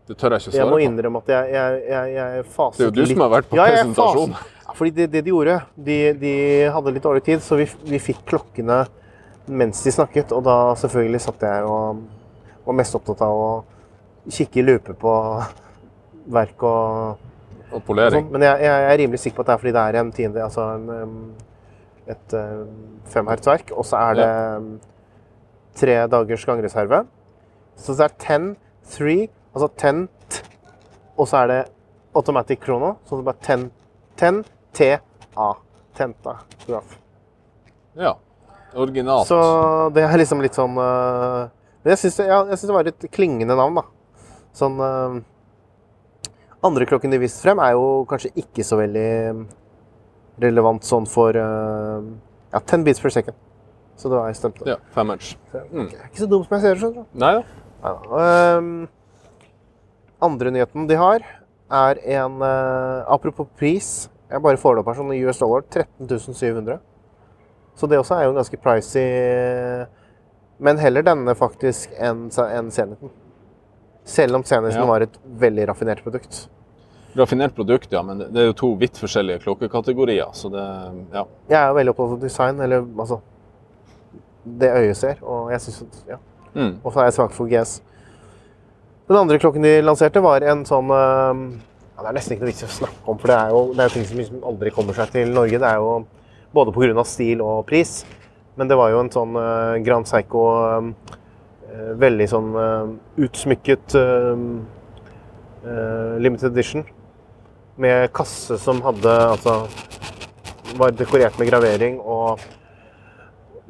Det 0.08 0.18
tør 0.22 0.36
jeg 0.36 0.42
ikke 0.46 0.58
Jeg 0.58 0.66
må 0.70 0.76
svare 0.78 0.78
på. 0.78 0.84
innrømme 0.86 1.22
at 1.24 1.30
jeg, 1.34 1.54
jeg, 1.56 1.80
jeg, 1.90 2.12
jeg 2.16 2.46
faset 2.54 2.78
Det 2.78 2.86
er 2.86 2.92
jo 2.92 2.96
du 2.96 3.10
som 3.10 3.24
har 3.26 3.32
vært 3.34 3.48
på 3.50 3.58
Ja, 3.58 3.64
presentasjon. 3.72 4.36
fordi 4.78 4.92
det, 5.00 5.08
det 5.16 5.24
de 5.26 5.32
gjorde, 5.34 5.56
de, 5.88 5.96
de 6.22 6.34
hadde 6.76 6.94
litt 6.94 7.04
dårlig 7.08 7.24
tid, 7.26 7.42
så 7.42 7.58
vi, 7.58 7.66
vi 7.90 7.98
fikk 8.00 8.22
klokkene 8.30 8.84
mens 9.48 9.82
de 9.86 9.92
snakket. 9.94 10.32
Og 10.36 10.44
da 10.46 10.76
selvfølgelig 10.78 11.22
satt 11.26 11.42
jeg 11.46 11.66
og 11.66 12.04
var 12.66 12.78
mest 12.78 12.96
opptatt 12.98 13.22
av 13.26 13.34
å 13.34 13.50
kikke 14.32 14.62
i 14.62 14.66
lupe 14.66 14.96
på 14.98 15.14
verk 16.34 16.64
og, 16.66 17.22
Og 17.76 17.84
polering. 17.86 18.26
Og 18.26 18.32
Men 18.32 18.46
jeg, 18.46 18.62
jeg 18.66 18.86
er 18.94 18.98
rimelig 19.02 19.20
sikker 19.20 19.38
på 19.38 19.46
at 19.46 19.48
det 19.50 19.54
er 19.54 19.62
fordi 19.64 19.76
det 19.76 19.84
er 19.84 20.00
en 20.00 20.12
tiende, 20.16 20.44
altså 20.44 20.68
en, 20.78 21.14
et 22.08 22.36
femhertsverk, 23.12 23.72
og 23.76 23.86
så 23.86 23.98
er 23.98 24.20
det 24.20 24.28
ja. 24.28 24.60
tre 25.82 25.96
dagers 26.14 26.46
gangreserve. 26.46 27.04
Så 27.76 27.96
det 27.98 28.06
er 28.06 28.14
10, 28.40 28.54
3, 28.96 29.16
altså 29.54 29.70
10, 29.76 30.08
t, 30.30 30.44
og 31.18 31.28
så 31.28 31.42
er 31.44 31.52
det 31.52 31.62
automatic 32.16 32.62
chrono, 32.64 32.94
så 33.06 33.18
det 33.18 33.26
er 33.26 33.32
bare 33.34 33.58
10, 33.58 33.72
10, 34.22 34.44
T, 34.76 35.00
A. 35.38 35.54
graf. 36.68 36.98
Ja. 37.94 38.18
Originalt. 38.76 39.28
Så 39.28 39.40
det 39.96 40.04
er 40.04 40.18
liksom 40.20 40.42
litt 40.44 40.58
sånn 40.58 40.74
Men 40.76 41.92
jeg 41.94 42.02
syns 42.02 42.18
det, 42.20 42.26
ja, 42.28 42.42
det 42.44 42.76
var 42.76 42.90
et 42.90 43.06
klingende 43.14 43.56
navn, 43.56 43.78
da. 43.80 43.86
Sånn 44.56 44.80
uh, 44.80 45.20
Andre 46.66 46.88
klokken 46.90 47.12
de 47.14 47.20
viste 47.22 47.44
frem, 47.44 47.60
er 47.62 47.76
jo 47.76 48.06
kanskje 48.10 48.32
ikke 48.42 48.64
så 48.66 48.80
veldig 48.80 49.10
relevant 50.42 50.86
sånn 50.88 51.06
for 51.10 51.36
uh, 51.38 52.00
Ja, 52.54 52.62
10 52.62 52.86
beats 52.88 53.04
per 53.04 53.14
second. 53.14 53.38
Så 53.96 54.10
det 54.12 54.18
var 54.18 54.32
jeg 54.32 54.40
stemte. 54.40 54.66
Ja, 54.68 54.80
femmers. 54.96 55.36
Mm. 55.54 55.90
Det 55.92 56.00
er 56.00 56.10
ikke 56.10 56.24
så 56.24 56.30
dumt 56.32 56.48
som 56.48 56.58
jeg 56.58 56.64
ser 56.66 56.76
det. 56.76 56.82
skjønner 56.82 57.06
du. 57.06 57.20
Nei 57.22 57.32
ja. 57.38 57.44
Um, 57.86 58.70
andre 60.26 60.52
nyheten 60.56 60.88
de 60.90 60.98
har, 60.98 61.26
er 61.70 62.02
en 62.18 62.40
uh, 62.42 63.06
Apropos 63.14 63.48
pris. 63.60 64.10
Jeg 64.32 64.42
bare 64.42 64.60
får 64.60 64.76
det 64.76 64.82
opp 64.82 64.90
her 64.90 64.98
sånn 65.00 65.14
US 65.20 65.44
dollar. 65.44 65.68
13 65.70 66.34
700. 66.34 66.80
Så 67.76 67.88
det 67.92 68.00
også 68.00 68.18
er 68.18 68.26
jo 68.26 68.32
en 68.34 68.40
ganske 68.40 68.58
pricy 68.64 69.04
Men 70.64 70.80
heller 70.80 71.04
denne 71.04 71.36
faktisk 71.36 71.92
enn 72.00 72.30
en 72.32 72.72
Zeniten. 72.72 73.12
Selv 74.06 74.36
om 74.38 74.44
Zeniten 74.46 74.78
Ja. 74.78 74.86
var 74.86 75.02
et 75.02 75.18
veldig 75.26 75.68
raffinert 75.68 76.04
produkt. 76.06 76.48
Raffinert 77.18 77.56
produkt, 77.56 77.92
ja, 77.92 78.02
men 78.04 78.20
det 78.20 78.36
er 78.38 78.46
jo 78.52 78.54
to 78.54 78.74
vidt 78.76 79.00
forskjellige 79.00 79.42
klokkekategorier. 79.46 80.30
Så 80.34 80.52
det 80.52 80.62
Ja. 81.14 81.24
Jeg 81.50 81.58
er 81.58 81.68
jo 81.70 81.74
veldig 81.80 81.90
opptatt 81.96 82.12
av 82.14 82.20
design, 82.22 82.60
eller 82.60 82.82
altså 82.98 83.22
Det 84.48 84.70
øyet 84.70 84.96
ser. 84.98 85.16
Og 85.24 85.50
jeg 85.52 85.60
synes, 85.62 86.04
ja. 86.08 86.18
Mm. 86.54 86.78
Og 86.84 86.94
så 86.94 87.00
er 87.00 87.04
jeg 87.06 87.14
svak 87.14 87.32
for 87.32 87.48
GS. 87.48 87.82
Den 89.08 89.18
andre 89.18 89.40
klokken 89.40 89.64
de 89.64 89.82
lanserte, 89.82 90.22
var 90.22 90.42
en 90.44 90.64
sånn 90.66 90.90
eh, 90.90 91.60
ja, 91.98 92.02
Det 92.04 92.10
er 92.10 92.14
nesten 92.14 92.36
ikke 92.36 92.42
noe 92.46 92.52
vits 92.52 92.62
i 92.64 92.66
å 92.66 92.70
snakke 92.70 93.08
om, 93.08 93.18
for 93.18 93.28
det 93.28 93.36
er 93.38 93.50
jo 93.50 93.74
det 93.74 93.80
er 93.86 93.90
ting 93.90 94.06
som 94.06 94.18
liksom 94.18 94.44
aldri 94.44 94.72
kommer 94.72 94.94
seg 94.94 95.12
til 95.12 95.34
Norge. 95.34 95.58
Det 95.60 95.64
er 95.70 95.76
jo 95.78 96.06
både 96.54 96.72
pga. 96.74 97.04
stil 97.06 97.42
og 97.42 97.66
pris. 97.66 98.06
Men 98.58 98.68
det 98.68 98.78
var 98.78 98.90
jo 98.92 99.00
en 99.00 99.10
sånn 99.10 99.36
eh, 99.36 99.84
Grand 99.84 100.06
Seiko 100.06 100.46
eh, 100.78 100.92
Veldig 102.02 102.28
sånn 102.32 102.52
eh, 102.60 102.92
utsmykket 103.26 103.96
eh, 104.00 104.44
eh, 105.66 106.14
limited 106.22 106.52
edition. 106.52 106.86
Med 107.82 108.08
kasse 108.16 108.56
som 108.62 108.80
hadde 108.86 109.12
Altså 109.28 109.66
var 110.76 110.92
dekorert 110.96 111.38
med 111.40 111.48
gravering 111.50 112.00
og 112.02 112.42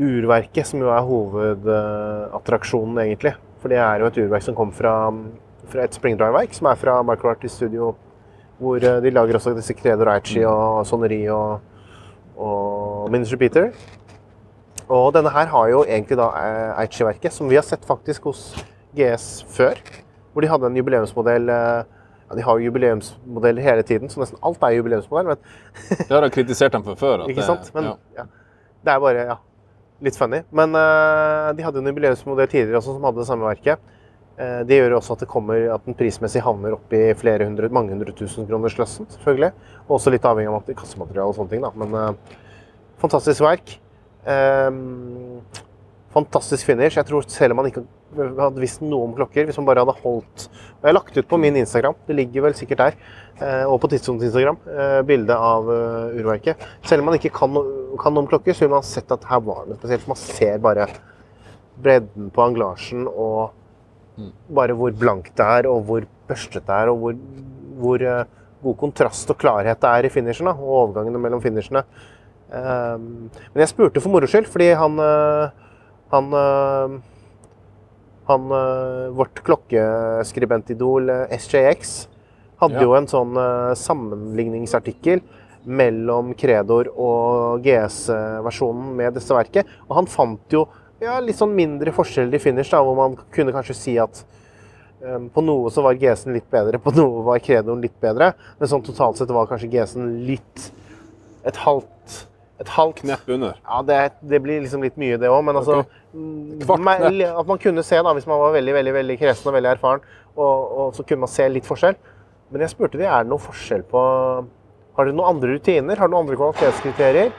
urverket, 0.01 0.67
som 0.67 0.81
jo 0.81 0.91
er 0.91 1.05
hovedattraksjonen, 1.05 2.97
egentlig. 3.03 3.35
For 3.61 3.71
det 3.71 3.79
er 3.81 4.01
jo 4.01 4.09
et 4.09 4.17
urverk 4.23 4.45
som 4.45 4.57
kom 4.57 4.71
fra, 4.75 4.95
fra 5.71 5.85
et 5.85 5.95
springdrive-verk, 5.95 6.55
som 6.55 6.69
er 6.71 6.79
fra 6.79 6.97
Micro 7.05 7.31
Artist 7.31 7.59
Studio, 7.59 7.93
hvor 8.59 8.83
eh, 8.83 9.01
de 9.03 9.13
lager 9.13 9.37
også 9.39 9.55
disse 9.55 9.75
Credo 9.77 10.07
Aichi 10.11 10.43
og 10.47 10.85
Soneri 10.87 11.23
og, 11.33 11.61
og 12.37 13.11
Minister 13.11 13.39
Peter. 13.39 13.71
Og 14.85 15.13
denne 15.15 15.31
her 15.33 15.49
har 15.49 15.69
jo 15.71 15.81
egentlig 15.85 16.17
da 16.19 16.29
eh, 16.37 16.79
Aichi-verket, 16.83 17.33
som 17.33 17.49
vi 17.49 17.57
har 17.57 17.65
sett 17.65 17.85
faktisk 17.87 18.27
hos 18.29 18.51
GS 18.95 19.45
før. 19.49 19.79
Hvor 20.33 20.45
de 20.45 20.49
hadde 20.51 20.69
en 20.69 20.77
jubileumsmodell 20.77 21.49
eh, 21.49 21.87
ja, 22.29 22.35
De 22.37 22.43
har 22.45 22.59
jo 22.59 22.67
jubileumsmodeller 22.67 23.65
hele 23.65 23.85
tiden, 23.87 24.11
så 24.11 24.21
nesten 24.21 24.41
alt 24.45 24.61
er 24.61 24.77
jubileumsmodell. 24.77 25.33
Men 25.33 25.97
Det 25.97 26.11
har 26.11 26.27
jeg 26.27 26.35
kritisert 26.37 26.77
dem 26.77 26.85
for 26.85 26.99
før. 26.99 27.25
ikke 27.31 27.45
sant? 27.45 27.71
Men 27.73 27.91
ja. 27.91 27.97
ja. 28.19 28.25
det 28.85 28.93
er 28.93 29.01
bare 29.01 29.27
ja, 29.31 29.37
litt 30.05 30.19
funny. 30.19 30.43
Men 30.53 30.77
uh, 30.77 31.49
de 31.57 31.65
hadde 31.65 31.81
en 31.81 31.89
jubileumsmodell 31.89 32.49
tidligere 32.51 32.81
også 32.81 32.97
som 32.97 33.07
hadde 33.09 33.23
det 33.23 33.29
samme 33.29 33.49
verket. 33.49 33.93
Uh, 34.35 34.61
det 34.67 34.77
gjør 34.81 34.97
også 34.99 35.15
at 35.15 35.23
det 35.25 35.29
kommer, 35.31 35.65
at 35.77 35.87
den 35.87 35.97
prismessig 35.97 36.43
havner 36.45 36.77
opp 36.77 36.93
i 36.93 37.07
flere 37.17 37.47
hundre, 37.49 37.71
mange 37.73 37.95
hundre 37.95 38.13
tusen 38.13 38.45
kroners 38.49 38.77
klassen, 38.77 39.09
selvfølgelig. 39.17 39.53
Og 39.87 39.97
også 39.97 40.13
litt 40.13 40.29
avhengig 40.29 40.51
av 40.51 40.59
mat- 40.59 40.77
kassemateriale 40.77 41.31
og 41.33 41.39
sånne 41.39 41.55
ting, 41.55 41.65
da. 41.65 41.73
Men 41.81 41.97
uh, 41.97 42.37
fantastisk 43.01 43.45
verk. 43.45 43.79
Ehm, 44.25 45.41
fantastisk 46.13 46.65
finish. 46.65 46.97
Jeg 46.97 47.05
tror 47.05 47.25
selv 47.29 47.53
om 47.53 47.61
man 47.61 47.69
ikke 47.69 47.83
hadde 48.15 48.61
visst 48.63 48.83
noe 48.83 49.09
om 49.09 49.15
klokker, 49.17 49.45
hvis 49.47 49.57
man 49.59 49.67
bare 49.67 49.83
hadde 49.83 49.97
holdt 49.99 50.45
Og 50.47 50.85
jeg 50.85 50.87
har 50.87 50.95
lagt 50.95 51.17
ut 51.17 51.27
på 51.27 51.39
min 51.41 51.57
Instagram, 51.59 51.97
det 52.07 52.15
ligger 52.15 52.45
vel 52.45 52.55
sikkert 52.57 52.81
der, 52.83 52.97
eh, 53.41 53.65
og 53.65 53.79
på 53.81 53.89
Tidssonens 53.91 54.27
Instagram, 54.27 54.57
eh, 54.69 55.01
bilde 55.07 55.35
av 55.35 55.69
eh, 55.73 56.21
urverket. 56.21 56.61
Selv 56.85 57.01
om 57.01 57.09
man 57.09 57.17
ikke 57.17 57.33
kan, 57.33 57.57
kan 57.99 58.15
noe 58.15 58.23
om 58.23 58.29
klokker, 58.29 58.53
så 58.53 58.65
vil 58.65 58.71
man 58.75 58.83
ha 58.83 58.87
sett 58.87 59.11
at 59.11 59.25
her 59.29 59.41
var 59.43 59.65
det 59.67 59.79
spesielt. 59.79 60.07
Man 60.07 60.21
ser 60.21 60.57
bare 60.63 60.87
bredden 61.81 62.29
på 62.31 62.45
anglasjen 62.45 63.09
og 63.09 63.51
bare 64.55 64.77
hvor 64.77 64.93
blankt 64.95 65.33
det 65.35 65.45
er, 65.57 65.67
og 65.67 65.83
hvor 65.89 66.05
børstet 66.29 66.63
det 66.63 66.75
er, 66.75 66.93
og 66.93 67.01
hvor, 67.01 67.17
hvor 67.81 68.05
god 68.63 68.77
kontrast 68.79 69.33
og 69.33 69.41
klarhet 69.41 69.81
det 69.81 69.89
er 69.89 70.07
i 70.07 70.13
finishen, 70.13 70.47
og 70.53 70.69
overgangene 70.79 71.19
mellom 71.19 71.43
finishene. 71.43 71.83
Ehm, 72.55 73.27
men 73.53 73.63
jeg 73.63 73.71
spurte 73.73 74.01
for 74.03 74.13
moro 74.13 74.29
skyld, 74.29 74.47
fordi 74.51 74.71
han 74.79 74.99
eh, 75.01 75.61
Han, 76.13 76.27
eh, 76.39 76.97
han 78.29 78.51
eh, 78.57 79.07
Vårt 79.17 79.41
klokkeskribentidol 79.45 81.09
SJX 81.35 81.95
hadde 82.61 82.79
Ja. 82.79 82.85
jo 82.87 82.93
en 82.95 83.07
sånn 83.11 83.35
sammenligningsartikkel 83.75 85.19
mellom 85.67 86.29
Kredor 86.39 86.87
og 86.95 87.65
GS-versjonen 87.65 88.93
med 88.95 89.17
dette 89.17 89.35
verket. 89.35 89.67
Og 89.89 89.97
han 89.97 90.07
fant 90.07 90.53
jo 90.55 90.61
ja, 91.01 91.17
litt 91.19 91.35
sånn 91.35 91.51
mindre 91.57 91.91
forskjeller 91.91 92.37
i 92.37 92.39
finish, 92.39 92.71
da, 92.71 92.79
hvor 92.79 92.95
man 92.95 93.17
kunne 93.35 93.51
kanskje 93.51 93.75
si 93.75 93.97
at 93.99 94.23
på 95.35 95.43
noe 95.43 95.69
så 95.69 95.83
var 95.83 95.99
GS-en 95.99 96.33
litt 96.37 96.47
bedre, 96.49 96.79
på 96.79 96.95
noe 96.95 97.25
var 97.27 97.43
Credoren 97.43 97.83
litt 97.83 97.99
bedre. 98.01 98.31
Men 98.57 98.71
sånn 98.71 98.85
totalt 98.87 99.19
sett 99.19 99.35
var 99.35 99.51
kanskje 99.51 99.69
GS-en 99.75 100.07
litt 100.25 100.69
et 101.45 101.59
halvt 101.65 101.91
et 102.63 102.71
halvt 102.71 103.01
Knepp 103.03 103.29
under. 103.35 103.57
Ja, 103.65 103.81
det, 103.83 103.99
det 104.23 104.39
blir 104.43 104.61
liksom 104.63 104.83
litt 104.85 104.97
mye, 104.99 105.17
det 105.19 105.31
òg. 105.31 105.41
Men 105.47 105.59
altså 105.59 105.81
Ok. 105.83 105.95
Kvart 106.63 106.79
knepp. 106.79 107.39
At 107.41 107.47
man 107.49 107.59
kunne 107.59 107.83
se, 107.83 107.97
da, 107.99 108.13
hvis 108.15 108.27
man 108.29 108.39
var 108.39 108.53
veldig 108.55 108.75
veldig, 108.77 108.93
veldig 108.95 109.17
kresen 109.19 109.49
og 109.51 109.57
veldig 109.57 109.71
erfaren, 109.73 110.05
og, 110.35 110.77
og 110.79 110.93
så 110.95 111.03
kunne 111.03 111.25
man 111.25 111.31
se 111.31 111.47
litt 111.51 111.67
forskjell. 111.67 111.97
Men 112.53 112.63
jeg 112.63 112.71
spurte 112.71 113.01
de, 113.01 113.07
er 113.09 113.25
det 113.25 113.31
noe 113.31 113.41
forskjell 113.41 113.83
på 113.89 114.03
Har 114.95 115.07
dere 115.09 115.17
noen 115.17 115.33
andre 115.33 115.57
rutiner? 115.57 115.99
Har 115.99 116.07
dere 116.07 116.13
noen 116.13 116.23
andre 116.23 116.37
kvalitetskriterier? 116.39 117.33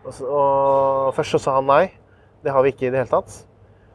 Og, 0.00 0.10
så, 0.16 0.26
og 0.26 1.14
først 1.14 1.36
så 1.36 1.42
sa 1.44 1.54
han 1.60 1.68
nei. 1.70 1.84
Det 2.42 2.50
har 2.50 2.64
vi 2.64 2.72
ikke 2.74 2.88
i 2.88 2.90
det 2.90 3.04
hele 3.04 3.12
tatt. 3.12 3.44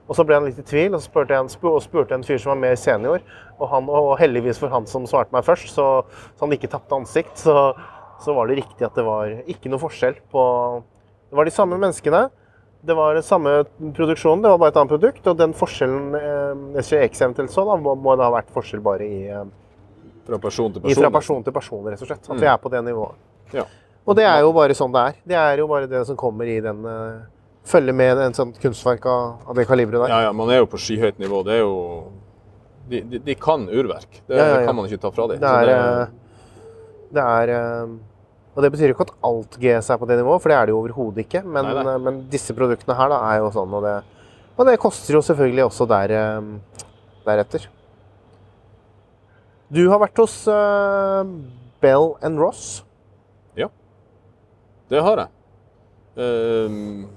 Og 0.05 0.15
så 0.15 0.23
ble 0.23 0.37
han 0.37 0.45
litt 0.45 0.59
i 0.61 0.63
tvil, 0.63 0.93
og 0.93 1.01
så 1.01 1.09
spurte 1.09 1.33
jeg 1.33 1.43
en, 1.43 1.49
og 1.65 1.81
spurte 1.83 2.15
en 2.15 2.23
fyr 2.23 2.37
som 2.39 2.53
var 2.53 2.61
mer 2.61 2.77
senior. 2.77 3.23
Og, 3.57 3.65
han, 3.71 3.89
og 3.89 4.13
heldigvis 4.21 4.61
for 4.61 4.71
han 4.71 4.85
som 4.87 5.07
svarte 5.09 5.33
meg 5.33 5.43
først, 5.47 5.73
så, 5.73 5.87
så 6.37 6.45
han 6.45 6.53
ikke 6.55 6.69
tapte 6.71 6.99
ansikt, 6.99 7.41
så, 7.41 7.73
så 8.23 8.33
var 8.37 8.47
det 8.47 8.55
riktig 8.61 8.85
at 8.87 8.95
det 8.95 9.03
var 9.05 9.31
ikke 9.51 9.69
noe 9.71 9.81
forskjell 9.81 10.15
på 10.31 10.43
Det 11.29 11.35
var 11.37 11.45
de 11.45 11.51
samme 11.51 11.77
menneskene. 11.81 12.29
Det 12.85 12.93
var 12.95 13.17
samme 13.25 13.63
produksjonen, 13.97 14.43
det 14.45 14.49
var 14.53 14.59
bare 14.61 14.69
et 14.71 14.77
annet 14.77 14.93
produkt. 14.93 15.27
Og 15.27 15.37
den 15.39 15.53
forskjellen 15.57 16.15
eh, 16.15 16.81
SJX 16.81 17.21
eventuelt 17.25 17.51
så, 17.51 17.65
da, 17.65 17.75
må, 17.81 17.95
må 17.97 18.13
det 18.15 18.23
ha 18.27 18.31
vært 18.35 18.51
forskjell 18.53 18.83
bare 18.85 19.07
i, 19.07 19.23
eh, 19.33 19.45
Fra 20.27 20.37
person 20.41 20.71
til 20.73 20.81
i 20.83 20.89
person. 20.89 21.01
fra 21.03 21.11
person 21.17 21.43
til 21.43 21.53
person, 21.55 21.85
rett 21.89 22.01
og 22.01 22.07
slett. 22.11 22.29
At 22.29 22.39
vi 22.41 22.47
er 22.51 22.57
på 22.61 22.69
det 22.73 22.83
nivået. 22.85 23.17
Ja. 23.53 23.65
Og 24.05 24.15
det 24.19 24.25
er 24.29 24.43
jo 24.45 24.51
bare 24.53 24.73
sånn 24.77 24.93
det 24.93 25.01
er. 25.01 25.15
Det 25.33 25.37
er 25.41 25.57
jo 25.63 25.67
bare 25.67 25.89
det 25.89 26.03
som 26.05 26.15
kommer 26.17 26.45
i 26.45 26.59
den 26.61 26.85
eh, 26.85 27.23
følge 27.65 27.93
med 27.97 28.21
en 28.21 28.35
sånn 28.37 28.51
kunstverk 28.61 29.05
av, 29.09 29.39
av 29.49 29.57
det 29.57 29.65
kaliberet 29.65 30.05
der. 30.05 30.13
Ja, 30.13 30.19
ja, 30.27 30.31
man 30.37 30.53
er 30.53 30.61
jo 30.61 30.67
på 30.69 30.77
skyhøyt 30.77 31.17
nivå. 31.19 31.41
Det 31.47 31.57
er 31.57 31.63
jo 31.65 31.73
De, 32.85 32.99
de, 33.01 33.17
de 33.25 33.33
kan 33.33 33.63
urverk. 33.65 34.19
Det, 34.29 34.37
Ja, 34.37 34.43
ja, 34.45 34.59
ja. 34.61 34.65
kan 34.67 34.75
man 34.77 34.85
ikke 34.85 35.01
ta 35.01 35.09
fra 35.09 35.25
dem. 35.31 35.39
Det 35.41 35.49
er, 35.49 36.11
det 37.13 37.23
er 37.23 37.53
eh, 37.55 37.93
Og 38.55 38.63
det 38.63 38.71
betyr 38.71 38.93
ikke 38.93 39.05
at 39.09 39.13
alt 39.27 39.57
GS 39.59 39.91
er 39.91 39.99
på 39.99 40.07
det 40.07 40.17
nivået, 40.21 40.41
for 40.41 40.51
det 40.51 40.57
er 40.57 40.65
det 40.65 40.73
jo 40.73 40.79
overhodet 40.79 41.25
ikke. 41.25 41.43
Men, 41.43 41.67
Nei, 41.67 41.75
nei. 41.83 41.93
eh, 41.93 42.01
men 42.07 42.19
disse 42.31 42.55
produktene 42.55 42.95
her 42.97 43.11
da, 43.11 43.19
er 43.33 43.43
jo 43.43 43.51
sånn, 43.55 43.73
og 43.75 43.83
det, 43.83 43.95
og 44.55 44.69
det 44.69 44.79
koster 44.79 45.17
jo 45.17 45.23
selvfølgelig 45.25 45.65
også 45.67 45.89
der, 45.91 46.15
eh, 46.15 46.81
deretter. 47.27 47.67
Du 49.75 49.81
har 49.89 49.99
vært 49.99 50.19
hos 50.21 50.43
uh, 50.47 51.25
Bell 51.81 52.13
and 52.23 52.37
Ross. 52.39 52.85
Det 54.91 55.01
har 55.01 55.17
jeg. 55.17 55.31
Um, 56.15 57.07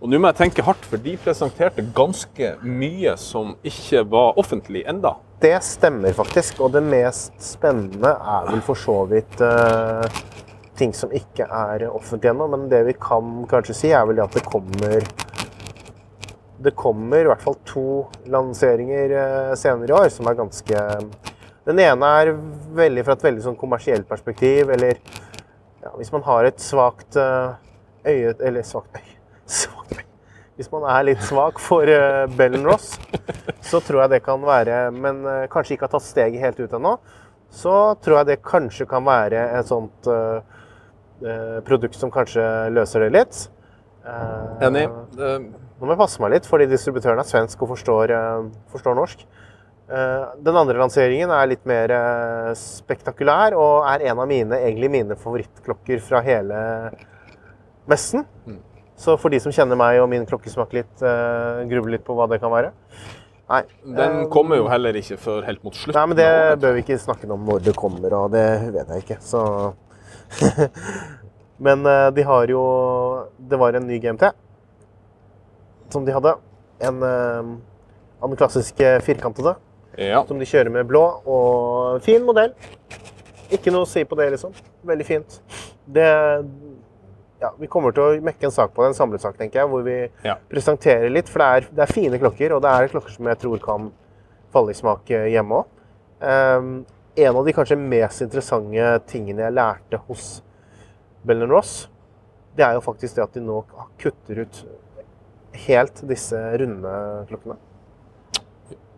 og 0.00 0.10
nå 0.10 0.18
må 0.20 0.30
jeg 0.30 0.38
tenke 0.40 0.64
hardt, 0.64 0.84
for 0.88 1.00
de 1.00 1.14
presenterte 1.20 1.84
ganske 1.96 2.54
mye 2.64 3.14
som 3.20 3.54
ikke 3.64 4.02
var 4.10 4.40
offentlig 4.40 4.84
enda. 4.88 5.14
Det 5.44 5.58
stemmer 5.60 6.14
faktisk, 6.16 6.62
og 6.64 6.70
det 6.72 6.80
mest 6.80 7.34
spennende 7.44 8.14
er 8.16 8.46
vel 8.48 8.62
for 8.64 8.80
så 8.80 8.94
vidt 9.10 9.42
uh, 9.44 10.06
ting 10.78 10.94
som 10.96 11.12
ikke 11.12 11.44
er 11.44 11.84
offentlig 11.90 12.30
ennå. 12.30 12.46
Men 12.48 12.64
det 12.70 12.80
vi 12.86 12.94
kan 12.96 13.42
kanskje 13.50 13.76
si, 13.76 13.90
er 13.92 14.06
vel 14.08 14.22
at 14.24 14.32
det 14.32 14.46
kommer 14.48 15.04
Det 16.64 16.72
kommer 16.80 17.20
i 17.20 17.28
hvert 17.28 17.44
fall 17.44 17.58
to 17.68 17.84
lanseringer 18.32 19.12
uh, 19.18 19.52
senere 19.52 19.92
i 19.92 19.98
år 19.98 20.08
som 20.14 20.32
er 20.32 20.40
ganske 20.40 20.86
Den 21.68 21.84
ene 21.90 22.16
er 22.22 22.32
veldig 22.80 23.04
fra 23.04 23.18
et 23.18 23.28
veldig 23.28 23.44
sånn 23.44 23.60
kommersielt 23.60 24.08
perspektiv, 24.08 24.72
eller 24.72 24.96
ja, 24.96 25.92
hvis 25.98 26.14
man 26.14 26.24
har 26.24 26.48
et 26.48 26.64
svakt 26.72 27.20
uh, 27.20 27.52
øye 28.00 28.32
Eller 28.40 28.64
svakt 28.64 28.96
øye. 28.96 29.18
Hvis 30.54 30.70
man 30.70 30.84
er 30.86 31.02
litt 31.08 31.22
svak 31.26 31.58
for 31.58 31.88
uh, 31.90 32.30
Bell 32.38 32.54
Ross, 32.62 32.92
så 33.66 33.80
tror 33.82 34.04
jeg 34.04 34.12
det 34.12 34.20
kan 34.22 34.42
være 34.46 34.84
Men 34.94 35.24
uh, 35.26 35.46
kanskje 35.50 35.74
ikke 35.74 35.88
har 35.88 35.94
tatt 35.96 36.06
steget 36.06 36.44
helt 36.44 36.60
ut 36.62 36.76
ennå. 36.78 36.92
Så 37.54 37.72
tror 38.02 38.20
jeg 38.20 38.28
det 38.28 38.44
kanskje 38.46 38.86
kan 38.90 39.02
være 39.06 39.40
et 39.58 39.70
sånt 39.70 40.06
uh, 40.10 40.42
produkt 41.66 41.98
som 41.98 42.12
kanskje 42.14 42.44
løser 42.74 43.06
det 43.06 43.12
litt. 43.14 43.38
Enig. 44.62 44.82
Nå 45.16 45.86
må 45.86 45.94
jeg 45.94 46.00
passe 46.00 46.20
meg 46.20 46.34
litt, 46.34 46.48
fordi 46.50 46.66
distributøren 46.68 47.22
er 47.22 47.28
svensk 47.28 47.62
og 47.64 47.70
forstår, 47.70 48.12
forstår 48.74 48.98
norsk. 48.98 49.22
Den 49.88 50.58
andre 50.58 50.76
lanseringen 50.82 51.32
er 51.32 51.48
litt 51.48 51.64
mer 51.70 51.94
spektakulær 52.58 53.56
og 53.56 53.88
er 53.88 54.04
en 54.10 54.20
av 54.20 54.28
mine, 54.28 54.58
egentlig 54.58 54.90
mine 54.92 55.16
favorittklokker 55.22 56.02
fra 56.04 56.20
hele 56.26 56.60
messen. 57.88 58.26
Så 58.96 59.16
for 59.18 59.32
de 59.34 59.40
som 59.42 59.52
kjenner 59.54 59.78
meg 59.78 59.98
og 60.02 60.08
min 60.12 60.26
klokkesmak 60.28 60.74
litt, 60.76 60.92
uh, 61.02 61.64
grubler 61.70 61.96
litt 61.96 62.04
på 62.06 62.14
hva 62.16 62.28
det 62.30 62.40
kan 62.42 62.52
være. 62.52 62.70
Nei, 63.44 63.60
den 63.84 64.20
eh, 64.22 64.28
kommer 64.32 64.56
jo 64.56 64.68
heller 64.72 64.96
ikke 64.96 65.18
før 65.20 65.42
helt 65.44 65.60
mot 65.66 65.74
slutten. 65.76 65.98
Nei, 65.98 66.04
men 66.08 66.16
det 66.16 66.28
nå, 66.30 66.60
bør 66.62 66.76
vi 66.78 66.84
ikke 66.86 66.96
snakke 67.02 67.28
om 67.28 67.42
når 67.44 67.66
det 67.66 67.74
kommer, 67.76 68.14
og 68.16 68.30
det 68.32 68.44
vet 68.72 68.92
jeg 68.94 69.04
ikke, 69.04 69.18
så 69.20 69.42
Men 71.64 71.84
eh, 71.86 72.08
de 72.16 72.24
har 72.26 72.50
jo 72.50 72.62
Det 73.38 73.58
var 73.60 73.76
en 73.76 73.84
ny 73.86 74.00
GMT 74.02 74.24
som 75.92 76.06
de 76.06 76.14
hadde. 76.16 76.32
En 76.82 77.02
eh, 77.06 77.50
av 78.24 78.32
den 78.32 78.38
klassiske 78.40 78.88
firkantede, 79.04 79.52
Ja. 80.00 80.24
som 80.26 80.40
de 80.40 80.48
kjører 80.48 80.72
med 80.72 80.88
blå. 80.88 81.02
Og 81.28 82.00
fin 82.02 82.24
modell. 82.24 82.54
Ikke 83.52 83.70
noe 83.70 83.84
å 83.84 83.86
si 83.86 84.02
på 84.08 84.16
det, 84.18 84.30
liksom. 84.32 84.56
Veldig 84.88 85.06
fint. 85.06 85.36
Det 85.86 86.08
ja, 87.40 87.50
Vi 87.58 87.66
kommer 87.66 87.92
til 87.92 88.02
å 88.02 88.22
mekke 88.24 88.46
en 88.48 88.54
sak 88.54 88.72
på 88.74 88.82
det, 88.84 88.92
en 88.92 88.98
samlesak, 88.98 89.36
tenker 89.38 89.60
jeg, 89.62 89.68
hvor 89.68 89.82
vi 89.84 90.10
Ja. 90.24 90.36
presenterer 90.50 91.10
litt. 91.10 91.28
For 91.28 91.38
det 91.42 91.46
er, 91.46 91.68
det 91.74 91.82
er 91.88 91.92
fine 91.92 92.18
klokker, 92.18 92.54
og 92.56 92.62
det 92.62 92.70
er 92.70 92.88
klokker 92.88 93.10
som 93.10 93.26
jeg 93.26 93.38
tror 93.38 93.58
kan 93.64 93.92
falle 94.52 94.70
i 94.70 94.78
smak 94.78 95.10
eh, 95.10 95.26
hjemme 95.34 95.62
òg. 95.62 95.66
en 97.16 97.36
av 97.36 97.44
de 97.44 97.52
kanskje 97.52 97.76
mest 97.78 98.22
interessante 98.22 98.86
tingene 99.06 99.42
jeg 99.44 99.52
lærte 99.54 100.00
hos 100.08 100.42
Bell 101.24 101.44
Ross, 101.50 101.88
det 102.56 102.64
er 102.64 102.74
jo 102.74 102.80
faktisk 102.80 103.16
det 103.16 103.22
at 103.24 103.32
de 103.34 103.40
nå 103.40 103.64
kutter 103.98 104.40
ut 104.44 104.64
helt 105.66 106.00
disse 106.08 106.38
runde 106.58 107.26
klokkene. 107.28 107.56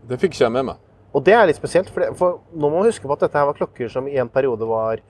Det 0.06 0.18
fikk 0.20 0.36
ikke 0.36 0.44
jeg 0.46 0.52
med 0.54 0.68
meg. 0.70 0.76
Og 1.16 1.24
det 1.24 1.34
er 1.34 1.46
litt 1.48 1.56
spesielt, 1.58 1.88
for, 1.90 2.00
det, 2.04 2.16
for 2.16 2.40
nå 2.52 2.68
må 2.68 2.78
man 2.78 2.88
huske 2.88 3.06
på 3.08 3.12
at 3.16 3.20
dette 3.24 3.38
her 3.40 3.48
var 3.48 3.56
klokker 3.58 3.88
som 3.92 4.06
i 4.08 4.16
en 4.20 4.28
periode 4.28 4.66
var 4.68 5.00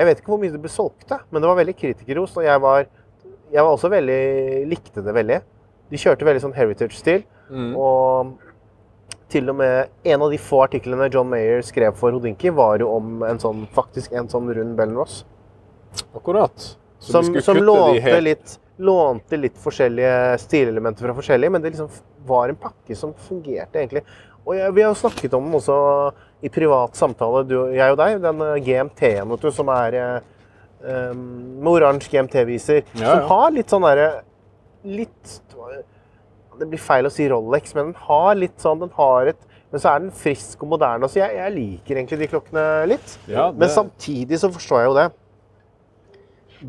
Jeg 0.00 0.08
vet 0.08 0.20
ikke 0.22 0.32
hvor 0.32 0.40
mye 0.40 0.52
det 0.54 0.60
ble 0.62 0.72
solgt 0.72 1.12
men 1.30 1.42
det 1.42 1.48
var 1.50 1.58
veldig 1.60 1.76
kritikerrost, 1.76 2.38
og 2.40 2.46
jeg 2.46 2.60
var, 2.64 2.86
jeg 3.52 3.64
var 3.66 3.74
også 3.74 3.90
veldig 3.92 4.20
Likte 4.70 5.04
det 5.04 5.12
veldig. 5.16 5.40
De 5.90 6.00
kjørte 6.00 6.24
veldig 6.28 6.42
sånn 6.46 6.56
heritage-stil, 6.56 7.26
Mm. 7.50 7.72
og 7.74 8.36
til 9.30 9.48
og 9.50 9.56
med 9.58 9.88
en 10.06 10.22
av 10.22 10.30
de 10.30 10.38
få 10.38 10.60
artiklene 10.62 11.08
John 11.10 11.26
Mayer 11.30 11.64
skrev 11.66 11.96
for 11.98 12.14
Hodinki, 12.14 12.52
var 12.54 12.78
jo 12.78 12.92
om 12.94 13.24
en 13.26 13.40
sånn, 13.42 13.64
faktisk 13.74 14.12
en 14.14 14.28
sånn 14.30 14.46
rund 14.54 14.76
Bell 14.78 14.94
Ross. 14.94 15.24
Akkurat. 16.14 16.54
Så 17.00 17.12
Som, 17.16 17.40
som 17.42 17.56
lånte, 17.58 18.20
litt, 18.22 18.58
lånte 18.78 19.38
litt 19.40 19.58
forskjellige 19.58 20.38
stilelementer 20.44 21.08
fra 21.08 21.16
forskjellige, 21.16 21.50
men 21.50 21.62
det 21.64 21.72
liksom 21.74 21.90
var 22.28 22.52
en 22.52 22.58
pakke 22.60 22.96
som 22.96 23.14
fungerte 23.26 23.80
egentlig. 23.82 24.04
Og 24.46 24.56
jeg, 24.56 24.72
vi 24.76 24.82
har 24.84 24.92
jo 24.94 24.98
snakket 24.98 25.34
om 25.36 25.46
den 25.48 25.58
også 25.58 25.76
i 26.40 26.50
privat 26.52 26.96
samtale, 26.96 27.42
du, 27.44 27.56
jeg 27.76 27.92
og 27.92 27.98
deg, 28.00 28.16
den 28.22 28.40
eh, 28.46 28.56
GMT-en 28.64 29.28
vet 29.34 29.42
du, 29.44 29.50
som 29.52 29.68
er 29.74 29.96
eh, 30.00 31.12
med 31.12 31.68
oransje 31.68 32.08
GMT-viser, 32.14 32.86
Ja, 32.96 33.18
som 33.18 33.26
har 33.28 33.50
litt 33.52 33.72
sånn 33.72 33.84
derre 33.84 34.10
Litt 34.88 35.34
Det 36.56 36.64
blir 36.70 36.80
feil 36.80 37.04
å 37.04 37.12
si 37.12 37.26
Rolex, 37.28 37.74
men 37.76 37.90
den 37.90 37.98
har 38.06 38.38
litt 38.38 38.56
sånn 38.62 38.80
den 38.80 38.92
har 38.96 39.28
et, 39.34 39.42
Men 39.68 39.82
så 39.82 39.90
er 39.92 40.00
den 40.00 40.14
frisk 40.16 40.64
og 40.64 40.72
moderne. 40.72 41.08
Så 41.08 41.20
jeg, 41.20 41.36
jeg 41.36 41.52
liker 41.54 42.00
egentlig 42.00 42.18
de 42.22 42.28
klokkene 42.32 42.64
litt. 42.90 43.12
Ja, 43.30 43.50
Men 43.52 43.70
samtidig 43.70 44.40
så 44.40 44.48
forstår 44.50 44.80
jeg 44.80 44.88
jo 44.88 44.96
det. 44.96 45.04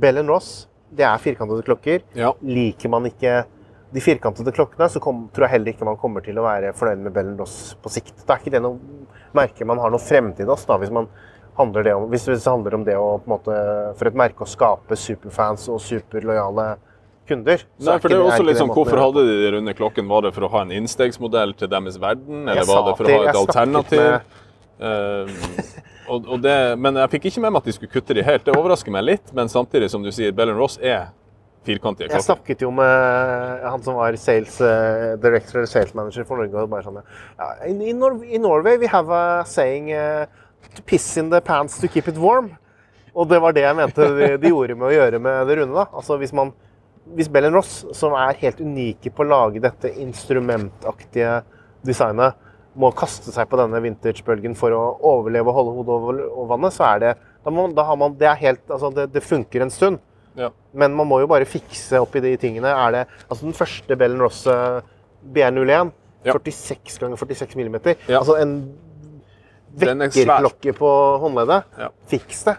Bell 0.03 0.21
Ross, 0.27 0.51
det 0.91 1.07
er 1.07 1.23
firkantede 1.23 1.65
klokker. 1.65 2.03
Ja. 2.13 2.29
Liker 2.45 2.91
man 2.93 3.07
ikke 3.09 3.39
de 3.91 4.03
firkantede 4.03 4.53
klokkene, 4.55 4.87
så 4.89 5.01
kom, 5.03 5.25
tror 5.33 5.47
jeg 5.47 5.55
heller 5.57 5.73
ikke 5.73 5.87
man 5.87 5.99
kommer 5.99 6.23
til 6.25 6.37
å 6.39 6.45
være 6.45 6.71
fornøyd 6.77 7.03
med 7.07 7.15
Bell 7.15 7.33
Ross 7.39 7.73
på 7.81 7.91
sikt. 7.91 8.13
Det 8.21 8.29
er 8.29 8.39
ikke 8.39 8.53
det 8.53 8.61
noe 8.63 8.79
merke 9.35 9.67
man 9.67 9.81
har 9.83 9.91
noe 9.93 10.01
fremtid 10.03 10.49
hos, 10.51 10.63
da, 10.67 10.77
hvis, 10.81 10.91
man 10.93 11.09
handler 11.59 11.87
det 11.87 11.95
om, 11.97 12.07
hvis 12.11 12.27
det 12.29 12.39
handler 12.45 12.77
om 12.79 12.85
det 12.87 12.95
å, 12.99 13.09
på 13.19 13.27
en 13.29 13.35
måte, 13.35 13.57
for 13.99 14.11
et 14.11 14.21
merke 14.23 14.45
å 14.45 14.49
skape 14.49 14.97
superfans 14.99 15.67
og 15.71 15.81
superlojale 15.83 16.69
kunder. 17.27 17.63
så 17.79 17.91
Nei, 17.91 17.97
for 18.03 18.11
det 18.11 18.19
er 18.19 18.27
også 18.27 18.47
litt 18.47 18.59
sånn, 18.59 18.73
Hvorfor 18.75 19.03
hadde 19.05 19.25
de 19.27 19.35
de 19.43 19.51
runde 19.57 19.75
klokken? 19.77 20.07
Var 20.11 20.27
det 20.27 20.33
for 20.35 20.47
å 20.47 20.51
ha 20.55 20.63
en 20.65 20.73
innstegsmodell 20.81 21.55
til 21.59 21.71
deres 21.71 21.99
verden? 22.01 22.47
Eller 22.47 22.67
var 22.67 22.87
det 22.89 22.95
for 22.99 23.07
å 23.11 23.19
ha 23.19 23.27
et 23.31 23.43
alternativ? 23.45 24.07
med- 24.07 24.39
Eh, 24.81 25.27
og, 26.09 26.25
og 26.25 26.39
det, 26.41 26.55
men 26.81 26.97
jeg 27.03 27.11
fikk 27.15 27.27
ikke 27.29 27.43
med 27.43 27.53
meg 27.53 27.61
at 27.61 27.69
de 27.69 27.73
skulle 27.75 27.93
kutte 27.93 28.15
de 28.17 28.23
helt. 28.25 28.45
Det 28.47 28.55
overrasker 28.57 28.93
meg 28.93 29.05
litt, 29.05 29.33
men 29.37 29.51
samtidig, 29.51 29.91
som 29.93 30.01
du 30.01 30.09
sier, 30.13 30.33
Bell 30.35 30.49
Ross 30.57 30.79
er 30.81 31.11
firkantige 31.67 32.09
Jeg 32.09 32.25
snakket 32.25 32.63
jo 32.65 32.71
med 32.73 33.65
han 33.65 33.83
som 33.85 33.99
var 33.99 34.15
sales 34.19 34.57
eh, 34.65 35.11
director 35.21 35.61
eller 35.61 35.69
sales 35.69 35.93
manager 35.97 36.25
for 36.27 36.41
Norge. 36.41 36.55
og 36.57 36.71
bare 36.71 36.85
sånn, 36.87 37.01
ja, 37.37 37.51
in, 37.69 37.81
in, 37.81 37.99
Nor 38.01 38.17
in 38.25 38.41
Norway 38.45 38.79
we 38.81 38.89
have 38.89 39.11
a 39.13 39.43
saying 39.45 39.91
uh, 39.93 40.25
to 40.75 40.83
piss 40.87 41.15
in 41.17 41.29
the 41.29 41.41
pants 41.41 41.79
to 41.81 41.87
keep 41.87 42.09
it 42.09 42.17
warm. 42.17 42.51
Og 43.13 43.27
det 43.27 43.41
var 43.43 43.53
det 43.55 43.65
jeg 43.65 43.75
mente 43.75 44.07
de, 44.15 44.35
de 44.39 44.51
gjorde 44.51 44.77
med 44.77 44.87
å 44.87 44.93
gjøre 44.93 45.19
med 45.19 45.47
det 45.49 45.57
runde. 45.59 45.75
da. 45.75 45.87
Altså 45.91 46.17
Hvis 46.21 46.31
man, 46.33 46.53
hvis 47.17 47.29
Bell 47.31 47.49
Ross, 47.51 47.81
som 47.97 48.15
er 48.15 48.39
helt 48.39 48.61
unike 48.63 49.11
på 49.11 49.25
å 49.25 49.27
lage 49.27 49.63
dette 49.63 49.91
instrumentaktige 49.99 51.41
designet, 51.85 52.39
må 52.71 52.87
kaste 52.95 53.33
seg 53.35 53.49
på 53.51 53.59
denne 53.59 53.81
vintagebølgen 53.83 54.55
for 54.55 54.71
å 54.71 54.83
overleve 55.09 55.51
og 55.51 55.57
holde 55.57 55.73
hodet 55.75 55.95
over, 55.97 56.21
over 56.29 56.51
vannet, 56.53 56.75
så 56.77 56.85
er 56.93 57.03
det 57.03 57.11
da 57.43 57.51
må, 57.51 57.65
da 57.75 57.83
har 57.83 57.97
man, 57.99 58.15
det 58.15 58.29
er 58.29 58.39
helt, 58.39 58.63
altså 58.69 58.93
det, 58.95 59.09
det 59.11 59.25
funker 59.25 59.65
en 59.65 59.73
stund. 59.73 59.99
Ja. 60.39 60.51
Men 60.71 60.95
man 60.95 61.09
må 61.09 61.19
jo 61.23 61.29
bare 61.31 61.47
fikse 61.49 61.99
opp 62.01 62.15
i 62.15 62.23
de 62.23 62.35
tingene. 62.39 62.71
Er 62.71 62.95
det, 62.95 63.03
altså 63.27 63.45
Den 63.47 63.57
første 63.57 63.97
Bell 63.99 64.17
Ross 64.21 64.45
eh, 64.47 64.79
BR01, 65.33 65.97
Ja. 66.23 66.35
46 66.37 66.99
ganger 67.01 67.17
46 67.17 67.55
mm. 67.57 67.77
Ja. 68.07 68.19
Altså 68.19 68.35
en 68.37 68.51
er 69.81 69.95
vekkerklokke 69.95 70.75
på 70.77 70.91
håndleddet. 71.23 71.71
Ja. 71.79 71.87
Fiks 72.11 72.43
det. 72.45 72.57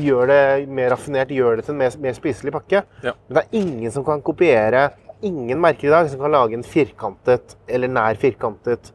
Gjør 0.00 0.30
det 0.30 0.42
mer 0.72 0.90
raffinert, 0.94 1.30
gjør 1.30 1.60
det 1.60 1.66
til 1.66 1.76
en 1.76 1.82
mer, 1.82 1.96
mer 2.00 2.16
spiselig 2.16 2.52
pakke. 2.54 2.82
Men 3.04 3.36
det 3.36 3.42
er 3.44 3.58
ingen 3.60 3.92
som 3.94 4.06
kan 4.06 4.22
kopiere 4.24 4.90
Ingen 5.20 5.58
merker 5.60 5.90
i 5.90 5.90
dag 5.92 6.06
som 6.08 6.20
kan 6.22 6.32
lage 6.32 6.56
en 6.56 6.62
firkantet 6.64 7.52
eller 7.68 7.90
nær 7.92 8.16
firkantet 8.16 8.86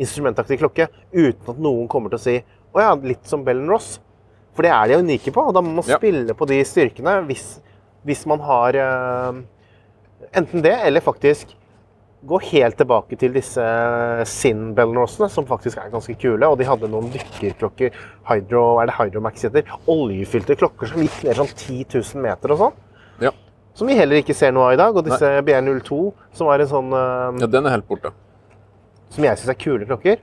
instrumentaktig 0.00 0.58
klokke 0.60 0.90
uten 1.12 1.48
at 1.48 1.60
noen 1.60 1.86
kommer 1.88 2.12
til 2.12 2.18
å 2.18 2.24
si 2.24 2.34
å 2.70 2.82
ja, 2.82 2.90
litt 3.00 3.24
som 3.26 3.46
Bell 3.46 3.62
Ross. 3.64 3.94
For 4.56 4.66
det 4.66 4.72
er 4.74 4.90
de 4.90 4.98
unike 5.04 5.32
på, 5.34 5.46
og 5.50 5.54
da 5.56 5.62
må 5.62 5.76
man 5.78 5.86
spille 5.86 6.34
på 6.36 6.48
de 6.50 6.58
styrkene 6.66 7.20
hvis, 7.28 7.46
hvis 8.06 8.26
man 8.28 8.42
har 8.44 8.76
eh, 8.82 9.40
enten 10.36 10.64
det, 10.64 10.74
eller 10.86 11.04
faktisk 11.04 11.54
gå 12.28 12.36
helt 12.50 12.76
tilbake 12.76 13.16
til 13.16 13.32
disse 13.32 13.62
Sin 14.28 14.74
Bell 14.76 14.90
Rossene, 14.96 15.30
som 15.32 15.46
faktisk 15.48 15.78
er 15.80 15.92
ganske 15.92 16.14
kule. 16.20 16.44
Og 16.50 16.58
de 16.60 16.66
hadde 16.68 16.90
noen 16.92 17.08
dykkerklokker, 17.14 17.94
Hydro, 18.28 18.64
er 18.82 18.90
det 18.90 18.96
Hydromax 18.98 19.46
heter, 19.48 19.70
oljefylte 19.88 20.58
klokker 20.60 20.90
som 20.90 21.00
gikk 21.00 21.22
ned 21.24 21.38
sånn 21.40 21.54
10 21.54 21.86
000 21.94 22.26
meter 22.26 22.52
og 22.52 22.64
sånn. 22.66 22.76
Ja. 23.24 23.32
Som 23.78 23.88
vi 23.88 23.96
heller 23.96 24.20
ikke 24.20 24.36
ser 24.36 24.52
noe 24.52 24.68
av 24.68 24.74
i 24.76 24.80
dag. 24.82 24.98
Og 24.98 25.06
disse 25.06 25.30
BR02, 25.46 26.00
som 26.36 26.50
var 26.50 26.60
en 26.60 26.68
sånn 26.74 26.92
eh, 26.92 27.40
Ja, 27.46 27.48
den 27.56 27.70
er 27.70 27.78
helt 27.78 27.88
borte. 27.88 28.12
som 29.10 29.24
jeg 29.24 29.40
syns 29.40 29.54
er 29.54 29.58
kule 29.58 29.88
klokker. 29.88 30.20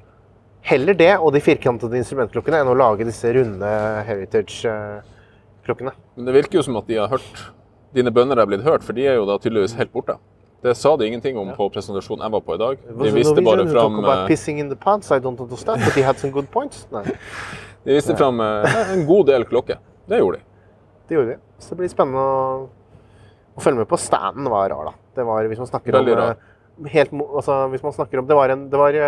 Heller 0.68 0.97
det 0.99 1.13
og 1.18 1.32
de 1.36 1.39
firkantede 1.43 1.95
instrumentklokkene 2.01 2.59
enn 2.63 2.72
å 2.72 2.76
lage 2.76 3.05
disse 3.07 3.30
runde 3.38 3.70
heritage-klokkene. 4.07 5.93
Men 6.18 6.28
det 6.28 6.34
virker 6.36 6.59
jo 6.59 6.65
som 6.68 6.80
at 6.82 6.89
de 6.89 6.97
har 6.99 7.11
hørt 7.11 7.45
Dine 7.95 8.11
bønner 8.13 8.38
er 8.38 8.45
blitt 8.49 8.65
hørt, 8.65 8.84
for 8.84 8.93
de 8.93 9.05
er 9.07 9.15
jo 9.15 9.24
da 9.26 9.38
tydeligvis 9.39 9.74
helt 9.80 9.93
borte. 9.93 10.18
Det 10.61 10.74
sa 10.76 10.91
de 10.99 11.05
ingenting 11.07 11.38
om 11.39 11.47
på 11.55 11.70
presentasjonen 11.72 12.26
jeg 12.26 12.34
var 12.34 12.41
på 12.43 12.57
i 12.57 12.59
dag. 12.59 12.82
De 12.99 13.11
viste 13.15 13.43
bare 13.45 13.63
fram 13.70 13.95
eh, 14.03 14.24
pissing 14.28 14.59
in 14.59 14.68
the 14.70 14.76
pants, 14.76 15.07
I 15.15 15.22
don't 15.24 15.39
understand, 15.39 15.82
but 15.86 15.95
he 15.95 16.03
had 16.03 16.20
some 16.20 16.34
good 16.36 16.49
points. 16.51 16.84
Nei, 16.91 17.03
De 17.88 17.95
viste 17.95 18.13
fram 18.20 18.41
eh, 18.43 18.78
en 18.97 19.05
god 19.07 19.30
del 19.32 19.47
klokker. 19.47 19.80
Det 20.11 20.20
gjorde 20.20 20.41
de. 20.41 20.45
det 21.07 21.15
gjorde 21.18 21.32
de. 21.32 21.39
Så 21.63 21.72
det 21.72 21.80
blir 21.80 21.93
spennende 21.95 22.20
å, 22.20 22.68
å 23.55 23.63
følge 23.63 23.80
med 23.86 23.89
på. 23.89 23.97
Standen 24.03 24.51
var 24.51 24.68
rar, 24.76 24.91
da. 24.91 24.95
Det 25.18 25.26
var, 25.32 25.47
hvis 25.49 25.63
man 25.63 25.72
snakker 25.72 25.95
Veldig 25.95 26.13
om 26.18 26.22
rar. 26.26 26.36
eh, 26.36 26.91
helt, 26.97 27.15
altså, 27.32 27.61
hvis 27.72 27.88
man 27.88 27.95
snakker 27.95 28.22
om 28.22 28.28
Det 28.30 28.38
var 28.38 28.53
en 28.53 28.68
det 28.70 28.84
var, 28.84 28.99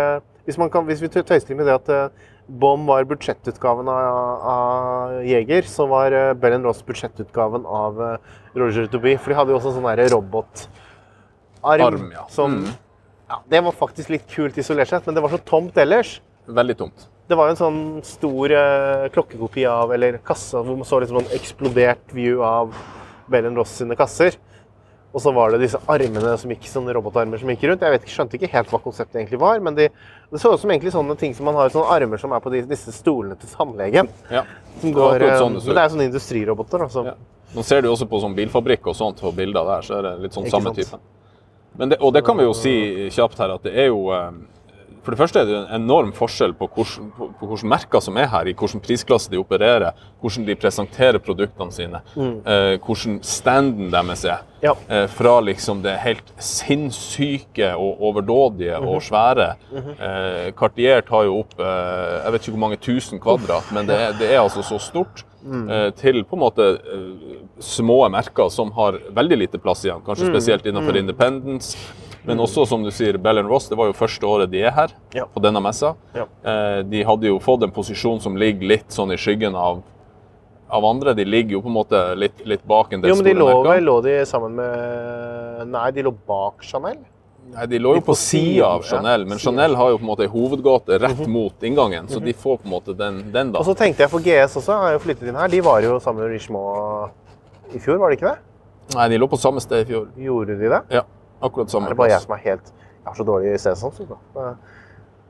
hvis, 0.50 0.58
man 0.60 0.70
kan, 0.72 0.84
hvis 0.90 1.00
vi 1.02 1.08
tø- 1.14 1.24
tøyser 1.26 1.56
med 1.56 1.70
det 1.70 1.78
at 1.78 1.90
eh, 1.94 2.28
Bom 2.50 2.82
var 2.88 3.04
budsjettutgaven 3.06 3.86
av, 3.86 4.46
av 4.50 5.12
Jeger, 5.22 5.62
så 5.70 5.84
var 5.86 6.10
uh, 6.10 6.32
Bell 6.34 6.56
Ross 6.64 6.80
budsjettutgaven 6.82 7.62
av 7.62 8.00
eh, 8.02 8.32
Roger 8.58 8.88
Tobie. 8.90 9.20
For 9.22 9.30
de 9.30 9.36
hadde 9.38 9.54
jo 9.54 9.60
også 9.60 9.76
sånn 9.76 9.86
robotarm 10.10 10.74
Arm, 11.62 12.08
ja. 12.16 12.24
som 12.32 12.56
Mm. 12.64 12.72
ja, 13.28 13.38
Det 13.54 13.60
var 13.62 13.76
faktisk 13.78 14.10
litt 14.10 14.26
kult 14.34 14.58
isolert 14.58 14.90
sett, 14.90 15.06
men 15.06 15.14
det 15.14 15.22
var 15.22 15.30
så 15.30 15.38
tomt 15.38 15.78
ellers. 15.78 16.16
Veldig 16.50 16.76
tomt. 16.80 17.06
Det 17.30 17.36
var 17.38 17.46
jo 17.46 17.54
en 17.54 17.60
sånn 17.60 17.80
stor 18.02 18.50
eh, 18.50 19.06
klokkekopi 19.14 19.62
av, 19.70 19.92
eller 19.94 20.18
kasse, 20.18 20.58
hvor 20.58 20.74
man 20.80 20.88
så 20.88 20.98
liksom 20.98 21.20
en 21.20 21.30
eksplodert 21.36 22.10
view 22.16 22.42
av 22.42 22.74
Bell 23.30 23.46
Ross 23.54 23.76
sine 23.78 23.94
kasser. 23.94 24.34
Og 25.10 25.22
så 25.24 25.32
var 25.34 25.50
det 25.50 25.64
disse 25.64 25.78
armene 25.90 26.36
som 26.38 26.52
gikk, 26.52 26.68
sånne 26.70 26.94
robotarmer 26.94 27.40
som 27.40 27.50
gikk 27.50 27.64
rundt. 27.66 27.82
Jeg 27.82 27.94
vet 27.96 28.04
ikke, 28.04 28.14
skjønte 28.14 28.38
ikke 28.38 28.50
helt 28.52 28.70
hva 28.70 28.78
konseptet 28.84 29.18
egentlig 29.18 29.40
var, 29.42 29.58
men 29.64 29.74
de, 29.74 29.88
det 30.30 30.38
så 30.42 30.52
ut 30.54 30.62
som 30.62 30.70
egentlig 30.70 30.92
sånne 30.94 31.16
ting 31.18 31.34
som 31.34 31.48
man 31.50 31.58
har 31.58 31.72
sånne 31.74 31.96
armer 31.96 32.20
som 32.22 32.34
er 32.36 32.44
på 32.44 32.52
de, 32.54 32.62
disse 32.70 32.94
stolene 32.94 33.34
til 33.40 33.50
tannlegen. 33.50 34.10
Ja. 34.30 34.44
Som 34.78 34.92
Det 34.92 34.94
går, 34.94 35.16
akkurat 35.16 35.32
eh, 35.34 35.40
sånn 35.42 35.58
det 35.58 35.64
men 35.66 35.78
det 35.80 35.82
er 35.82 35.94
sånne 35.96 36.06
industriroboter. 36.12 36.84
Altså. 36.86 37.04
Ja. 37.10 37.16
Nå 37.56 37.64
ser 37.66 37.82
du 37.82 37.90
også 37.90 38.06
på 38.06 38.20
sånn 38.22 38.36
bilfabrikk 38.38 38.86
og 38.92 38.94
sånt 38.94 39.18
på 39.24 39.34
bilder 39.34 39.66
der, 39.72 39.88
så 39.88 39.98
er 39.98 40.06
det 40.06 40.14
litt 40.28 40.38
sånn 40.38 40.46
Ikke 40.46 40.54
samme 40.60 40.74
sant. 40.76 40.78
type. 40.84 41.02
Men 41.80 41.90
det, 41.90 41.98
og 41.98 42.14
det 42.14 42.22
kan 42.26 42.38
vi 42.38 42.46
jo 42.46 42.54
si 42.54 42.74
kjapt 43.10 43.42
her, 43.42 43.56
at 43.58 43.66
det 43.66 43.74
er 43.74 43.90
jo 43.90 44.04
eh, 44.14 44.30
For 45.02 45.10
det 45.14 45.18
første 45.18 45.40
er 45.40 45.46
det 45.48 45.54
en 45.56 45.82
enorm 45.82 46.10
forskjell 46.12 46.52
på 46.58 46.68
hvordan 46.74 47.68
merker 47.70 48.00
som 48.04 48.16
er 48.20 48.26
her, 48.28 48.48
i 48.48 48.52
hvilken 48.52 48.82
prisklasse 48.84 49.30
de 49.32 49.38
opererer, 49.40 49.92
hvordan 50.20 50.44
de 50.46 50.54
presenterer 50.60 51.18
produktene 51.24 51.72
sine, 51.72 52.00
eh, 52.20 52.76
hvordan 52.84 53.18
standen 53.24 53.90
deres 53.90 54.24
er. 54.24 54.42
Mm. 54.42 54.62
Ja. 54.62 54.74
Eh, 54.90 55.06
fra 55.08 55.38
liksom 55.40 55.80
det 55.82 55.94
helt 56.02 56.32
sinnssyke 56.38 57.72
og 57.76 58.02
overdådige 58.10 58.76
Mhm. 58.80 58.88
og 58.88 59.00
svære. 59.02 59.54
eh, 59.72 60.52
Cartier 60.52 61.00
tar 61.00 61.24
jo 61.24 61.38
opp 61.40 61.54
eh, 61.58 62.24
jeg 62.24 62.32
vet 62.32 62.40
ikke 62.42 62.52
hvor 62.56 62.58
mange 62.68 62.76
tusen 62.80 63.18
kvadrat, 63.20 63.72
men 63.72 63.86
det 63.86 63.96
er, 63.96 64.12
det 64.18 64.30
er 64.34 64.40
altså 64.40 64.62
så 64.62 64.78
stort. 64.78 65.24
Mm. 65.42 65.70
eh, 65.70 65.90
til 65.96 66.22
på 66.24 66.36
en 66.36 66.40
måte 66.42 66.60
eh, 66.60 67.38
små 67.58 68.10
merker 68.10 68.50
som 68.50 68.70
har 68.72 68.92
veldig 69.10 69.38
lite 69.38 69.58
plass 69.58 69.84
igjen. 69.86 70.02
Kanskje 70.04 70.26
Mm. 70.28 70.34
spesielt 70.34 70.66
innenfor 70.66 70.96
Independence. 70.98 71.78
Men 72.26 72.38
også, 72.44 72.66
som 72.68 72.82
du 72.84 72.90
sier, 72.92 73.16
Bell 73.18 73.40
Ross, 73.48 73.68
det 73.70 73.78
var 73.78 73.86
jo 73.88 73.94
første 73.96 74.26
året 74.28 74.50
de 74.52 74.60
er 74.62 74.70
her 74.76 74.88
Ja. 75.14 75.24
på 75.24 75.40
denne 75.42 75.60
messa. 75.64 75.94
Ja. 76.14 76.26
Eh, 76.44 76.82
de 76.82 77.02
hadde 77.04 77.26
jo 77.30 77.38
fått 77.40 77.62
en 77.64 77.70
posisjon 77.72 78.20
som 78.20 78.36
ligger 78.36 78.66
litt 78.68 78.88
sånn 78.92 79.12
i 79.12 79.16
skyggen 79.16 79.54
av, 79.56 79.82
av 80.68 80.84
andre. 80.84 81.14
De 81.14 81.24
ligger 81.24 81.56
jo 81.56 81.62
på 81.62 81.70
en 81.72 81.78
måte 81.78 82.02
litt, 82.16 82.44
litt 82.46 82.64
bak 82.68 82.92
en 82.92 83.00
del 83.00 83.10
Jo, 83.10 83.16
men 83.16 83.24
de 83.24 83.34
store 83.34 83.80
lå, 83.80 83.80
lå 83.86 84.02
de 84.04 84.18
sammen 84.28 84.54
med 84.54 85.68
Nei, 85.70 85.90
de 85.92 86.02
lå 86.02 86.12
bak 86.26 86.62
Chanel. 86.64 86.98
Nei, 87.50 87.64
De 87.66 87.78
lå 87.82 87.96
jo 87.96 88.00
på 88.04 88.14
sida 88.14 88.66
av. 88.76 88.82
Chanel, 88.86 89.24
men. 89.26 89.38
Chanel 89.38 89.74
har 89.74 89.90
jo 89.90 89.96
på 89.98 90.04
en 90.04 90.10
måte 90.12 90.22
ei 90.22 90.30
hovedgate 90.30 91.00
rett 91.02 91.22
mot 91.26 91.64
inngangen, 91.66 92.06
så 92.08 92.20
de 92.22 92.32
får 92.32 92.60
på 92.62 92.68
en 92.68 92.70
måte 92.70 92.94
den, 92.96 93.32
den 93.32 93.50
da. 93.52 93.58
Og 93.58 93.66
så 93.66 93.74
tenkte 93.76 94.04
jeg 94.04 94.10
for 94.12 94.20
GS 94.22 94.54
også, 94.60 94.76
har 94.84 94.92
jo 94.94 95.00
flyttet 95.02 95.28
inn 95.28 95.34
her. 95.40 95.48
De 95.50 95.60
var 95.64 95.80
jo 95.82 95.96
sammen 96.04 96.22
med 96.22 96.30
Richemont 96.36 97.10
i 97.74 97.80
fjor, 97.82 97.98
var 97.98 98.10
det 98.12 98.20
ikke 98.20 98.30
det? 98.30 98.38
Nei, 98.94 99.08
de 99.08 99.18
lå 99.18 99.26
på 99.30 99.38
samme 99.40 99.60
sted 99.62 99.82
i 99.82 99.88
fjor. 99.90 100.06
Gjorde 100.18 100.56
de 100.60 100.70
det? 100.70 100.80
Ja, 100.94 101.02
akkurat 101.40 101.70
samme 101.72 101.86
Er 101.88 101.94
det 101.94 101.98
bare 102.00 102.10
jeg 102.12 102.20
som 102.24 102.34
er 102.36 102.42
helt 102.44 102.72
Jeg 102.72 103.06
har 103.08 103.14
så 103.18 103.24
dårlig 103.24 103.54
stedsans. 103.60 104.00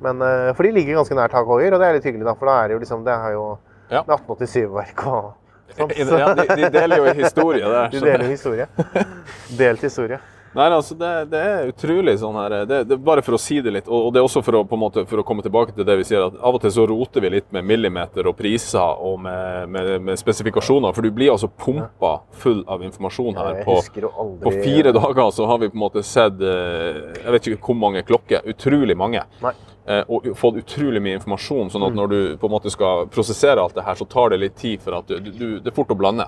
Men 0.00 0.22
eh, 0.22 0.52
For 0.56 0.62
de 0.66 0.72
ligger 0.72 0.96
ganske 1.00 1.14
nær 1.14 1.28
tak 1.32 1.46
Heuer, 1.46 1.72
og 1.74 1.80
det 1.80 1.86
er 1.88 1.98
litt 1.98 2.04
hyggelig, 2.08 2.26
da. 2.26 2.34
For 2.38 2.50
da 2.50 2.56
er 2.62 2.68
det 2.68 2.74
jo 2.78 2.80
liksom 2.84 3.04
Det 3.04 3.14
er 3.14 3.36
jo 3.36 3.44
Ja. 3.90 4.02
1887-verk 4.06 5.06
og 5.06 5.32
sånt. 5.76 5.92
Ja, 5.98 6.34
de, 6.34 6.44
de 6.56 6.68
deler 6.70 6.96
jo 7.00 7.12
historie 7.14 7.64
der. 7.64 7.88
De 7.90 8.00
deler 8.00 8.24
historie. 8.30 8.66
Delt 9.61 9.82
historie. 9.82 10.18
Nei, 10.51 10.66
altså, 10.74 10.96
det, 10.98 11.11
det 11.30 11.40
er 11.46 11.68
utrolig 11.70 12.16
sånn 12.18 12.34
her 12.34 12.55
det, 12.66 12.80
det, 12.90 12.96
Bare 13.07 13.22
for 13.22 13.36
å 13.36 13.38
si 13.38 13.61
det 13.62 13.70
litt, 13.70 13.86
og, 13.86 14.09
og 14.09 14.14
det 14.14 14.18
er 14.18 14.26
også 14.26 14.42
for 14.42 14.59
å, 14.59 14.62
måte, 14.80 15.05
for 15.07 15.22
å 15.22 15.24
komme 15.26 15.44
tilbake 15.46 15.76
til 15.76 15.86
det 15.86 15.94
vi 16.01 16.07
sier, 16.09 16.24
at 16.26 16.40
av 16.42 16.59
og 16.59 16.64
til 16.64 16.72
så 16.74 16.86
roter 16.90 17.22
vi 17.22 17.30
litt 17.36 17.46
med 17.55 17.68
millimeter 17.68 18.26
og 18.26 18.34
priser 18.38 18.98
og 18.98 19.20
med, 19.22 19.70
med, 19.70 19.92
med 20.09 20.18
spesifikasjoner, 20.18 20.94
for 20.96 21.07
du 21.07 21.14
blir 21.14 21.30
altså 21.30 21.46
pumpa 21.51 22.16
full 22.42 22.64
av 22.66 22.82
informasjon 22.86 23.38
her. 23.38 23.61
På 23.66 23.78
aldri 23.78 24.42
På 24.42 24.55
fire 24.57 24.94
dager 24.96 25.30
så 25.36 25.46
har 25.46 25.62
vi 25.62 25.70
på 25.70 25.78
en 25.78 25.84
måte 25.84 26.03
sett 26.07 26.42
eh, 26.42 26.98
jeg 27.20 27.36
vet 27.36 27.51
ikke 27.53 27.68
hvor 27.70 27.78
mange 27.86 28.03
klokker. 28.09 28.42
Utrolig 28.51 28.96
mange. 28.98 29.22
Nei. 29.44 29.55
Eh, 29.86 30.03
Og 30.11 30.26
fått 30.38 30.59
utrolig 30.64 31.01
mye 31.03 31.20
informasjon. 31.20 31.70
sånn 31.70 31.86
at 31.86 31.94
når 31.94 32.11
du 32.11 32.18
på 32.42 32.51
en 32.51 32.57
måte 32.57 32.74
skal 32.74 33.07
prosessere 33.12 33.62
alt 33.62 33.78
det 33.78 33.86
her, 33.86 33.94
så 33.98 34.07
tar 34.11 34.34
det 34.34 34.42
litt 34.42 34.59
tid 34.59 34.82
for 34.82 34.98
at 34.98 35.09
du, 35.09 35.30
du, 35.30 35.46
det 35.61 35.70
er 35.70 35.76
fort 35.76 35.94
å 35.94 35.98
blande. 35.98 36.26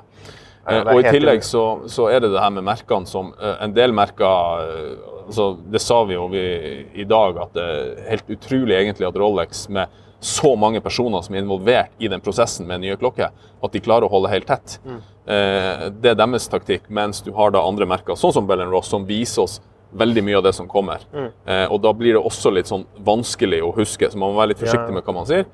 Ja, 0.67 0.83
Eh, 0.83 0.93
og 0.95 1.01
i 1.01 1.11
tillegg 1.11 1.43
så, 1.43 1.63
så 1.91 2.07
er 2.13 2.23
det 2.23 2.33
det 2.35 2.43
her 2.43 2.53
med 2.55 2.63
merkene 2.67 3.09
som 3.11 3.33
eh, 3.35 3.65
En 3.65 3.73
del 3.75 3.91
merker 3.95 4.63
eh, 4.63 4.93
altså 5.25 5.49
Det 5.59 5.81
sa 5.83 5.97
vi 6.07 6.15
jo 6.15 6.29
vi, 6.31 6.45
i 7.03 7.07
dag, 7.09 7.41
at 7.43 7.57
det 7.57 7.65
er 7.67 7.91
helt 8.13 8.31
utrolig 8.31 8.77
egentlig 8.79 9.09
at 9.09 9.19
Rolex 9.19 9.67
med 9.69 10.01
så 10.23 10.53
mange 10.55 10.79
personer 10.79 11.25
som 11.27 11.35
er 11.35 11.43
involvert 11.43 11.91
i 11.99 12.07
den 12.07 12.23
prosessen 12.23 12.69
med 12.69 12.85
nye 12.85 12.95
klokker, 12.95 13.33
at 13.35 13.73
de 13.75 13.81
klarer 13.83 14.07
å 14.07 14.11
holde 14.13 14.31
helt 14.31 14.47
tett. 14.47 14.77
Mm. 14.87 15.01
Det 15.99 16.13
er 16.13 16.19
deres 16.21 16.47
taktikk, 16.51 16.85
mens 16.95 17.25
du 17.27 17.33
har 17.35 17.51
da 17.51 17.65
andre 17.67 17.89
merker, 17.91 18.15
sånn 18.15 18.35
som 18.37 18.47
Bell 18.47 18.63
Ross, 18.71 18.93
som 18.93 19.03
viser 19.09 19.43
oss 19.43 19.59
veldig 19.93 20.25
mye 20.25 20.39
av 20.39 20.47
det 20.47 20.53
som 20.57 20.69
kommer. 20.69 21.03
Mm. 21.13 21.29
Eh, 21.47 21.65
og 21.73 21.81
da 21.85 21.93
blir 21.97 22.17
det 22.17 22.23
også 22.23 22.53
litt 22.55 22.71
sånn 22.71 22.85
vanskelig 23.05 23.63
å 23.65 23.73
huske, 23.77 24.09
så 24.09 24.19
man 24.19 24.33
må 24.33 24.41
være 24.41 24.55
litt 24.55 24.63
forsiktig 24.63 24.95
med 24.95 25.05
hva 25.07 25.17
man 25.17 25.29
sier. 25.29 25.45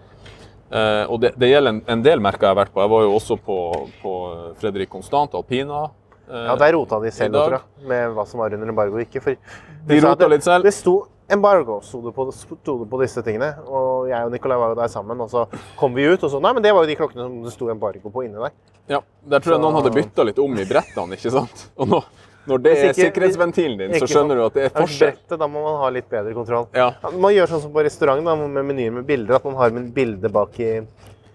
Eh, 0.70 1.04
og 1.08 1.20
det, 1.22 1.32
det 1.40 1.48
gjelder 1.50 1.72
en, 1.76 1.82
en 1.88 2.02
del 2.04 2.20
merker 2.20 2.44
jeg 2.48 2.52
har 2.54 2.58
vært 2.64 2.72
på. 2.74 2.82
Jeg 2.84 2.90
var 2.92 3.02
jo 3.06 3.12
også 3.16 3.36
på, 3.40 3.58
på 4.02 4.12
Fredrik 4.60 4.90
Constant, 4.92 5.34
Alpina. 5.34 5.84
eh, 6.28 6.44
Ja, 6.50 6.56
der 6.60 6.72
rota 6.76 6.98
de 7.00 7.10
selv, 7.10 7.32
tror 7.38 7.56
jeg, 7.56 7.86
med 7.88 8.10
hva 8.16 8.26
som 8.28 8.40
var 8.42 8.52
under 8.52 8.68
embargo 8.68 8.98
og 9.00 9.04
ikke. 9.06 9.22
For 9.24 9.30
De 9.34 9.94
de 9.94 10.00
rota 10.04 10.24
det- 10.26 10.30
litt 10.36 10.44
selv. 10.44 10.64
Det 10.68 10.74
sto 10.76 10.96
embargo 11.30 11.80
sto 11.84 12.00
det, 12.04 12.12
på, 12.16 12.26
sto 12.32 12.78
det 12.84 12.88
på 12.90 13.00
disse 13.00 13.22
tingene. 13.24 13.54
Og 13.66 14.08
jeg 14.08 14.24
og 14.24 14.32
Nicolai 14.32 14.58
var 14.60 14.74
jo 14.74 14.78
der 14.82 14.88
sammen, 14.92 15.20
og 15.20 15.30
så 15.32 15.46
kom 15.76 15.94
vi 15.96 16.04
ut, 16.08 16.22
og 16.24 16.30
så 16.30 16.40
Nei, 16.40 16.52
men 16.52 16.62
det 16.62 16.72
var 16.74 16.84
jo 16.84 16.92
de 16.92 16.96
klokkene 17.00 17.24
som 17.24 17.42
det 17.44 17.52
sto 17.56 17.70
embargo 17.72 18.10
på 18.12 18.24
inni 18.28 18.36
der. 18.40 18.52
Ja, 18.88 19.00
Der 19.28 19.40
tror 19.40 19.52
jeg 19.56 19.60
Så- 19.60 19.64
noen 19.64 19.74
hadde 19.80 19.94
bytta 19.96 20.24
litt 20.24 20.38
om 20.38 20.52
i 20.56 20.64
brettene, 20.64 21.16
ikke 21.16 21.30
sant? 21.32 21.66
Og 21.76 21.88
nå, 21.88 22.02
når 22.48 22.62
det 22.64 22.72
er 22.72 22.94
sikkerhetsventilen 22.96 23.76
din, 23.80 23.94
så 24.00 24.08
skjønner 24.08 24.38
du 24.38 24.44
at 24.46 24.56
det 24.56 24.66
er 24.68 24.74
forskjell. 24.74 25.14
brettet, 25.14 25.36
da 25.40 25.48
må 25.50 25.62
man 25.64 25.78
ha 25.82 25.90
litt 25.92 26.08
bedre 26.10 26.32
kontroll. 26.36 26.68
Ja, 26.76 26.90
Man 27.12 27.34
gjør 27.34 27.52
sånn 27.52 27.64
som 27.66 27.74
på 27.74 27.84
restaurant 27.84 28.24
da, 28.24 28.36
med 28.40 28.64
menyer 28.70 28.94
med 28.98 29.08
bilder, 29.08 29.38
at 29.38 29.48
man 29.48 29.58
har 29.60 29.74
med 29.76 29.90
bilde 29.96 30.32
bak 30.32 30.56
i 30.64 30.70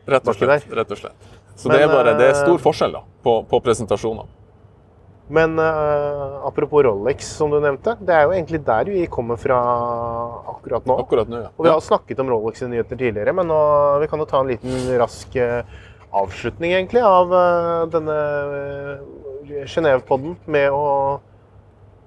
rett 0.10 0.30
og 0.30 0.38
slett. 0.38 0.70
Rett 0.74 0.96
og 0.96 1.04
slett. 1.04 1.34
Så 1.56 1.70
Men, 1.70 1.78
det 1.78 1.84
er 1.86 1.92
bare 1.94 2.16
det 2.18 2.32
er 2.32 2.40
stor 2.40 2.58
eh, 2.58 2.64
forskjell 2.64 2.96
da, 2.98 3.04
på, 3.26 3.36
på 3.50 3.60
presentasjoner. 3.64 4.32
Men 5.34 5.56
uh, 5.60 6.46
apropos 6.48 6.84
Rolex, 6.84 7.30
som 7.38 7.52
du 7.54 7.60
nevnte. 7.64 7.96
Det 8.02 8.12
er 8.12 8.26
jo 8.28 8.34
egentlig 8.36 8.60
der 8.66 8.90
vi 8.92 9.06
kommer 9.08 9.40
fra 9.40 9.60
akkurat 10.52 10.86
nå. 10.90 10.98
Akkurat 11.06 11.32
nå, 11.32 11.40
ja. 11.46 11.54
Og 11.56 11.66
vi 11.66 11.72
har 11.72 11.80
snakket 11.86 12.20
om 12.20 12.32
Rolex 12.34 12.66
i 12.66 12.70
nyheter 12.74 13.00
tidligere, 13.00 13.34
men 13.38 13.48
nå, 13.48 13.60
vi 14.04 14.10
kan 14.12 14.22
jo 14.22 14.28
ta 14.30 14.42
en 14.44 14.52
liten 14.52 14.92
rask 15.00 15.38
uh, 15.40 15.62
avslutning 16.14 16.76
egentlig 16.76 17.06
av 17.08 17.32
uh, 17.32 17.86
denne 17.94 18.18
Genéve-podden 19.44 20.38
med 20.48 20.72
å 20.72 21.20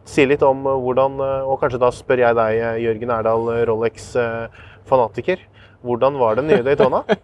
si 0.08 0.24
litt 0.28 0.42
om 0.46 0.64
eh, 0.66 0.80
hvordan 0.84 1.20
eh, 1.20 1.50
Og 1.50 1.60
kanskje 1.60 1.82
da 1.82 1.90
spør 1.94 2.22
jeg 2.22 2.38
deg, 2.38 2.58
eh, 2.62 2.80
Jørgen 2.86 3.12
Erdal, 3.18 3.50
Rolex-fanatiker. 3.68 5.42
Hvordan 5.86 6.18
var 6.20 6.38
den 6.38 6.50
nye 6.50 6.64
Daytona? 6.66 7.04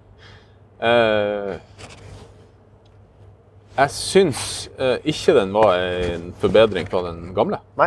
Jeg 3.72 3.88
syns 3.94 4.68
ikke 5.08 5.32
den 5.36 5.52
var 5.54 5.78
en 5.78 6.26
forbedring 6.42 6.88
fra 6.90 7.00
den 7.06 7.30
gamle. 7.32 7.56
Nei. 7.78 7.86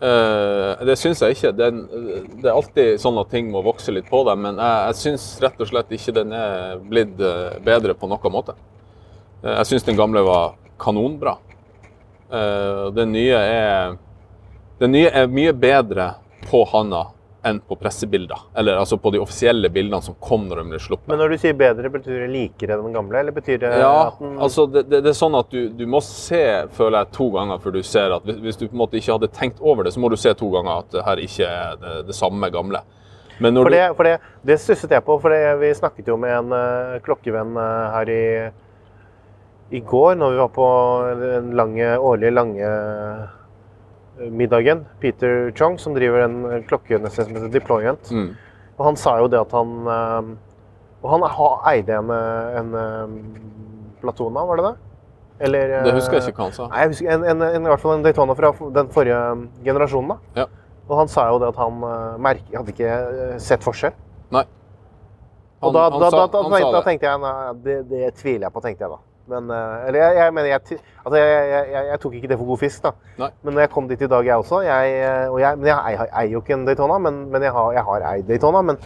Uh, 0.00 0.80
det 0.88 0.96
syns 0.98 1.20
jeg 1.22 1.36
ikke. 1.36 1.52
Den, 1.54 1.84
det 2.40 2.48
er 2.48 2.56
alltid 2.56 2.98
sånn 3.00 3.20
at 3.20 3.30
ting 3.30 3.52
må 3.52 3.62
vokse 3.64 3.94
litt 3.94 4.08
på 4.10 4.24
deg, 4.26 4.40
men 4.42 4.58
jeg, 4.58 4.80
jeg 4.88 4.98
syns 5.04 5.28
rett 5.44 5.62
og 5.62 5.70
slett 5.70 5.94
ikke 5.94 6.16
den 6.16 6.34
er 6.34 6.82
blitt 6.82 7.14
bedre 7.68 7.94
på 7.94 8.10
noen 8.10 8.34
måte. 8.34 8.56
Jeg 9.46 9.68
syns 9.70 9.86
den 9.86 10.00
gamle 10.00 10.24
var 10.26 10.56
kanonbra. 10.78 11.36
Eh, 12.32 12.86
den 12.96 13.12
nye 13.12 13.36
er 13.38 13.96
Den 14.78 14.92
nye 14.92 15.08
er 15.08 15.28
mye 15.32 15.54
bedre 15.56 16.10
på 16.50 16.66
handa 16.68 17.06
enn 17.46 17.60
på 17.60 17.76
pressebilder. 17.80 18.38
Eller 18.58 18.76
altså 18.76 18.98
på 18.98 19.10
de 19.14 19.20
offisielle 19.22 19.70
bildene 19.72 20.02
som 20.02 20.16
kom 20.20 20.48
når 20.48 20.60
de 20.60 20.64
ble 20.72 20.80
sluppet. 20.82 21.08
Men 21.08 21.20
når 21.22 21.32
du 21.32 21.38
sier 21.40 21.54
bedre, 21.56 21.90
betyr 21.94 22.24
det 22.24 22.28
likere 22.32 22.74
enn 22.74 22.88
den 22.88 22.96
gamle? 22.96 23.20
Eller 23.22 23.32
betyr 23.32 23.60
det 23.62 23.70
Ja, 23.78 24.08
at 24.08 24.18
den 24.20 24.34
altså 24.42 24.66
det, 24.66 24.82
det, 24.90 25.00
det 25.06 25.12
er 25.12 25.16
sånn 25.16 25.38
at 25.38 25.48
du, 25.54 25.68
du 25.78 25.86
må 25.88 26.02
se, 26.04 26.42
føler 26.76 26.98
jeg, 26.98 27.12
to 27.16 27.30
ganger 27.38 27.62
før 27.62 27.76
du 27.78 27.80
ser 27.86 28.16
at 28.18 28.26
hvis, 28.26 28.42
hvis 28.42 28.60
du 28.60 28.66
på 28.66 28.74
en 28.74 28.82
måte 28.82 29.00
ikke 29.00 29.14
hadde 29.14 29.32
tenkt 29.38 29.62
over 29.62 29.86
det, 29.86 29.94
så 29.94 30.02
må 30.02 30.10
du 30.12 30.18
se 30.20 30.34
to 30.36 30.50
ganger 30.52 30.82
at 30.82 30.92
det 30.92 31.06
her 31.06 31.24
ikke 31.24 31.50
er 31.62 31.80
det, 31.84 31.96
det 32.10 32.18
samme 32.18 32.50
gamle. 32.52 32.82
For 33.36 33.70
det, 33.70 33.82
for 33.96 34.08
det, 34.08 34.14
det 34.48 34.56
stusset 34.60 34.92
jeg 34.96 35.04
på, 35.04 35.18
for 35.20 35.32
det, 35.32 35.58
vi 35.60 35.74
snakket 35.76 36.06
jo 36.08 36.16
med 36.20 36.32
en 36.32 36.54
uh, 36.56 36.96
klokkevenn 37.04 37.52
uh, 37.58 37.92
her 37.92 38.12
i, 38.12 38.22
i 39.70 39.80
går, 39.80 40.14
når 40.14 40.30
vi 40.30 40.38
var 40.38 40.48
på 40.54 40.66
den 41.20 41.52
lange, 41.58 41.88
årlige 41.98 42.30
lange 42.30 42.62
eh, 42.62 44.28
middagen. 44.30 44.84
Peter 45.00 45.50
Chong, 45.58 45.78
som 45.78 45.94
driver 45.96 46.24
en 46.24 46.64
klokkenettstedet 46.68 47.26
som 47.28 47.36
heter 47.38 47.52
Deployant. 47.52 48.10
Mm. 48.14 48.28
Og 48.78 48.84
han 48.90 48.96
sa 49.00 49.16
jo 49.18 49.28
det 49.32 49.40
at 49.40 49.52
han 49.56 49.72
eh, 49.88 50.34
Og 51.02 51.10
han 51.12 51.24
eide 51.72 51.96
en, 51.98 52.10
eh, 52.10 52.58
en 52.60 52.74
eh, 52.74 53.16
Platona, 54.00 54.44
var 54.48 54.56
det 54.60 54.64
det? 54.68 54.74
Eller 55.46 55.72
Det 55.84 55.92
husker 55.94 56.16
jeg 56.16 56.22
eh, 56.22 56.28
ikke 56.32 56.40
hva 56.40 56.48
han 56.48 56.56
sa. 56.56 56.68
Nei, 56.70 56.80
jeg 56.84 56.92
husker 56.94 57.10
en, 57.12 57.24
en, 57.32 57.42
en, 57.48 57.66
i 57.66 57.70
hvert 57.72 57.82
fall 57.82 57.96
en 57.98 58.04
Daytona 58.06 58.34
fra 58.38 58.52
den 58.78 58.88
forrige 58.94 59.18
generasjonen. 59.66 60.14
da. 60.14 60.42
Ja. 60.42 60.46
Og 60.88 61.00
han 61.00 61.08
sa 61.10 61.26
jo 61.32 61.40
det 61.42 61.48
at 61.50 61.58
han 61.60 61.80
merke, 62.22 62.54
hadde 62.56 62.72
ikke 62.72 62.92
eh, 62.94 63.34
sett 63.42 63.64
forskjell. 63.66 63.92
Nei. 64.30 64.44
Og 65.60 65.72
Han- 65.74 65.92
han 65.92 66.00
da, 66.00 66.10
da, 66.10 66.26
da, 66.30 66.70
da, 66.72 66.80
tenkte 66.86 67.06
jeg 67.10 67.20
nei, 67.20 67.34
det, 67.64 67.76
det 67.90 68.14
tviler 68.20 68.46
jeg 68.46 68.52
på, 68.54 68.62
tenkte 68.64 68.84
jeg 68.86 68.92
da. 68.94 68.98
Men, 69.26 69.48
eh, 69.50 69.86
eller 69.88 69.98
jeg, 70.04 70.16
jeg 70.20 70.34
mener, 70.36 70.48
jeg, 70.52 70.78
altså, 71.04 71.16
jeg, 71.18 71.70
jeg, 71.74 72.00
tok 72.02 72.12
ikke 72.14 72.28
det 72.30 72.38
for 72.38 72.50
god 72.52 72.60
fisk, 72.60 72.82
da. 72.84 72.92
Nei. 73.18 73.30
Men 73.42 73.56
når 73.56 73.64
jeg 73.64 73.72
kom 73.74 73.88
dit 73.90 74.04
i 74.06 74.10
dag, 74.12 74.28
jeg 74.28 74.42
også 74.42 74.60
eh, 75.02 75.24
og 75.32 75.40
Men 75.58 75.66
jeg, 75.72 75.80
eier- 75.90 76.12
jo 76.36 76.42
ikke 76.44 76.54
en 76.54 76.66
Daytona, 76.68 76.98
men, 77.02 77.18
men 77.32 77.42
har, 77.56 77.72
jeg 77.74 77.82
har 77.88 78.06
eid 78.12 78.28
Daytona. 78.30 78.62
Men, 78.62 78.78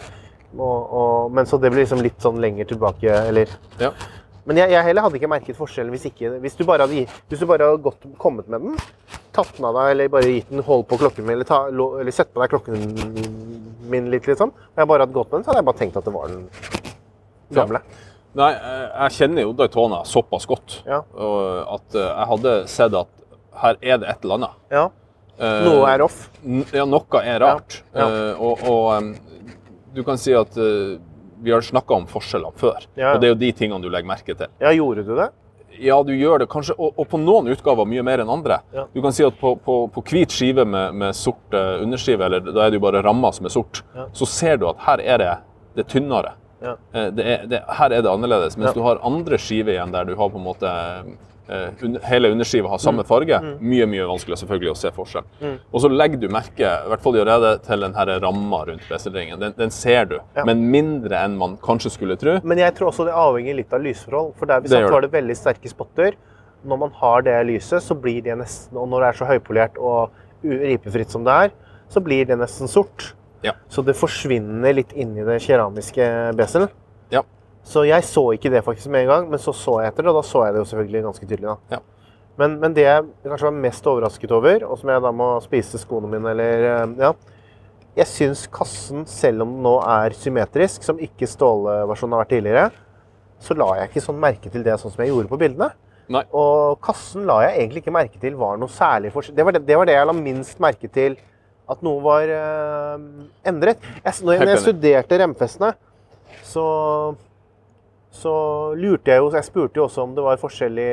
og, 0.57 0.79
og, 1.01 1.31
men 1.31 1.45
så 1.45 1.59
det 1.61 1.71
blir 1.71 1.85
liksom 1.85 2.01
litt 2.03 2.17
sånn 2.19 2.41
lenger 2.41 2.65
tilbake, 2.73 3.07
eller 3.29 3.53
Ja. 3.79 3.91
men 4.49 4.57
jeg, 4.57 4.71
heller 4.83 5.05
hadde 5.05 5.15
ikke 5.21 5.29
merket 5.31 5.55
forskjellen 5.55 5.93
hvis, 5.93 6.09
ikke, 6.09 6.33
hvis 6.43 6.57
du 6.59 6.65
bare 6.67 6.83
hadde, 6.87 7.05
du 7.39 7.45
bare 7.47 7.69
hadde 7.69 7.85
gått, 7.85 8.03
kommet 8.19 8.49
med 8.51 8.65
den, 8.65 8.75
tatt 9.31 9.53
den 9.55 9.69
av 9.69 9.77
deg, 9.77 9.91
eller 9.93 10.09
bare 10.11 10.33
gitt 10.33 10.49
den 10.51 10.65
hold 10.67 10.83
på 10.89 10.97
klokken 10.99 11.23
min, 11.23 11.37
eller, 11.37 11.47
ta, 11.47 11.61
eller 11.69 12.11
sett 12.11 12.33
på 12.33 12.41
deg 12.43 12.51
klokken 12.51 12.81
min 13.93 14.09
litt, 14.11 14.27
liksom. 14.27 14.51
Og 14.51 14.81
jeg 14.83 14.89
bare 14.91 15.05
hadde 15.05 15.15
gått 15.15 15.31
med 15.31 15.37
den, 15.39 15.45
så 15.45 15.53
hadde 15.53 15.61
jeg 15.61 15.69
bare 15.69 15.81
tenkt 15.85 16.01
at 16.01 16.09
det 16.09 16.15
var 16.17 16.33
den 16.33 16.49
gamle. 17.55 17.81
Nei, 18.37 18.51
jeg 18.53 18.89
jeg 19.01 19.11
kjenner 19.17 19.41
jo 19.47 19.53
Daytona 19.59 20.03
såpass 20.07 20.45
godt 20.47 20.77
Ja. 20.87 21.01
at 21.01 21.95
eh, 21.95 22.07
jeg 22.07 22.27
hadde 22.31 22.53
sett 22.71 22.93
at 22.95 23.07
her 23.61 23.77
er 23.81 23.97
det 23.99 24.07
et 24.09 24.23
eller 24.23 24.37
annet. 24.39 24.57
Ja. 24.71 24.85
Eh, 25.41 25.63
Noe 25.65 25.89
er 25.91 26.01
off. 26.05 26.29
Ja, 26.73 26.85
noe 26.85 27.21
er 27.23 27.39
rart. 27.43 27.81
Ja, 27.93 27.99
ja. 27.99 28.07
Eh, 28.31 28.41
og 28.41 28.63
og 28.69 29.15
du 29.93 30.03
kan 30.07 30.17
si 30.17 30.31
at 30.33 30.55
eh, 30.57 30.97
vi 31.43 31.51
har 31.51 31.61
snakka 31.65 31.93
om 31.97 32.05
forskjellene 32.07 32.53
før. 32.55 32.85
Og 32.95 33.19
det 33.19 33.27
er 33.27 33.33
jo 33.33 33.39
de 33.41 33.51
tingene 33.51 33.81
du 33.81 33.89
legger 33.89 34.07
merke 34.07 34.35
til. 34.37 34.47
Ja, 34.61 34.71
gjorde 34.71 35.03
du 35.03 35.15
det? 35.17 35.29
Ja, 35.81 35.95
du 36.03 36.11
gjør 36.13 36.39
det 36.43 36.47
kanskje, 36.51 36.75
og, 36.77 36.93
og 36.99 37.07
på 37.09 37.17
noen 37.17 37.47
utgaver 37.49 37.87
mye 37.89 38.03
mer 38.05 38.21
enn 38.21 38.29
andre. 38.29 38.59
Ja. 38.75 38.83
Du 38.93 39.01
kan 39.01 39.11
si 39.15 39.23
at 39.25 39.33
på, 39.39 39.55
på, 39.65 39.87
på 39.91 40.03
hvit 40.05 40.29
skive 40.35 40.65
med, 40.67 40.93
med 40.93 41.15
sort 41.17 41.55
eh, 41.57 41.79
underskive, 41.81 42.21
eller 42.27 42.43
da 42.51 42.65
er 42.67 42.69
det 42.71 42.77
jo 42.77 42.83
bare 42.85 43.01
ramma 43.03 43.31
som 43.33 43.47
er 43.49 43.53
sort, 43.55 43.81
Ja. 43.95 44.05
så 44.13 44.27
ser 44.29 44.57
du 44.61 44.67
at 44.69 44.77
her 44.85 45.01
er 45.01 45.17
det, 45.23 45.31
det 45.75 45.85
er 45.85 45.89
tynnere. 45.95 46.33
Ja. 46.61 46.75
Eh, 46.93 47.09
Det 47.11 47.25
er, 47.25 47.45
det, 47.47 47.63
her 47.67 47.91
er 47.91 48.01
det 48.01 48.09
annerledes. 48.11 48.57
Mens 48.57 48.69
Ja. 48.69 48.73
du 48.73 48.81
har 48.85 48.99
andre 49.03 49.37
skiver 49.37 49.73
igjen 49.73 49.91
der 49.91 50.05
du 50.05 50.15
har 50.15 50.29
på 50.29 50.37
en 50.37 50.45
måte 50.45 50.71
eh, 51.49 51.71
hele 52.07 52.29
underskiva 52.31 52.69
har 52.69 52.77
Mm. 52.77 52.83
samme 52.85 53.03
farge. 53.03 53.39
Mye 53.59 53.85
mye 53.85 54.05
vanskeligere 54.07 54.39
selvfølgelig 54.45 54.71
å 54.71 54.77
se 54.77 54.91
forskjell. 54.91 55.23
Og 55.73 55.81
så 55.81 55.89
legger 55.89 56.19
du 56.21 56.27
merke, 56.29 56.61
i 56.63 56.87
hvert 56.87 57.01
fall 57.01 57.13
gjør 57.13 57.27
jeg 57.27 57.41
det, 57.41 57.63
til 57.67 57.79
den 57.81 57.93
ramma 57.93 58.65
rundt 58.67 58.87
beselringen. 58.87 59.39
Den, 59.39 59.53
den 59.57 59.69
ser 59.69 60.05
du, 60.05 60.19
Ja. 60.37 60.45
men 60.45 60.69
mindre 60.71 61.17
enn 61.25 61.35
man 61.37 61.57
kanskje 61.57 61.91
skulle 61.91 62.15
tro. 62.15 62.39
Men 62.43 62.57
jeg 62.57 62.75
tror 62.75 62.87
også 62.91 63.05
det 63.05 63.13
avhenger 63.13 63.55
litt 63.55 63.73
av 63.73 63.81
lysforhold. 63.81 64.35
For 64.37 64.45
der 64.45 64.61
vi 64.61 64.69
satt 64.69 64.89
var 64.91 65.01
det 65.01 65.11
veldig 65.11 65.35
sterke 65.35 65.67
spotter. 65.69 66.13
Når 66.63 66.77
man 66.77 66.91
har 66.91 67.21
det 67.23 67.45
lyset, 67.47 67.81
så 67.81 67.95
blir 67.99 68.21
det 68.23 68.37
nesten 68.37 68.77
Og 68.77 68.87
når 68.87 68.99
det 69.01 69.07
er 69.09 69.25
så 69.25 69.27
høypolert 69.27 69.77
og 69.81 70.11
ripefritt 70.43 71.09
som 71.09 71.23
det 71.25 71.33
er, 71.33 71.51
så 71.89 71.99
blir 71.99 72.25
det 72.25 72.37
nesten 72.37 72.67
sort. 72.69 73.13
Ja. 73.45 73.55
Så 73.71 73.83
det 73.85 73.97
forsvinner 73.97 74.75
litt 74.75 74.93
inni 74.93 75.25
det 75.25 75.39
keramiske 75.43 76.07
beselen. 76.37 76.69
Ja. 77.13 77.23
Så 77.65 77.85
jeg 77.87 78.05
så 78.07 78.23
ikke 78.35 78.51
det 78.53 78.63
faktisk 78.65 78.91
med 78.93 79.05
en 79.05 79.11
gang, 79.11 79.31
men 79.31 79.41
så 79.41 79.53
så 79.55 79.79
jeg 79.81 79.91
etter 79.91 80.05
det, 80.05 80.13
og 80.13 80.21
da 80.21 80.25
så 80.27 80.45
jeg 80.45 80.55
det 80.55 80.63
jo 80.63 80.69
selvfølgelig 80.71 81.03
ganske 81.09 81.27
tydelig. 81.27 81.49
da. 81.49 81.77
Ja. 81.77 81.81
Men, 82.39 82.55
men 82.61 82.73
det 82.73 82.85
jeg 82.87 83.05
kanskje 83.27 83.49
var 83.49 83.59
mest 83.65 83.87
overrasket 83.91 84.31
over, 84.33 84.65
og 84.65 84.79
som 84.79 84.89
jeg 84.93 85.03
da 85.03 85.11
må 85.13 85.33
spise 85.43 85.81
skoene 85.81 86.09
mine, 86.09 86.31
eller 86.31 86.67
eh, 86.69 86.95
ja, 87.03 87.11
jeg 87.97 88.07
syns 88.07 88.45
kassen, 88.51 89.03
selv 89.09 89.43
om 89.43 89.51
den 89.57 89.65
nå 89.65 89.75
er 89.83 90.15
symmetrisk, 90.15 90.85
som 90.85 91.01
ikke 91.03 91.27
ståleversjonen 91.27 92.15
har 92.15 92.23
vært 92.23 92.33
tidligere, 92.37 92.67
så 93.41 93.57
la 93.57 93.67
jeg 93.79 93.89
ikke 93.89 94.03
sånn 94.05 94.21
merke 94.21 94.51
til 94.53 94.63
det 94.65 94.77
sånn 94.79 94.93
som 94.93 95.03
jeg 95.03 95.11
gjorde 95.11 95.31
på 95.31 95.39
bildene. 95.41 95.71
Nei. 96.11 96.23
Og 96.35 96.79
kassen 96.83 97.25
la 97.27 97.39
jeg 97.45 97.59
egentlig 97.59 97.83
ikke 97.83 97.93
merke 97.95 98.19
til 98.21 98.35
var 98.39 98.57
noe 98.59 98.71
særlig 98.71 99.11
forskjell. 99.13 99.35
Det 99.37 99.45
var 99.47 99.55
det, 99.55 99.61
det 99.67 99.77
var 99.79 99.89
det 99.89 99.95
jeg 99.95 100.07
la 100.09 100.15
minst 100.15 100.63
merke 100.63 100.89
til 100.91 101.17
at 101.69 101.81
noe 101.85 102.01
var 102.03 102.31
eh, 102.35 103.03
endret. 103.47 103.81
Jeg, 104.03 104.13
når, 104.23 104.33
jeg, 104.33 104.41
når 104.45 104.53
jeg 104.55 104.63
studerte 104.65 105.19
remfestene, 105.21 105.73
så, 106.47 106.65
så 108.11 108.33
lurte 108.75 109.11
jeg 109.11 109.21
jo 109.21 109.29
Jeg 109.35 109.47
spurte 109.47 109.79
jo 109.79 109.85
også 109.85 110.03
om 110.03 110.15
det 110.17 110.23
var 110.25 110.39
forskjellig 110.41 110.89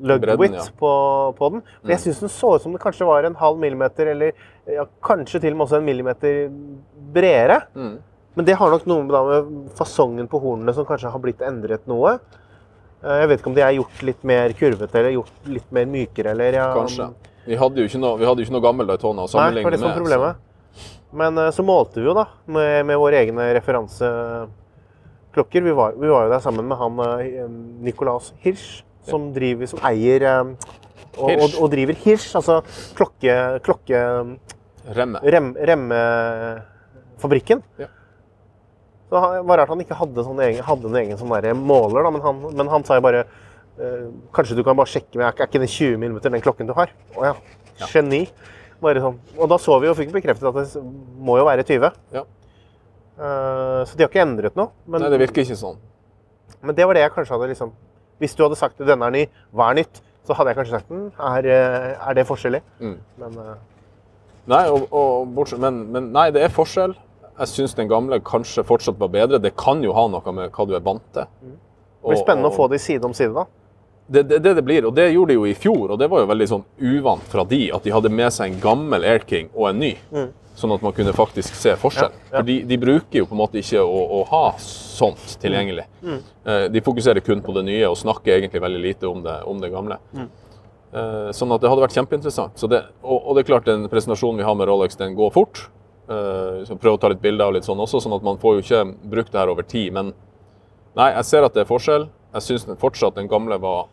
lug 0.00 0.20
Bredden, 0.22 0.54
ja. 0.56 0.64
på, 0.80 0.90
på 1.36 1.48
den. 1.52 1.64
For 1.82 1.92
jeg 1.92 2.02
syns 2.06 2.22
den 2.24 2.32
så 2.32 2.54
ut 2.56 2.64
som 2.64 2.72
det 2.72 2.80
kanskje 2.80 3.08
var 3.08 3.26
en 3.28 3.36
halv 3.36 3.58
millimeter, 3.60 4.12
eller 4.14 4.32
ja, 4.70 4.86
kanskje 5.04 5.42
til 5.42 5.52
og 5.52 5.58
med 5.58 5.66
også 5.66 5.80
en 5.80 5.88
millimeter 5.88 6.38
bredere. 7.12 7.60
Mm. 7.76 7.98
Men 8.38 8.46
det 8.46 8.56
har 8.56 8.72
nok 8.72 8.86
noe 8.88 9.04
med, 9.04 9.50
fasongen 9.76 10.28
på 10.30 10.40
hornene 10.40 10.72
som 10.76 10.86
kanskje 10.88 11.10
har 11.12 11.20
blitt 11.20 11.42
endret 11.44 11.84
noe. 11.90 12.14
Eh, 13.02 13.18
Jeg 13.24 13.28
vet 13.28 13.42
ikke 13.42 13.52
om 13.52 13.58
de 13.58 13.64
er 13.66 13.76
gjort 13.76 14.04
litt 14.06 14.24
mer 14.32 14.54
kurvete 14.56 15.02
eller 15.02 15.16
gjort 15.18 15.50
litt 15.50 15.76
mer 15.76 15.90
mykere. 15.90 16.32
Eller, 16.32 16.56
ja, 16.62 16.70
Kanskje. 16.76 17.10
Vi 17.46 17.54
hadde 17.60 17.80
jo 17.80 17.84
ikke 17.88 18.00
noe, 18.02 18.14
jo 18.20 18.44
ikke 18.44 18.56
noe 18.56 18.64
gammel 18.64 18.86
Daytona 18.90 19.20
å 19.24 19.26
Nei, 19.26 19.32
sammenligne 19.32 19.66
for 19.66 19.72
det 19.74 19.80
som 19.80 19.90
med. 19.90 20.00
problemet. 20.00 20.32
Men 21.20 21.30
eh, 21.42 21.52
så 21.54 21.62
målte 21.66 21.96
vi 22.00 22.06
jo 22.06 22.14
da 22.16 22.26
med, 22.46 22.86
med 22.90 22.96
våre 23.00 23.16
egne 23.24 23.42
referanseklokker. 23.56 25.60
Vi 25.66 25.72
var, 25.76 25.90
vi 25.98 26.08
var 26.10 26.20
jo 26.26 26.32
der 26.34 26.42
sammen 26.44 26.64
med 26.70 26.76
han 26.78 26.92
eh, 27.06 27.48
Nicolas 27.86 28.26
Hirsch, 28.44 28.70
som, 29.08 29.20
driver, 29.34 29.66
som 29.70 29.80
eier 29.88 30.20
eh, 30.28 30.44
og, 31.18 31.30
og, 31.32 31.50
og 31.64 31.68
driver 31.72 31.94
Hirsch, 32.04 32.30
altså 32.38 32.54
klokke... 32.98 33.32
klokke 33.66 33.98
remme. 34.96 35.18
Rem, 35.22 35.46
remmefabrikken. 35.70 37.60
Ja. 37.80 37.88
Så 39.10 39.18
det 39.18 39.42
var 39.42 39.58
rart 39.58 39.72
han 39.72 39.80
ikke 39.82 39.98
hadde, 39.98 40.22
sånne, 40.22 40.44
egen, 40.46 40.62
hadde 40.62 40.86
en 40.86 41.00
egen 41.02 41.18
sånn 41.18 41.32
måler, 41.66 42.06
da, 42.06 42.10
men, 42.14 42.22
han, 42.22 42.36
men 42.54 42.68
han 42.70 42.84
sa 42.86 42.94
jo 43.00 43.06
bare 43.08 43.24
eh, 43.24 43.30
Kanskje 44.36 44.56
du 44.58 44.64
kan 44.66 44.76
bare 44.78 44.90
sjekke 44.90 45.16
med, 45.16 45.26
er 45.28 45.46
ikke 45.48 45.62
den 45.62 45.70
20 45.70 45.96
mm 45.96 46.18
den 46.26 46.42
klokken 46.44 46.68
du 46.68 46.74
har? 46.76 46.92
Å 47.16 47.30
ja. 47.30 47.34
Geni. 47.88 48.26
Bare 48.80 49.00
sånn. 49.04 49.16
Og 49.36 49.48
da 49.52 49.58
så 49.60 49.76
vi 49.80 49.88
og 49.90 49.96
fikk 49.98 50.12
bekreftet 50.14 50.48
at 50.48 50.56
det 50.56 50.82
må 51.20 51.36
jo 51.40 51.46
være 51.48 51.64
20. 51.68 51.96
Ja. 52.16 52.24
Eh, 53.20 53.80
så 53.84 53.96
de 53.96 54.04
har 54.04 54.10
ikke 54.10 54.22
endret 54.24 54.56
noe. 54.56 54.72
Men, 54.86 55.04
Nei, 55.04 55.10
det 55.12 55.20
virker 55.26 55.44
ikke 55.44 55.58
sånn. 55.60 55.80
men 56.62 56.76
det 56.76 56.86
var 56.88 56.96
det 56.96 57.02
jeg 57.04 57.12
kanskje 57.14 57.36
hadde 57.36 57.48
liksom 57.52 57.72
Hvis 58.20 58.34
du 58.36 58.42
hadde 58.44 58.56
sagt 58.56 58.80
at 58.80 58.88
denne 58.88 59.06
er 59.06 59.14
ny, 59.14 59.26
hva 59.56 59.70
er 59.70 59.80
nytt? 59.80 60.00
Så 60.28 60.36
hadde 60.36 60.52
jeg 60.52 60.58
kanskje 60.58 60.78
sagt 60.78 60.88
den. 60.92 61.06
er, 61.16 61.46
eh, 61.48 62.08
er 62.08 62.16
det 62.16 62.26
forskjellig? 62.28 62.60
Mm. 62.80 62.98
Men 63.20 63.38
eh, 63.44 63.54
Nei, 64.50 64.64
og, 64.68 64.88
og 64.92 65.30
bortsett, 65.36 65.60
men, 65.60 65.86
men 65.92 66.10
nei, 66.12 66.30
det 66.34 66.42
er 66.42 66.52
forskjell. 66.52 66.94
Jeg 67.38 67.48
syns 67.48 67.74
den 67.76 67.88
gamle 67.88 68.18
kanskje 68.24 68.64
fortsatt 68.66 68.98
var 69.00 69.08
bedre. 69.12 69.38
Det 69.40 69.54
kan 69.56 69.80
jo 69.84 69.92
ha 69.96 70.06
noe 70.12 70.32
med 70.36 70.52
hva 70.52 70.66
du 70.68 70.74
er 70.76 70.84
vant 70.84 71.04
til. 71.14 71.28
Mm. 71.40 71.56
det 71.56 72.08
blir 72.08 72.20
spennende 72.20 72.50
å 72.50 72.56
få 72.56 72.68
det 72.72 72.80
side 72.82 73.04
om 73.06 73.14
side, 73.16 73.32
da. 73.36 73.46
Det, 74.10 74.24
det, 74.26 74.38
det 74.42 74.54
det 74.58 74.62
blir, 74.66 74.86
og 74.88 74.94
det 74.96 75.04
gjorde 75.12 75.30
de 75.30 75.36
jo 75.38 75.44
i 75.46 75.54
fjor, 75.54 75.92
og 75.94 75.98
det 76.00 76.08
var 76.10 76.24
jo 76.24 76.26
veldig 76.32 76.46
sånn 76.50 76.64
uvant 76.82 77.22
fra 77.30 77.44
de, 77.46 77.60
at 77.72 77.84
de 77.86 77.92
hadde 77.94 78.10
med 78.10 78.32
seg 78.34 78.50
en 78.50 78.60
gammel 78.60 79.04
Air 79.06 79.22
King 79.28 79.50
og 79.54 79.68
en 79.68 79.78
ny. 79.78 79.92
Sånn 80.60 80.74
at 80.74 80.82
man 80.84 80.92
kunne 80.92 81.12
faktisk 81.16 81.54
se 81.56 81.76
forskjell. 81.78 82.10
Mm. 82.10 82.18
Ja, 82.18 82.26
ja. 82.32 82.34
For 82.40 82.48
de, 82.50 82.56
de 82.68 82.76
bruker 82.82 83.20
jo 83.22 83.28
på 83.30 83.36
en 83.36 83.40
måte 83.40 83.60
ikke 83.62 83.80
å, 83.86 84.00
å 84.18 84.24
ha 84.32 84.42
sånt 84.60 85.38
tilgjengelig. 85.40 85.86
Mm. 86.02 86.18
Eh, 86.44 86.64
De 86.74 86.82
fokuserer 86.84 87.22
kun 87.24 87.40
på 87.46 87.54
det 87.56 87.62
nye 87.70 87.86
og 87.88 87.96
snakker 87.96 88.34
egentlig 88.34 88.60
veldig 88.66 88.82
lite 88.82 89.08
om 89.08 89.22
det, 89.24 89.36
om 89.48 89.62
det 89.62 89.70
gamle. 89.72 89.96
Mm. 90.12 90.26
Eh, 90.92 91.30
Sånn 91.38 91.54
at 91.54 91.62
det 91.62 91.70
hadde 91.70 91.84
vært 91.86 91.94
kjempeinteressant. 91.96 92.58
Så 92.60 92.68
det, 92.68 92.82
og, 93.00 93.14
og 93.30 93.38
det 93.38 93.44
er 93.46 93.48
klart, 93.54 93.70
den 93.70 93.86
presentasjonen 93.88 94.42
vi 94.42 94.48
har 94.50 94.58
med 94.58 94.68
Rolex, 94.68 94.98
den 95.00 95.14
går 95.16 95.30
fort. 95.38 95.62
Eh, 96.10 96.66
Så 96.68 96.76
prøv 96.82 96.98
å 96.98 97.00
ta 97.00 97.12
litt 97.14 97.22
bilder 97.22 97.46
og 97.48 97.56
litt 97.56 97.68
sånn 97.70 97.80
også, 97.80 98.02
sånn 98.04 98.18
at 98.18 98.26
man 98.26 98.42
får 98.42 98.58
jo 98.58 98.66
ikke 98.66 98.82
brukt 99.14 99.32
det 99.32 99.40
her 99.40 99.54
over 99.54 99.64
tid. 99.70 99.94
Men 99.96 100.12
nei, 100.98 101.12
jeg 101.14 101.30
ser 101.30 101.46
at 101.46 101.54
det 101.56 101.64
er 101.64 101.70
forskjell. 101.70 102.10
Jeg 102.34 102.46
syns 102.50 102.68
fortsatt 102.82 103.16
den 103.16 103.30
gamle 103.30 103.56
var 103.62 103.86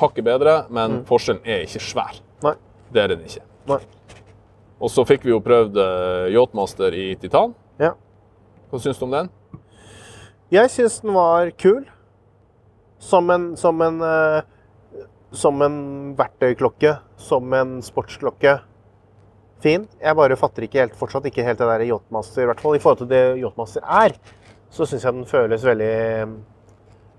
hakket 0.00 0.24
bedre, 0.26 0.54
men 0.70 1.00
forskjellen 1.08 1.42
er 1.44 1.64
ikke 1.66 1.82
svær. 1.82 2.18
Nei. 2.44 2.54
Det 2.92 3.02
er 3.02 3.12
den 3.14 3.24
ikke. 3.26 3.44
Nei. 3.70 3.80
Og 4.82 4.90
så 4.90 5.04
fikk 5.06 5.24
vi 5.24 5.30
jo 5.30 5.38
prøvd 5.44 5.76
uh, 5.78 6.26
Yachtmaster 6.34 6.94
i 6.98 7.12
titan. 7.22 7.54
Ja. 7.78 7.92
Hva 8.70 8.80
syns 8.82 8.98
du 8.98 9.06
om 9.06 9.14
den? 9.14 9.30
Jeg 10.52 10.70
syns 10.74 10.98
den 11.04 11.14
var 11.14 11.52
kul. 11.60 11.84
Som 13.02 13.30
en, 13.34 13.56
som 13.56 13.80
en 13.82 13.96
Som 15.32 15.62
en 15.64 15.78
verktøyklokke. 16.18 16.96
Som 17.16 17.52
en 17.56 17.78
sportsklokke. 17.82 18.58
fin. 19.62 19.86
Jeg 20.02 20.16
bare 20.18 20.36
fatter 20.36 20.64
ikke 20.66 20.80
helt, 20.80 20.96
fortsatt 20.98 21.26
ikke 21.30 21.44
helt 21.46 21.60
det 21.60 21.66
der 21.68 21.84
Yachtmaster, 21.86 22.42
i 22.42 22.46
hvert 22.50 22.60
fall 22.60 22.74
i 22.74 22.80
forhold 22.82 22.98
til 23.04 23.10
det 23.12 23.38
Yachtmaster 23.38 23.84
er. 23.86 24.16
Så 24.74 24.86
syns 24.90 25.04
jeg 25.04 25.14
den 25.14 25.28
føles 25.28 25.62
veldig 25.64 25.92
mm, 26.26 26.32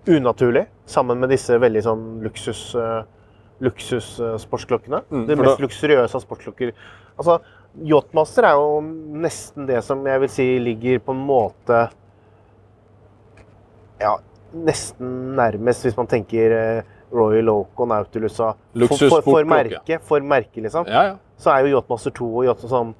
unaturlig, 0.07 0.65
sammen 0.85 1.19
med 1.21 1.29
disse 1.31 1.55
veldig 1.61 1.83
sånn 1.85 2.05
luksus, 2.25 2.61
uh, 2.75 3.03
luksussportsklokkene. 3.63 5.03
Mm, 5.11 5.25
det 5.29 5.37
mest 5.39 5.57
da- 5.57 5.63
luksuriøse 5.65 6.15
av 6.19 6.23
sportsklokker. 6.25 6.73
Altså, 7.17 7.39
Yachtmaster 7.89 8.45
er 8.45 8.57
jo 8.59 8.81
nesten 9.23 9.65
det 9.69 9.79
som 9.83 10.03
jeg 10.05 10.19
vil 10.21 10.29
si 10.29 10.45
ligger 10.61 10.99
på 11.01 11.13
en 11.15 11.23
måte 11.25 11.89
Ja, 14.01 14.17
nesten 14.53 15.35
nærmest, 15.37 15.85
hvis 15.85 15.95
man 15.97 16.07
tenker 16.11 16.51
eh, 16.57 16.83
Royal 17.13 17.49
Oak 17.49 17.79
og 17.79 17.87
Nautilus 17.89 18.39
og 18.43 18.57
for, 18.89 18.97
for, 19.09 19.21
for 19.25 19.47
merke, 19.47 19.99
for 20.05 20.19
merke, 20.25 20.61
liksom 20.61 20.85
Ja, 20.89 21.03
ja. 21.13 21.15
så 21.37 21.53
er 21.55 21.65
jo 21.67 21.77
Yachtmaster 21.77 22.11
2 22.13 22.29
og 22.41 22.45
Yacht 22.49 22.65
som, 22.69 22.93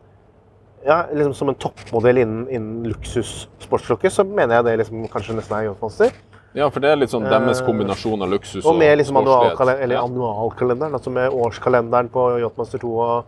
ja, 0.86 1.04
liksom 1.14 1.34
som 1.38 1.50
en 1.54 1.56
toppmodell 1.60 2.22
innen, 2.24 2.46
innen 2.50 2.88
luksussportsklokke, 2.94 4.10
så 4.14 4.24
mener 4.26 4.56
jeg 4.62 4.66
det 4.70 4.78
liksom 4.84 5.08
kanskje 5.14 5.36
nesten 5.38 5.58
er 5.60 5.68
Yachtmaster. 5.72 6.14
Ja, 6.54 6.70
for 6.70 6.80
det 6.84 6.90
er 6.92 6.96
litt 7.02 7.10
sånn 7.10 7.26
deres 7.26 7.62
Eh, 7.62 7.66
kombinasjon 7.66 8.22
av 8.22 8.30
luksus 8.30 8.66
Og 8.66 8.76
med 8.78 8.98
liksom 8.98 9.18
eller 9.18 9.96
Ja. 9.96 10.04
annualkalenderen, 10.04 10.94
altså 10.94 11.10
med 11.12 11.32
årskalenderen 11.32 12.10
på 12.10 12.40
Yachtmaster 12.40 12.80
2 12.80 12.94
og, 13.00 13.26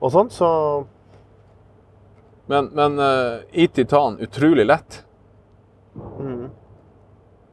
og 0.00 0.12
sånn, 0.12 0.30
så 0.30 0.86
Men, 2.48 2.70
men 2.72 2.98
uh, 2.98 3.40
i 3.52 3.66
titan, 3.68 4.16
utrolig 4.20 4.64
lett. 4.66 5.04
mm, 5.94 6.50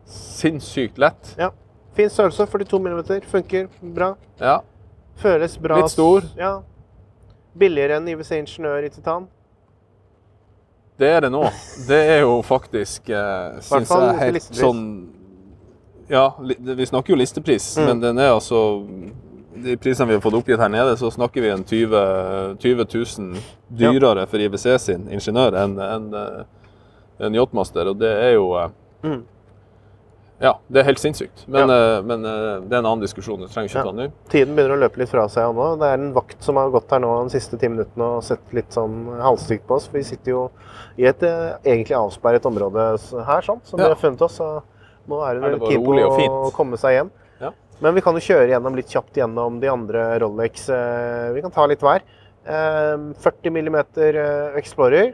Sinnssykt 0.05 0.97
lett. 0.97 1.35
ja. 1.37 1.51
Fin 1.95 2.09
størrelse, 2.09 2.45
42 2.47 2.79
mm, 2.79 3.21
funker 3.31 3.67
bra. 3.81 4.15
Ja. 4.39 4.61
Føles 5.15 5.57
bra. 5.57 5.77
Litt 5.79 5.91
stor. 5.91 6.23
Ja. 6.35 6.61
Billigere 7.55 7.95
enn 7.95 8.07
IWC 8.11 8.31
Ingeniør 8.41 8.83
i 8.83 8.89
titan. 8.89 9.27
Det 10.97 11.09
er 11.11 11.21
det 11.25 11.31
nå. 11.33 11.41
Det 11.87 11.97
er 12.15 12.21
jo 12.23 12.37
faktisk, 12.47 13.09
eh, 13.09 13.59
synes 13.61 13.89
jeg, 13.89 14.19
helt 14.21 14.43
sånn 14.55 14.83
Ja, 16.07 16.29
vi 16.39 16.85
snakker 16.85 17.09
jo 17.15 17.17
listepris, 17.17 17.77
Mm. 17.77 17.85
men 17.87 17.99
den 17.99 18.17
er 18.19 18.29
altså 18.35 18.59
De 19.57 19.75
prisene 19.77 20.07
vi 20.07 20.13
har 20.13 20.21
fått 20.21 20.33
oppgitt 20.37 20.59
her 20.59 20.69
nede, 20.69 20.97
så 20.99 21.09
snakker 21.11 21.41
vi 21.41 21.49
en 21.49 21.63
20, 21.63 22.57
20 22.59 22.85
000 22.85 23.37
dyrere 23.71 24.27
for 24.27 24.37
IBC 24.37 24.77
sin 24.79 25.07
ingeniør 25.09 25.55
enn 25.63 25.79
en, 25.79 26.13
en, 26.13 26.45
en 27.19 27.33
Yachtmaster, 27.33 27.87
og 27.87 27.97
det 27.99 28.11
er 28.11 28.33
jo 28.35 28.53
eh, 28.59 28.69
Mm. 29.03 29.23
Ja, 30.43 30.51
det 30.67 30.81
er 30.81 30.87
helt 30.89 30.99
sinnssykt. 30.99 31.45
Men, 31.47 31.69
eh, 31.71 32.01
men 32.03 32.25
eh, 32.27 32.59
det 32.67 32.73
er 32.75 32.81
en 32.81 32.85
annen 32.89 33.03
diskusjon. 33.05 33.39
Det 33.39 33.49
trenger 33.53 33.69
ikke 33.69 33.79
Ja. 33.79 33.83
ta 33.87 33.91
nå. 33.95 34.07
Tiden 34.29 34.55
begynner 34.57 34.75
å 34.75 34.79
løpe 34.83 34.97
litt 34.99 35.09
fra 35.09 35.27
seg 35.31 35.55
nå. 35.55 35.67
Det 35.79 35.87
er 35.87 35.93
en 35.93 36.09
vakt 36.13 36.43
som 36.43 36.57
har 36.59 36.69
gått 36.73 36.91
her 36.91 36.99
nå 36.99 37.11
de 37.23 37.29
siste 37.39 37.57
ti 37.57 37.67
minuttene 37.71 38.17
og 38.17 38.23
sett 38.23 38.41
litt 38.53 38.69
sånn 38.75 39.05
halvstygt 39.21 39.65
på 39.65 39.75
oss. 39.77 39.87
For 39.87 39.97
vi 39.97 40.03
sitter 40.03 40.31
jo 40.33 40.51
i 40.97 41.05
et 41.07 41.23
eh, 41.23 41.55
egentlig 41.63 41.95
avsperret 41.95 42.43
område 42.45 42.99
her, 43.25 43.41
sånn, 43.47 43.61
som 43.63 43.79
Ja. 43.79 43.85
vi 43.87 43.93
har 43.93 44.01
funnet 44.03 44.21
oss. 44.27 44.35
Så 44.37 44.61
nå 45.07 45.21
er 45.23 45.35
Er 45.37 45.39
det 45.39 45.51
det 45.53 45.59
bare 45.61 46.17
på 46.17 46.49
å 46.49 46.51
komme 46.53 46.77
seg 46.77 46.99
hjem. 46.99 47.11
Ja. 47.39 47.51
Men 47.79 47.95
vi 47.95 48.01
kan 48.01 48.13
jo 48.13 48.19
kjøre 48.19 48.49
gjennom 48.49 48.75
litt 48.75 48.87
kjapt 48.91 49.13
gjennom 49.15 49.59
de 49.61 49.67
andre 49.67 50.19
Rolex. 50.19 50.67
Vi 51.33 51.41
kan 51.41 51.51
ta 51.51 51.65
litt 51.65 51.79
hver. 51.79 52.01
Eh, 52.45 52.97
40 53.23 53.49
mm 53.51 54.55
Explorer. 54.57 55.13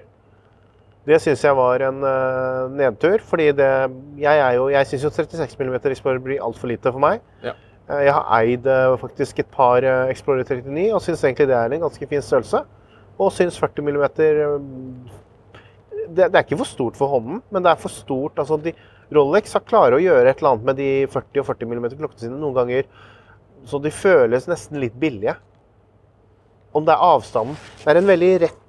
Det 1.08 1.18
syns 1.24 1.42
jeg 1.42 1.58
var 1.58 1.82
en 1.88 2.04
uh, 2.06 2.70
nedtur, 2.78 3.24
fordi 3.26 3.48
det 3.58 3.70
Jeg, 4.22 4.38
er 4.38 4.54
jo- 4.54 4.70
jeg 4.70 4.86
syns 4.86 5.04
jo 5.08 5.10
36 5.10 5.58
mm 5.58 5.80
Explorer 5.92 6.20
blir 6.22 6.44
altfor 6.46 6.70
lite 6.70 6.92
for 6.92 7.00
meg. 7.02 7.22
Ja. 7.44 7.56
Uh, 7.90 8.04
Jeg 8.06 8.14
har 8.14 8.28
eid 8.42 8.68
uh, 8.68 8.98
faktisk 9.02 9.40
et 9.40 9.50
par 9.52 9.82
Explorer 10.12 10.44
39 10.46 10.94
og 10.94 11.02
syns 11.02 11.24
egentlig 11.26 11.48
det 11.50 11.58
er 11.58 11.74
en 11.74 11.82
ganske 11.88 12.08
fin 12.08 12.22
størrelse. 12.22 12.64
Og 13.18 13.32
syns 13.34 13.58
40 13.60 13.82
mm 13.82 14.08
det, 16.12 16.28
det 16.28 16.36
er 16.36 16.44
ikke 16.44 16.58
for 16.60 16.68
stort 16.68 16.98
for 17.00 17.08
hånden, 17.08 17.42
men 17.52 17.64
det 17.64 17.72
er 17.72 17.80
for 17.80 17.90
stort. 17.94 18.38
Altså 18.42 18.58
de, 18.62 18.74
Rolex 19.16 19.54
har 19.54 19.64
klarer 19.68 19.96
å 19.98 20.02
gjøre 20.02 20.30
et 20.30 20.42
eller 20.42 20.54
annet 20.56 20.66
med 20.68 20.78
de 20.80 20.90
40 21.12 21.40
og 21.42 21.48
40 21.48 21.70
mm 21.72 21.86
klokkene 22.00 22.20
sine 22.26 22.40
noen 22.40 22.56
ganger 22.58 22.88
så 23.70 23.78
de 23.82 23.92
føles 23.94 24.48
nesten 24.50 24.80
litt 24.82 24.96
billige. 25.00 25.36
Om 26.74 26.86
det 26.88 26.94
er 26.96 27.04
avstanden 27.04 27.58
Det 27.82 27.90
er 27.92 27.98
en 28.00 28.08
veldig 28.08 28.30
rett 28.46 28.61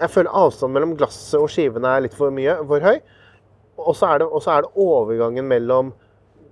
Jeg 0.00 0.10
føler 0.10 0.32
avstanden 0.42 0.74
mellom 0.76 0.96
glasset 0.98 1.38
og 1.40 1.50
skivene 1.52 1.90
er 1.96 2.06
litt 2.06 2.16
for 2.16 2.32
mye, 2.34 2.56
for 2.68 2.80
høy. 2.84 2.98
Og 3.82 3.94
så 3.98 4.08
er 4.14 4.22
det, 4.22 4.28
er 4.30 4.66
det 4.66 4.72
overgangen 4.78 5.48
mellom 5.48 5.92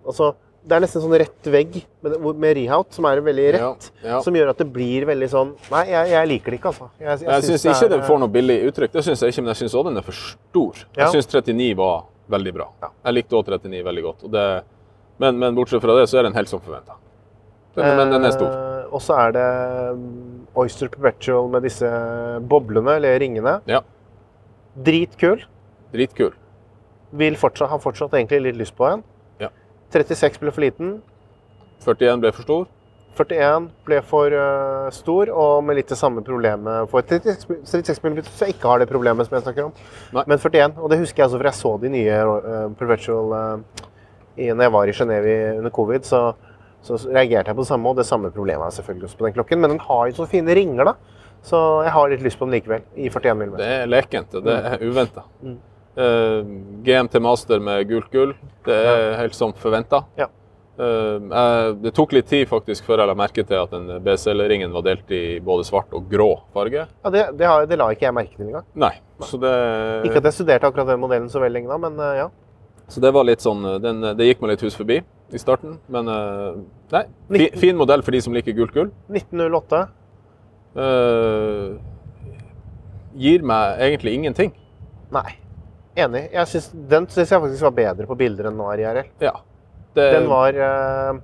Altså, 0.00 0.30
det 0.64 0.72
er 0.76 0.80
nesten 0.80 1.02
sånn 1.04 1.12
rett 1.20 1.48
vegg 1.52 1.74
med, 2.04 2.14
med 2.40 2.54
rehout, 2.56 2.88
som 2.96 3.04
er 3.08 3.20
veldig 3.24 3.44
rett. 3.52 3.88
Ja, 4.00 4.06
ja. 4.14 4.20
Som 4.24 4.36
gjør 4.36 4.52
at 4.54 4.60
det 4.62 4.66
blir 4.72 5.04
veldig 5.08 5.28
sånn 5.32 5.50
Nei, 5.72 5.82
jeg, 5.90 6.08
jeg 6.14 6.30
liker 6.30 6.54
det 6.54 6.58
ikke, 6.60 6.72
altså. 6.72 6.88
Jeg, 7.00 7.20
Jeg 7.26 7.44
syns 7.50 7.66
ikke 7.68 7.84
er- 7.84 7.92
det 7.92 7.98
får 8.08 8.20
noe 8.22 8.32
billig 8.32 8.56
uttrykk, 8.70 8.94
det 8.96 9.04
syns 9.04 9.24
jeg 9.24 9.34
ikke, 9.34 9.44
men 9.44 9.52
jeg 9.54 9.60
syns 9.60 9.76
òg 9.76 9.90
den 9.90 10.00
er 10.00 10.06
for 10.08 10.16
stor. 10.16 10.80
Ja. 10.96 11.04
Jeg 11.06 11.18
syns 11.18 11.28
39 11.32 11.68
var 11.80 12.02
veldig 12.32 12.54
bra. 12.56 12.66
Ja. 12.80 12.90
Jeg 13.08 13.18
likte 13.18 13.36
òg 13.40 13.52
39 13.52 13.84
veldig 13.90 14.06
godt. 14.08 14.24
Det, 14.32 14.46
men, 15.20 15.38
men 15.44 15.56
bortsett 15.60 15.84
fra 15.84 15.96
det, 16.00 16.08
så 16.08 16.20
er 16.20 16.28
den 16.30 16.36
helt 16.40 16.48
som 16.52 16.64
forventa. 16.64 16.96
Men, 17.76 17.96
men 18.00 18.16
den 18.16 18.24
er 18.28 18.34
stor. 18.34 18.50
Eh, 18.50 18.88
og 18.90 19.04
så 19.04 19.16
er 19.20 19.36
det 19.36 19.46
Oyster 20.58 20.90
Perpetual 20.90 21.50
med 21.52 21.62
disse 21.66 21.88
boblene, 22.50 22.96
eller 22.98 23.18
ringene. 23.22 23.58
Ja. 23.70 23.82
Dritkul. 24.74 25.44
Dritkul. 25.94 26.34
Vil 27.10 27.38
fortsatt, 27.38 27.70
har 27.70 27.82
fortsatt 27.82 28.14
egentlig 28.14 28.42
litt 28.48 28.58
lyst 28.58 28.76
på 28.78 28.86
en. 28.88 29.04
Ja. 29.42 29.50
36 29.94 30.38
ble 30.42 30.52
for 30.54 30.66
liten. 30.66 30.98
41 31.86 32.22
ble 32.22 32.32
for 32.34 32.46
stor. 32.46 32.68
41 33.18 33.66
ble 33.84 33.98
for 34.06 34.32
uh, 34.32 34.90
stor, 34.94 35.30
og 35.34 35.64
med 35.66 35.80
litt 35.80 35.90
det 35.90 35.98
samme 35.98 36.22
problemet 36.24 36.90
for 36.92 37.04
36 37.04 37.66
36 37.66 38.04
mm, 38.04 38.20
så 38.28 38.46
jeg 38.46 38.54
ikke 38.54 38.70
har 38.70 38.80
det 38.80 38.88
problemet 38.90 39.26
som 39.26 39.36
jeg 39.36 39.44
snakker 39.44 39.68
om. 39.68 39.72
Nei. 40.14 40.24
Men 40.30 40.38
41, 40.38 40.76
og 40.78 40.92
det 40.92 41.00
husker 41.02 41.22
jeg 41.22 41.28
også, 41.28 41.40
for 41.40 41.50
jeg 41.50 41.58
så 41.58 41.72
de 41.82 41.92
nye 41.96 42.20
uh, 42.30 42.68
Perpetual 42.78 43.34
uh, 43.34 43.88
i, 44.36 44.52
når 44.52 44.62
jeg 44.66 44.74
var 44.76 44.92
i 44.92 44.94
Genéve 45.00 45.34
under 45.58 45.74
covid, 45.74 46.06
så, 46.06 46.22
så 46.82 46.96
reagerte 47.10 47.50
jeg 47.50 47.56
på 47.56 47.64
det 47.64 47.68
samme, 47.68 47.90
og 47.90 47.98
det 47.98 48.06
samme 48.08 48.30
problemet 48.32 48.66
er 48.66 48.76
selvfølgelig 48.78 49.10
også 49.10 49.18
på 49.20 49.26
den 49.26 49.34
klokken. 49.36 49.60
Men 49.60 49.74
den 49.74 49.82
har 49.84 50.06
jo 50.08 50.16
så 50.16 50.28
fine 50.30 50.54
ringer, 50.56 50.88
da. 50.88 50.94
Så 51.44 51.58
jeg 51.84 51.92
har 51.94 52.12
litt 52.12 52.24
lyst 52.24 52.40
på 52.40 52.48
den 52.48 52.56
likevel, 52.58 52.84
i 52.96 53.08
41 53.08 53.36
mm. 53.36 53.54
Det 53.60 53.68
er 53.76 53.88
lekent, 53.88 54.34
og 54.36 54.44
det 54.44 54.56
er 54.72 54.84
uventa. 54.84 55.24
Mm. 55.44 55.58
GMT 56.84 57.16
Master 57.20 57.60
med 57.60 57.88
gult 57.88 58.10
gull. 58.12 58.34
Det 58.64 58.76
er 58.76 59.16
helt 59.18 59.36
som 59.36 59.52
forventa. 59.56 60.04
Ja. 60.16 60.28
det 60.80 61.90
tok 61.92 62.14
litt 62.16 62.28
tid 62.30 62.46
faktisk 62.48 62.86
før 62.86 63.02
jeg 63.02 63.10
la 63.10 63.14
merke 63.18 63.42
til 63.44 63.58
at 63.58 63.72
den 63.74 63.98
BCL-ringen 64.04 64.72
var 64.72 64.86
delt 64.86 65.10
i 65.12 65.40
både 65.44 65.66
svart 65.68 65.92
og 65.96 66.06
grå 66.08 66.30
farge. 66.54 66.86
Ja, 66.88 67.12
det, 67.12 67.26
det, 67.36 67.48
har, 67.50 67.66
det 67.68 67.76
la 67.76 67.90
ikke 67.92 68.06
jeg 68.06 68.16
merke 68.16 68.36
til 68.36 68.48
engang. 68.48 68.68
Nei. 68.72 68.94
Så 69.28 69.36
det, 69.40 69.52
Ikke 70.08 70.22
at 70.22 70.30
jeg 70.30 70.38
studerte 70.38 70.70
akkurat 70.70 70.88
den 70.88 71.02
modellen 71.02 71.28
så 71.28 71.42
veldig 71.42 71.58
lenge 71.58 71.72
da, 71.72 71.76
men 71.82 72.00
uh, 72.00 72.14
ja. 72.16 72.28
så 72.88 73.02
det 73.04 73.10
var 73.12 73.26
litt 73.28 73.44
sånn 73.44 73.66
den, 73.84 74.00
Det 74.16 74.30
gikk 74.30 74.40
meg 74.40 74.54
litt 74.54 74.64
hus 74.64 74.78
forbi 74.78 75.02
i 75.34 75.40
starten, 75.40 75.78
men 75.92 76.08
eh, 76.08 76.58
Nei. 76.90 77.04
Fi, 77.30 77.38
19. 77.38 77.60
fin 77.60 77.76
modell 77.78 78.02
for 78.06 78.14
de 78.14 78.20
som 78.24 78.34
liker 78.34 78.56
gult 78.56 78.74
gull. 78.74 78.90
1908. 79.12 79.80
Uh, 80.70 81.78
gir 83.18 83.42
meg 83.46 83.82
egentlig 83.86 84.14
ingenting. 84.18 84.52
Nei. 85.14 85.30
Enig. 85.98 86.28
Synes, 86.46 86.70
den 86.90 87.08
syns 87.10 87.30
jeg 87.34 87.42
faktisk 87.42 87.66
var 87.66 87.74
bedre 87.78 88.06
på 88.06 88.16
bilder 88.18 88.50
enn 88.50 88.58
nå 88.58 88.68
er 88.72 88.84
IRL. 88.84 89.08
Ja. 89.22 89.34
Det, 89.94 90.06
Den 90.14 90.28
var 90.30 90.54
uh... 90.54 91.18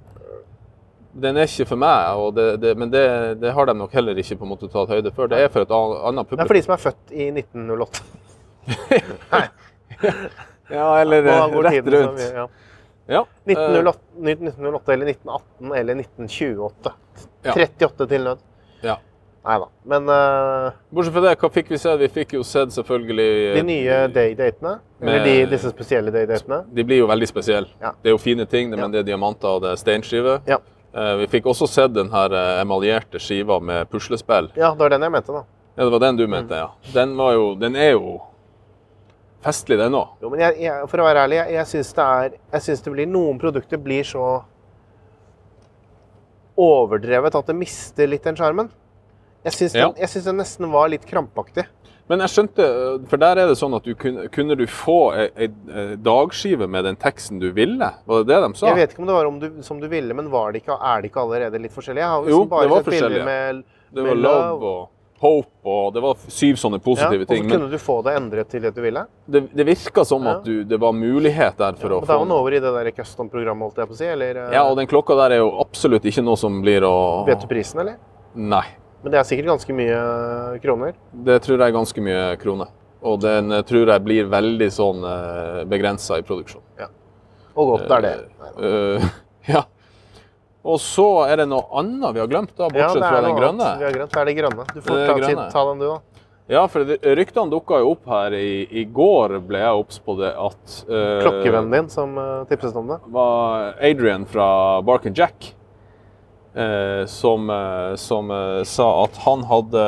den 1.14 1.38
er 1.38 1.46
ikke 1.46 1.68
for 1.70 1.78
meg, 1.78 2.24
det, 2.34 2.46
det, 2.64 2.72
men 2.78 2.90
det, 2.90 3.52
har 3.54 3.64
de 3.70 3.74
nok 3.78 3.94
heller 3.94 4.18
ikke 4.18 4.36
på 4.40 4.44
en 4.48 4.52
måte 4.56 4.70
tatt 4.72 4.90
høyde 4.90 5.14
for. 5.14 5.30
Det 5.30 5.38
er 5.44 5.50
for 5.54 5.62
et 5.62 5.74
annet 5.76 6.26
publikum. 6.26 6.42
Det 6.42 6.44
er 6.44 6.50
for 6.50 6.58
de 6.58 6.64
som 6.66 6.74
er 6.74 6.82
født 6.82 7.06
i 7.14 7.30
1908. 7.38 8.02
Ja, 10.68 11.00
eller 11.00 11.26
eh, 11.26 11.58
rett 11.62 11.86
rundt. 11.86 12.14
mye, 12.18 12.32
ja. 12.34 12.46
Ja. 13.06 13.22
eh, 13.46 13.52
1908, 13.52 14.00
1908 14.18 14.92
eller 14.92 15.12
1918 15.12 15.74
eller 15.80 16.00
1928. 16.02 16.92
Ja. 17.42 17.52
38 17.52 18.06
til 18.06 18.24
nød. 18.30 18.38
ja. 18.82 18.98
Nei 19.46 19.58
da. 19.62 19.66
Men 19.86 20.08
uh, 20.10 20.72
Bortsett 20.90 21.14
fra 21.14 21.22
det, 21.22 21.32
hva 21.38 21.48
fikk 21.54 21.68
vi 21.70 21.78
se? 21.78 21.92
Vi 22.00 22.08
fikk 22.10 22.32
jo 22.34 22.42
sett 22.42 22.72
selvfølgelig 22.74 23.26
de 23.54 23.62
nye 23.68 23.98
day-datene, 24.10 24.72
eller 24.98 25.22
de, 25.22 25.34
disse 25.52 25.70
spesielle 25.70 26.10
day-datene 26.10 26.64
De 26.74 26.82
blir 26.82 26.98
jo 27.04 27.06
veldig 27.06 27.28
spesielle. 27.30 27.70
Ja. 27.78 27.92
Det 28.02 28.10
er 28.10 28.16
jo 28.16 28.18
fine 28.18 28.46
ting, 28.50 28.74
men 28.74 28.90
det 28.90 29.04
er 29.04 29.06
diamanter 29.12 29.54
og 29.54 29.62
det 29.62 29.70
er 29.70 29.78
steinskive. 29.78 30.40
Ja. 30.50 30.58
Uh, 30.96 31.14
Vi 31.22 31.28
fikk 31.36 31.46
også 31.52 31.68
sett 31.70 31.94
den 31.94 32.10
her 32.10 32.32
eh, 32.34 32.56
emaljerte 32.62 33.20
skiva 33.22 33.60
med 33.60 33.86
puslespill. 33.92 34.50
Ja, 34.56 34.72
det 34.72 34.82
var 34.82 34.96
den 34.96 35.06
jeg 35.06 35.14
mente, 35.14 35.38
da. 35.38 35.44
Ja, 35.76 35.84
det 35.84 35.90
var 35.92 36.02
den 36.08 36.18
du 36.18 36.26
mente, 36.26 36.62
ja. 36.64 36.92
Den, 36.94 37.14
var 37.20 37.34
jo, 37.36 37.46
den 37.60 37.76
er 37.76 37.92
jo 37.92 38.16
festlig, 39.46 39.78
den 39.80 39.96
òg. 39.98 40.16
Jo, 40.22 40.30
men 40.32 40.42
jeg, 40.44 40.58
jeg, 40.66 40.90
for 40.90 41.02
å 41.02 41.06
være 41.08 41.24
ærlig, 41.26 41.38
jeg, 41.40 41.54
jeg 41.56 41.70
syns 41.72 41.94
det 41.96 42.06
er 42.06 42.36
Jeg 42.56 42.66
syns 42.66 42.84
det 42.84 42.92
blir 42.96 43.08
Noen 43.10 43.40
produkter 43.42 43.80
blir 43.82 44.06
så 44.06 44.26
overdrevet 46.56 47.34
at 47.36 47.50
det 47.50 47.56
mister 47.56 48.08
litt 48.08 48.24
den 48.24 48.36
sjarmen. 48.38 48.70
Jeg 49.46 49.52
syns 49.52 49.74
Ja. 49.76 49.88
den, 49.88 50.00
jeg 50.02 50.24
den 50.24 50.38
nesten 50.40 50.70
var 50.72 50.88
litt 50.88 51.04
krampaktig. 51.06 51.66
Men 52.08 52.20
jeg 52.22 52.30
skjønte, 52.30 52.62
eh, 52.62 53.06
for 53.10 53.18
der 53.18 53.36
er 53.42 53.48
det 53.50 53.56
sånn 53.58 53.74
at 53.74 53.82
du 53.82 53.94
kunne, 53.98 54.28
kunne 54.30 54.56
du 54.56 54.64
få 54.66 55.12
ei, 55.14 55.48
dagskive 55.98 56.68
med 56.70 56.84
den 56.86 56.96
teksten 56.96 57.40
du 57.42 57.50
ville? 57.52 57.88
Var 58.06 58.22
det 58.22 58.28
det 58.30 58.40
de 58.44 58.50
sa? 58.54 58.66
Jeg 58.70 58.76
vet 58.76 58.92
ikke 58.94 59.02
om 59.02 59.06
det 59.10 59.16
var 59.16 59.26
om 59.26 59.40
du, 59.42 59.48
som 59.66 59.80
du 59.80 59.88
ville, 59.90 60.14
men 60.14 60.30
var 60.30 60.52
det 60.52 60.62
ikke, 60.62 60.78
er 60.78 61.02
det 61.02 61.10
ikke 61.10 61.24
allerede 61.24 61.58
litt 61.62 61.74
forskjellig? 61.74 62.04
Jeg 62.04 62.08
har 62.08 62.28
Jo, 62.30 62.44
bare 62.44 62.62
det 62.62 62.70
var 62.70 62.84
sett 62.84 62.92
bilder 62.92 63.08
forskjellig, 63.10 63.24
med, 63.24 63.64
det 63.92 64.02
med 64.02 64.12
var 64.12 64.22
love 64.22 64.70
og 64.70 64.88
Hope, 65.26 65.50
og 65.66 65.90
det 65.96 66.02
var 66.04 66.20
syv 66.30 66.58
sånne 66.62 66.78
Ja, 66.78 66.84
positive 66.86 67.24
og 67.24 67.26
så 67.26 67.34
ting. 67.34 67.48
Kunne 67.50 67.68
du 67.72 67.76
få 67.82 67.96
det 68.06 68.14
endret 68.20 68.50
til 68.52 68.62
det 68.62 68.72
du 68.76 68.80
ville. 68.84 69.02
det, 69.26 69.42
det 69.52 69.66
virka 69.66 70.04
som 70.06 70.24
Ja. 70.24 70.36
at 70.36 70.44
du, 70.46 70.62
det 70.64 70.78
var 70.80 70.92
mulighet 70.94 71.58
der 71.58 71.74
for 71.76 71.90
Men 71.90 71.98
å 71.98 72.00
da 72.00 72.06
er 72.06 72.18
få 72.20 72.24
man 72.24 72.34
over 72.38 72.54
i 72.54 72.60
det 72.62 72.72
der 72.78 72.90
custom-programmet, 72.94 73.66
holdt 73.66 73.82
jeg 73.82 73.90
på 73.90 73.96
å 73.96 74.00
si? 74.00 74.08
Eller 74.14 74.40
eh, 74.44 74.54
Ja, 74.54 74.64
og 74.70 74.76
den 74.78 74.86
klokka 74.86 75.16
der 75.18 75.36
er 75.36 75.42
jo 75.42 75.50
absolutt 75.60 76.06
ikke 76.06 76.24
noe 76.24 76.38
som 76.40 76.60
blir 76.62 76.86
å 76.86 76.94
vet 77.26 77.42
du 77.42 77.48
prisen, 77.50 77.82
eller? 77.82 77.98
Nei. 78.34 78.64
Men 79.02 79.12
det 79.12 79.18
er 79.20 79.28
sikkert 79.28 79.52
ganske 79.52 79.76
mye 79.76 79.98
eh, 79.98 80.58
kroner. 80.62 80.94
Det 81.12 81.40
tror 81.44 81.58
jeg 81.58 81.68
er 81.68 81.76
ganske 81.76 82.06
mye 82.08 82.24
kroner. 82.42 82.70
Og 83.06 83.20
den 83.22 83.52
eh, 83.52 83.62
tror 83.68 83.92
jeg 83.92 84.06
blir 84.06 84.30
veldig 84.30 84.70
sånn 84.72 85.04
begrensa 85.68 86.18
i 86.22 86.26
produksjon. 86.26 86.62
Og 87.56 87.70
godt 87.72 87.92
er 87.96 88.02
det. 88.04 88.14
Uh, 88.60 89.04
ja. 89.54 89.62
Og 90.66 90.80
så 90.82 91.06
er 91.30 91.36
det 91.42 91.46
noe 91.48 91.62
annet 91.78 92.14
vi 92.16 92.20
har 92.24 92.28
glemt, 92.32 92.52
da, 92.58 92.66
Ja, 92.66 92.74
bortsett 92.74 93.00
det 93.00 93.06
er 93.06 93.14
fra 93.14 93.22
den 93.28 93.36
grønne. 93.38 93.70
Vi 93.78 93.84
har 93.86 93.96
glemt. 94.00 94.12
Det 94.12 94.20
er 94.20 94.30
det 94.30 94.36
grønne. 94.40 94.66
Du 94.74 94.80
får 94.82 95.02
ta, 95.06 95.14
grønne. 95.20 95.48
ta 95.54 95.64
den, 95.70 95.78
du, 95.84 95.86
da. 95.92 95.98
Ja, 96.48 96.60
for 96.70 96.84
ryktene 96.86 97.50
dukka 97.50 97.80
jo 97.82 97.88
opp 97.96 98.04
her 98.06 98.34
i, 98.38 98.66
i 98.70 98.84
går, 98.94 99.32
ble 99.48 99.58
jeg 99.64 99.80
obs 99.80 99.96
på 100.06 100.14
det, 100.20 100.28
at 100.38 100.76
uh, 100.86 101.22
Klokkevennen 101.24 101.72
din 101.74 101.88
som 101.90 102.12
uh, 102.18 102.44
tipset 102.46 102.76
om 102.78 102.86
det. 102.92 103.00
var 103.10 103.72
Adrian 103.82 104.26
fra 104.30 104.46
Bark 104.86 105.06
and 105.10 105.18
Jack. 105.18 105.52
eh, 106.56 107.02
som 107.06 107.50
eh, 107.50 107.94
som 108.00 108.30
sa 108.64 108.86
at 109.04 109.16
han 109.26 109.42
hadde 109.44 109.82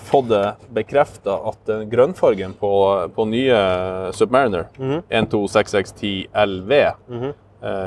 fått 0.00 0.28
det 0.30 0.54
bekrefta 0.72 1.34
at 1.50 1.58
den 1.68 1.90
grønnfargen 1.92 2.54
på, 2.56 2.70
på 3.14 3.26
nye 3.28 3.58
Submariner, 4.16 4.64
Mhm. 4.78 5.02
126610LV, 5.10 6.72
eh, 6.72 7.32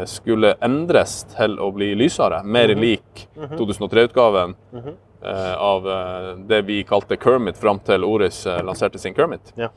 skulle 0.09 0.55
endres 0.65 1.23
til 1.35 1.57
å 1.61 1.71
bli 1.75 1.91
lysere. 1.95 2.43
Mer 2.43 2.69
Mhm. 2.73 2.79
lik 2.81 3.27
2003-utgaven 3.57 4.55
eh, 5.21 5.53
av 5.57 5.87
eh, 5.87 6.35
det 6.47 6.61
vi 6.65 6.83
kalte 6.83 7.17
Kermit, 7.17 7.57
fram 7.57 7.79
til 7.79 8.03
Oris 8.03 8.45
eh, 8.47 8.61
lanserte 8.63 8.97
sin 8.99 9.13
Kermit. 9.13 9.53
Ja. 9.57 9.69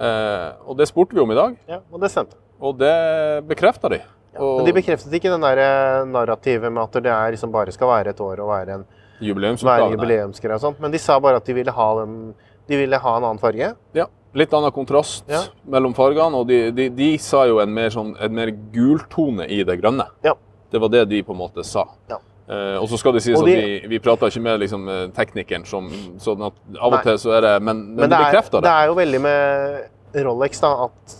Eh, 0.00 0.52
og 0.66 0.76
det 0.78 0.88
spurte 0.88 1.14
vi 1.14 1.20
om 1.20 1.30
i 1.30 1.34
dag, 1.36 1.56
Ja, 1.68 1.80
og 1.92 2.00
det 2.00 2.10
stemte. 2.10 2.36
og 2.60 2.78
det 2.78 3.46
bekrefta 3.48 3.88
de. 3.90 4.00
Ja, 4.34 4.40
Men 4.56 4.64
de 4.64 4.72
bekreftet 4.72 5.12
ikke 5.12 5.30
den 5.32 5.40
der 5.42 5.58
eh, 5.58 6.04
narrativet 6.06 6.70
med 6.72 6.82
at 6.82 6.92
det 7.02 7.12
liksom 7.34 7.50
bare 7.52 7.72
skal 7.72 7.88
være 7.88 8.10
et 8.14 8.20
år 8.20 8.38
og 8.40 8.48
være 8.48 8.74
en 8.78 8.84
jubileumsgreie. 9.20 10.74
Men 10.80 10.90
de 10.92 10.98
sa 10.98 11.18
bare 11.20 11.36
at 11.36 11.44
de 11.44 11.52
ville 11.54 11.70
ha, 11.72 11.88
den, 12.04 12.34
de 12.68 12.76
ville 12.76 12.96
ha 12.98 13.16
en 13.16 13.24
annen 13.24 13.38
farge. 13.42 13.74
Ja, 13.94 14.06
litt 14.34 14.52
annen 14.54 14.70
kontrast 14.72 15.24
Ja. 15.30 15.42
mellom 15.66 15.94
fargene, 15.94 16.36
og 16.38 16.46
de, 16.48 16.70
de, 16.70 16.88
de 16.94 17.10
sa 17.18 17.44
jo 17.50 17.58
en 17.62 17.72
mer, 17.74 17.90
sånn, 17.90 18.14
en 18.20 18.34
mer 18.34 18.50
gultone 18.74 19.46
i 19.50 19.62
det 19.66 19.80
grønne. 19.80 20.06
Ja. 20.26 20.34
Det 20.70 20.78
var 20.80 20.88
det 20.92 21.04
de 21.10 21.22
på 21.26 21.32
en 21.34 21.40
måte 21.40 21.64
sa. 21.66 21.86
Ja. 22.10 22.20
Eh, 22.50 22.76
og 22.82 22.88
så 22.90 22.98
skal 22.98 23.14
det 23.14 23.22
sies 23.22 23.38
de, 23.38 23.54
at 23.54 23.64
vi, 23.64 23.88
vi 23.94 23.98
prata 24.02 24.26
ikke 24.30 24.42
med 24.42 24.60
liksom, 24.62 24.86
eh, 24.90 25.06
teknikeren, 25.14 25.64
som, 25.66 25.88
sånn 26.18 26.46
at 26.48 26.56
av 26.78 26.94
og 26.98 27.02
til 27.06 27.18
så 27.22 27.34
er 27.38 27.44
det 27.46 27.56
Men, 27.62 27.82
men, 27.92 27.96
Men 28.04 28.10
de 28.10 28.16
det 28.16 28.22
er, 28.26 28.42
det 28.50 28.62
det. 28.64 28.72
er 28.74 28.86
jo 28.90 28.96
veldig 28.98 29.20
med 29.22 30.24
Rolex 30.26 30.62
da, 30.62 30.72
at 30.88 31.18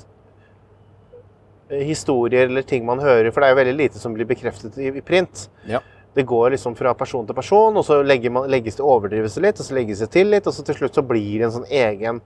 historier 1.86 2.48
eller 2.48 2.62
ting 2.66 2.82
man 2.86 2.98
hører 2.98 3.30
For 3.30 3.40
det 3.40 3.46
er 3.46 3.54
jo 3.54 3.58
veldig 3.60 3.76
lite 3.78 4.02
som 4.02 4.14
blir 4.16 4.26
bekreftet 4.26 4.78
i, 4.78 4.88
i 4.90 5.02
print. 5.06 5.44
Ja. 5.70 5.78
Det 6.14 6.24
går 6.26 6.56
liksom 6.56 6.74
fra 6.74 6.94
person 6.98 7.26
til 7.26 7.36
person, 7.38 7.76
og 7.78 7.84
så 7.86 8.00
man, 8.30 8.48
legges 8.50 8.80
det 8.80 8.82
overdrives 8.82 9.36
det 9.38 9.44
litt, 9.44 9.60
og 9.62 9.66
så 9.68 9.76
legges 9.76 10.00
det 10.02 10.10
til 10.10 10.26
litt, 10.34 10.46
og 10.50 10.54
så 10.56 10.64
til 10.66 10.74
slutt 10.80 10.98
så 10.98 11.04
blir 11.06 11.38
det 11.38 11.46
en 11.46 11.54
sånn 11.60 11.68
egen 11.70 12.18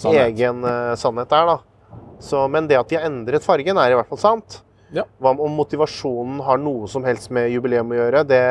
Sannhet. 0.00 0.32
egen 0.32 0.64
uh, 0.64 0.96
sannhet 0.98 1.30
der, 1.30 1.54
da. 1.54 2.00
Så, 2.20 2.42
men 2.52 2.68
det 2.68 2.78
at 2.80 2.90
de 2.90 2.98
har 2.98 3.06
endret 3.08 3.44
fargen, 3.44 3.78
er 3.80 3.92
i 3.92 3.98
hvert 3.98 4.10
fall 4.10 4.20
sant. 4.20 4.60
Ja. 4.94 5.04
Hva 5.22 5.32
om 5.38 5.54
motivasjonen 5.54 6.40
har 6.44 6.58
noe 6.60 6.88
som 6.90 7.04
helst 7.06 7.30
med 7.34 7.50
jubileum 7.52 7.92
å 7.94 8.00
gjøre, 8.00 8.24
det, 8.28 8.42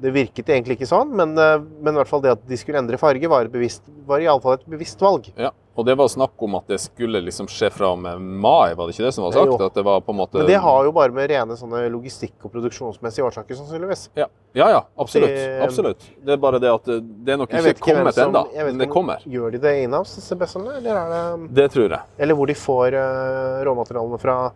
det 0.00 0.12
virket 0.14 0.50
egentlig 0.52 0.78
ikke 0.78 0.90
sånn. 0.90 1.14
Men, 1.18 1.36
eh, 1.38 1.56
men 1.82 1.94
i 1.94 2.00
hvert 2.00 2.10
fall 2.10 2.22
det 2.24 2.36
at 2.36 2.44
de 2.48 2.58
skulle 2.58 2.78
endre 2.80 2.98
farge, 3.00 3.30
var, 3.30 3.48
et 3.48 3.54
bevisst, 3.54 3.82
var 4.06 4.22
iallfall 4.22 4.58
et 4.58 4.68
bevisst 4.70 5.00
valg. 5.02 5.30
Ja. 5.36 5.50
Og 5.78 5.86
det 5.86 5.94
var 5.94 6.08
snakk 6.10 6.42
om 6.42 6.56
at 6.58 6.66
det 6.66 6.80
skulle 6.82 7.20
liksom 7.22 7.46
skje 7.46 7.68
fra 7.70 7.92
og 7.94 8.00
med 8.02 8.18
mai, 8.18 8.74
var 8.74 8.88
det 8.88 8.96
ikke 8.96 9.04
det 9.06 9.12
som 9.14 9.22
var 9.28 9.36
sagt? 9.36 9.52
Jo. 9.52 9.58
At 9.68 9.76
det 9.78 9.84
var 9.86 10.00
på 10.02 10.10
en 10.10 10.18
måte 10.18 10.40
Men 10.40 10.48
det 10.50 10.56
har 10.64 10.88
jo 10.88 10.90
bare 10.96 11.14
med 11.14 11.30
rene 11.30 11.54
logistikk- 11.92 12.42
og 12.42 12.50
produksjonsmessige 12.50 13.22
årsaker, 13.28 13.54
sannsynligvis. 13.54 14.08
Ja, 14.18 14.26
ja, 14.58 14.70
ja 14.74 14.80
absolutt. 14.98 15.30
Det- 15.36 15.62
absolutt. 15.62 16.08
Det 16.24 16.32
er 16.34 16.40
bare 16.42 16.58
det 16.58 16.72
at 16.72 16.84
det, 16.84 16.98
det 17.24 17.32
er 17.32 17.38
nok 17.38 17.54
ikke 17.54 17.78
kommet 17.78 18.18
ennå, 18.18 18.42
men 18.56 18.78
det 18.78 18.90
kommer. 18.90 19.22
Gjør 19.22 19.54
de 19.54 19.58
det 19.58 19.76
inhouse, 19.84 20.18
disse 20.18 20.34
bøssene, 20.34 20.80
eller 20.80 20.98
er 20.98 21.14
det 21.14 21.54
Det 21.54 21.70
tror 21.70 21.88
jeg. 21.94 22.02
Eller 22.18 22.34
hvor 22.34 22.50
de 22.50 22.58
får 22.58 22.98
uh, 22.98 23.62
råmaterialene 23.70 24.18
fra. 24.18 24.50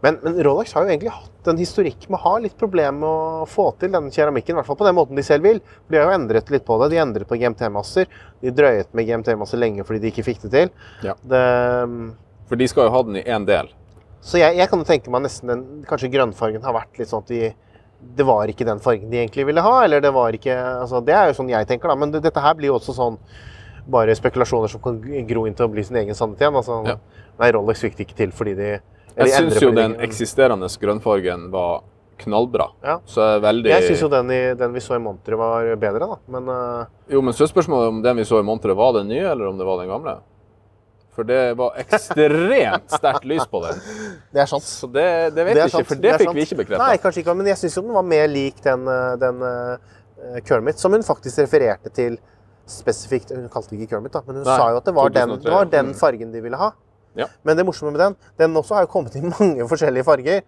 Men, 0.00 0.18
men 0.22 0.36
Rolex 0.46 0.72
har 0.76 0.84
jo 0.84 0.92
egentlig 0.92 1.10
hatt 1.10 1.48
en 1.50 1.58
historikk 1.58 2.04
med 2.08 2.18
å 2.20 2.22
ha 2.22 2.34
litt 2.44 2.54
problemer 2.60 2.94
med 3.00 3.08
å 3.42 3.46
få 3.50 3.70
til 3.80 3.90
denne 3.90 4.12
keramikken, 4.14 4.54
i 4.54 4.58
hvert 4.60 4.68
fall 4.68 4.78
på 4.78 4.86
den 4.86 4.94
måten 4.94 5.18
de 5.18 5.24
selv 5.26 5.48
vil. 5.48 5.58
De 5.90 5.98
har 5.98 6.06
jo 6.06 6.14
endret 6.14 6.52
litt 6.54 6.64
på 6.68 6.76
det. 6.82 6.90
De 6.92 7.00
endret 7.02 7.26
på 7.26 7.38
GMT-masser. 7.40 8.06
De 8.44 8.52
drøyet 8.54 8.92
med 8.94 9.08
GMT-masser 9.08 9.58
lenge 9.58 9.86
fordi 9.88 10.04
de 10.04 10.12
ikke 10.12 10.26
fikk 10.28 10.44
det 10.46 10.52
til. 10.54 10.70
Ja. 11.08 11.16
Det, 11.32 11.42
For 12.50 12.60
de 12.60 12.68
skal 12.70 12.86
jo 12.86 12.94
ha 12.94 13.02
den 13.08 13.18
i 13.18 13.24
én 13.26 13.48
del. 13.48 13.72
så 14.20 14.38
jeg, 14.38 14.56
jeg 14.58 14.68
kan 14.70 14.78
jo 14.82 14.86
tenke 14.86 15.10
meg 15.14 15.24
nesten 15.26 15.50
den, 15.50 15.64
kanskje 15.88 16.10
grønnfargen 16.14 16.62
har 16.62 16.74
vært 16.74 16.98
litt 16.98 17.10
sånn 17.10 17.24
at 17.26 17.32
de 17.34 17.48
det 17.98 18.22
var 18.22 18.46
ikke 18.46 18.62
den 18.66 18.78
fargen 18.78 19.10
de 19.10 19.18
egentlig 19.18 19.42
ville 19.48 19.62
ha. 19.62 19.72
eller 19.84 20.00
Det 20.00 20.12
var 20.14 20.30
ikke, 20.36 20.54
altså 20.54 21.00
det 21.02 21.14
er 21.18 21.30
jo 21.32 21.34
sånn 21.40 21.48
jeg 21.50 21.66
tenker, 21.66 21.90
da. 21.90 21.96
Men 21.98 22.12
det, 22.14 22.20
dette 22.22 22.42
her 22.44 22.54
blir 22.54 22.70
jo 22.70 22.76
også 22.78 22.94
sånn 22.94 23.16
bare 23.90 24.14
spekulasjoner 24.14 24.70
som 24.70 24.82
kan 24.84 25.00
gro 25.26 25.46
inn 25.48 25.56
til 25.58 25.66
å 25.66 25.72
bli 25.72 25.82
sin 25.82 25.96
egen 25.98 26.14
sannhet 26.14 26.44
igjen. 26.44 26.54
altså 26.60 26.76
Ja. 26.86 26.94
Nei, 27.40 27.50
Rolex 27.54 27.82
fikk 27.82 27.96
det 27.98 28.06
ikke 28.06 28.18
til 28.20 28.30
fordi 28.34 28.54
de 28.54 28.70
Jeg 29.18 29.34
syns 29.34 29.62
jo 29.62 29.70
den 29.74 29.94
eksisterende 30.04 30.68
grønnfargen 30.80 31.48
var 31.50 31.82
knallbra. 32.18 32.68
Ja. 32.82 32.96
Så 33.06 33.22
jeg 33.22 33.36
er 33.38 33.42
veldig 33.44 33.70
Jeg 33.70 33.84
syns 33.88 34.00
jo 34.02 34.08
den, 34.10 34.30
i, 34.34 34.40
den 34.58 34.72
vi 34.74 34.80
så 34.82 34.96
i 34.96 35.02
Montre 35.02 35.36
var 35.38 35.68
bedre, 35.78 36.06
da. 36.10 36.16
Men 36.34 36.48
uh... 36.50 36.88
Jo, 37.10 37.20
men 37.22 37.34
så 37.36 37.44
er 37.46 37.52
spørsmålet 37.52 37.92
om 37.92 38.00
den 38.02 38.16
vi 38.18 38.24
så 38.26 38.40
i 38.42 38.46
Montre, 38.46 38.74
var 38.78 38.96
den 38.98 39.08
nye, 39.12 39.26
eller 39.30 39.50
om 39.52 39.58
det 39.60 39.66
var 39.68 39.78
den 39.82 39.90
gamle? 39.92 40.16
For 41.18 41.26
det 41.26 41.38
var 41.58 41.74
ekstremt 41.82 42.90
sterkt 42.98 43.24
lys 43.26 43.46
på 43.50 43.60
den. 43.64 43.78
det 44.34 44.42
er 44.44 44.50
sant. 44.50 44.66
Så 44.66 44.86
det, 44.90 45.06
det 45.34 45.46
vet 45.48 45.56
Det 45.58 45.64
vi 45.64 45.70
ikke, 45.72 45.84
for 45.92 46.02
det 46.02 46.10
det 46.12 46.18
fikk 46.22 46.28
sant. 46.30 46.38
vi 46.38 46.46
ikke 46.46 46.58
bekrefta. 46.62 46.82
Nei, 46.88 46.98
kanskje 47.02 47.22
ikke, 47.24 47.34
men 47.40 47.46
jeg 47.50 47.58
syns 47.62 47.78
jo 47.78 47.82
den 47.86 47.94
var 47.98 48.06
mer 48.06 48.26
lik 48.30 48.60
den, 48.66 48.84
eh, 48.92 49.14
den 49.22 49.42
uh, 49.42 50.42
Kermit, 50.46 50.78
som 50.82 50.94
hun 50.94 51.02
faktisk 51.06 51.38
refererte 51.42 51.90
til 51.94 52.18
spesifikt. 52.68 53.30
Hun 53.34 53.48
kalte 53.50 53.72
det 53.74 53.80
ikke 53.82 53.96
Kermit, 53.96 54.14
da, 54.14 54.22
men 54.26 54.40
hun 54.42 54.46
Nei, 54.46 54.58
sa 54.58 54.68
jo 54.74 54.78
at 54.82 54.86
det 54.90 54.94
var, 54.98 55.10
den, 55.14 55.34
det 55.42 55.54
var 55.54 55.70
den 55.72 55.90
Mm. 55.94 55.96
fargen 56.02 56.34
de 56.34 56.42
ville 56.44 56.58
ha. 56.60 56.70
Ja. 57.18 57.28
Men 57.42 57.56
det 57.56 57.64
morsomme 57.66 57.92
med 57.94 58.00
den, 58.02 58.16
den 58.38 58.56
også 58.56 58.76
har 58.76 58.86
jo 58.86 58.90
kommet 58.92 59.16
i 59.16 59.22
mange 59.34 59.68
forskjellige 59.70 60.06
farger. 60.06 60.42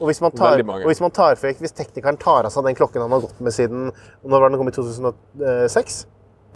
Og 0.00 0.08
hvis 0.08 0.20
man 0.24 0.32
tar, 0.32 0.62
og 0.64 0.86
hvis 0.88 1.02
man 1.04 1.12
tar 1.12 1.36
hvis 1.36 1.76
teknikeren 1.76 2.16
tar 2.20 2.48
av 2.48 2.54
seg 2.54 2.64
den 2.64 2.78
klokken 2.78 3.02
han 3.04 3.12
har 3.12 3.20
gått 3.20 3.40
med 3.44 3.52
siden 3.52 3.90
Når 4.24 4.40
var 4.40 4.48
den 4.48 4.56
kommet? 4.56 4.78
2006? 4.78 5.98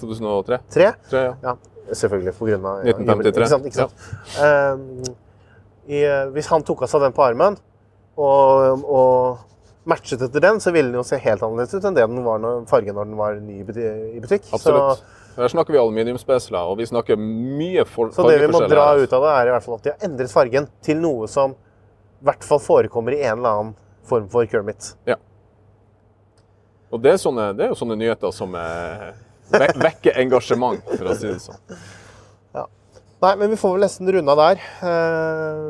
2003? 0.01 0.59
Tre? 0.73 0.89
Tre, 1.11 1.25
ja. 1.27 1.35
Ja, 1.45 1.93
selvfølgelig 1.93 2.33
på 2.39 2.49
grunn 2.49 2.65
av 2.71 2.87
1953. 2.89 3.43
Ikke 3.43 3.51
sant? 3.53 3.69
Ikke 3.69 3.83
sant? 3.83 4.41
Ehm, 4.41 5.13
i, 5.85 6.01
eh, 6.01 6.23
hvis 6.33 6.49
han 6.49 6.65
tok 6.65 6.87
av 6.87 6.91
seg 6.93 7.05
den 7.05 7.13
på 7.13 7.25
armen 7.27 7.59
og, 8.17 8.87
og 8.89 9.91
matchet 9.91 10.23
etter 10.25 10.41
den, 10.41 10.61
så 10.65 10.73
ville 10.73 10.89
den 10.89 11.03
jo 11.03 11.05
se 11.07 11.21
helt 11.21 11.45
annerledes 11.45 11.77
ut 11.77 11.85
enn 11.85 11.97
det 11.99 12.07
den 12.09 12.25
var 12.25 12.41
når, 12.41 12.65
fargen 12.71 12.97
når 12.97 13.11
den 13.11 13.21
var 13.21 13.37
ny 13.45 13.61
i 13.61 13.89
i 14.17 14.23
butikk. 14.25 14.49
Absolutt. 14.57 15.03
Så, 15.05 15.24
Her 15.35 15.51
snakker 15.51 15.75
vi 15.75 15.81
aluminiumspesler, 15.81 16.69
og 16.71 16.79
vi 16.79 16.87
snakker 16.87 17.19
mye 17.19 17.85
for, 17.89 18.13
så 18.15 18.27
det 18.29 18.39
vi 18.45 18.51
må 18.53 18.61
dra 18.71 18.87
ut 18.99 19.17
av 19.17 19.25
det, 19.27 19.33
er 19.35 19.51
i 19.51 19.55
hvert 19.57 19.67
fall 19.67 19.79
at 19.81 19.87
de 19.87 19.93
har 19.95 20.07
endret 20.09 20.31
fargen 20.33 20.69
til 20.87 21.01
noe 21.03 21.27
som 21.31 21.57
i 21.57 22.29
hvert 22.29 22.47
fall 22.47 22.63
forekommer 22.63 23.17
i 23.17 23.23
en 23.25 23.41
eller 23.41 23.51
annen 23.59 23.75
form 24.09 24.29
for 24.33 24.47
Kermit. 24.49 24.93
Ja. 25.11 25.19
Og 26.95 27.03
det 27.03 27.17
er, 27.17 27.21
sånne, 27.21 27.51
det 27.59 27.67
er 27.67 27.75
jo 27.75 27.81
sånne 27.83 27.99
nyheter 27.99 28.31
som 28.37 28.55
eh, 28.55 29.11
vek, 29.51 29.75
vekker 29.83 30.23
engasjement, 30.23 30.85
for 30.95 31.11
å 31.11 31.19
si 31.19 31.29
det 31.33 31.43
sånn. 31.43 31.61
Nei, 33.25 33.31
men 33.41 33.49
vi 33.49 33.57
får 33.57 33.71
vel 33.73 33.85
nesten 33.87 34.11
runda 34.13 34.35
der. 34.37 34.59
Eh, 34.85 35.69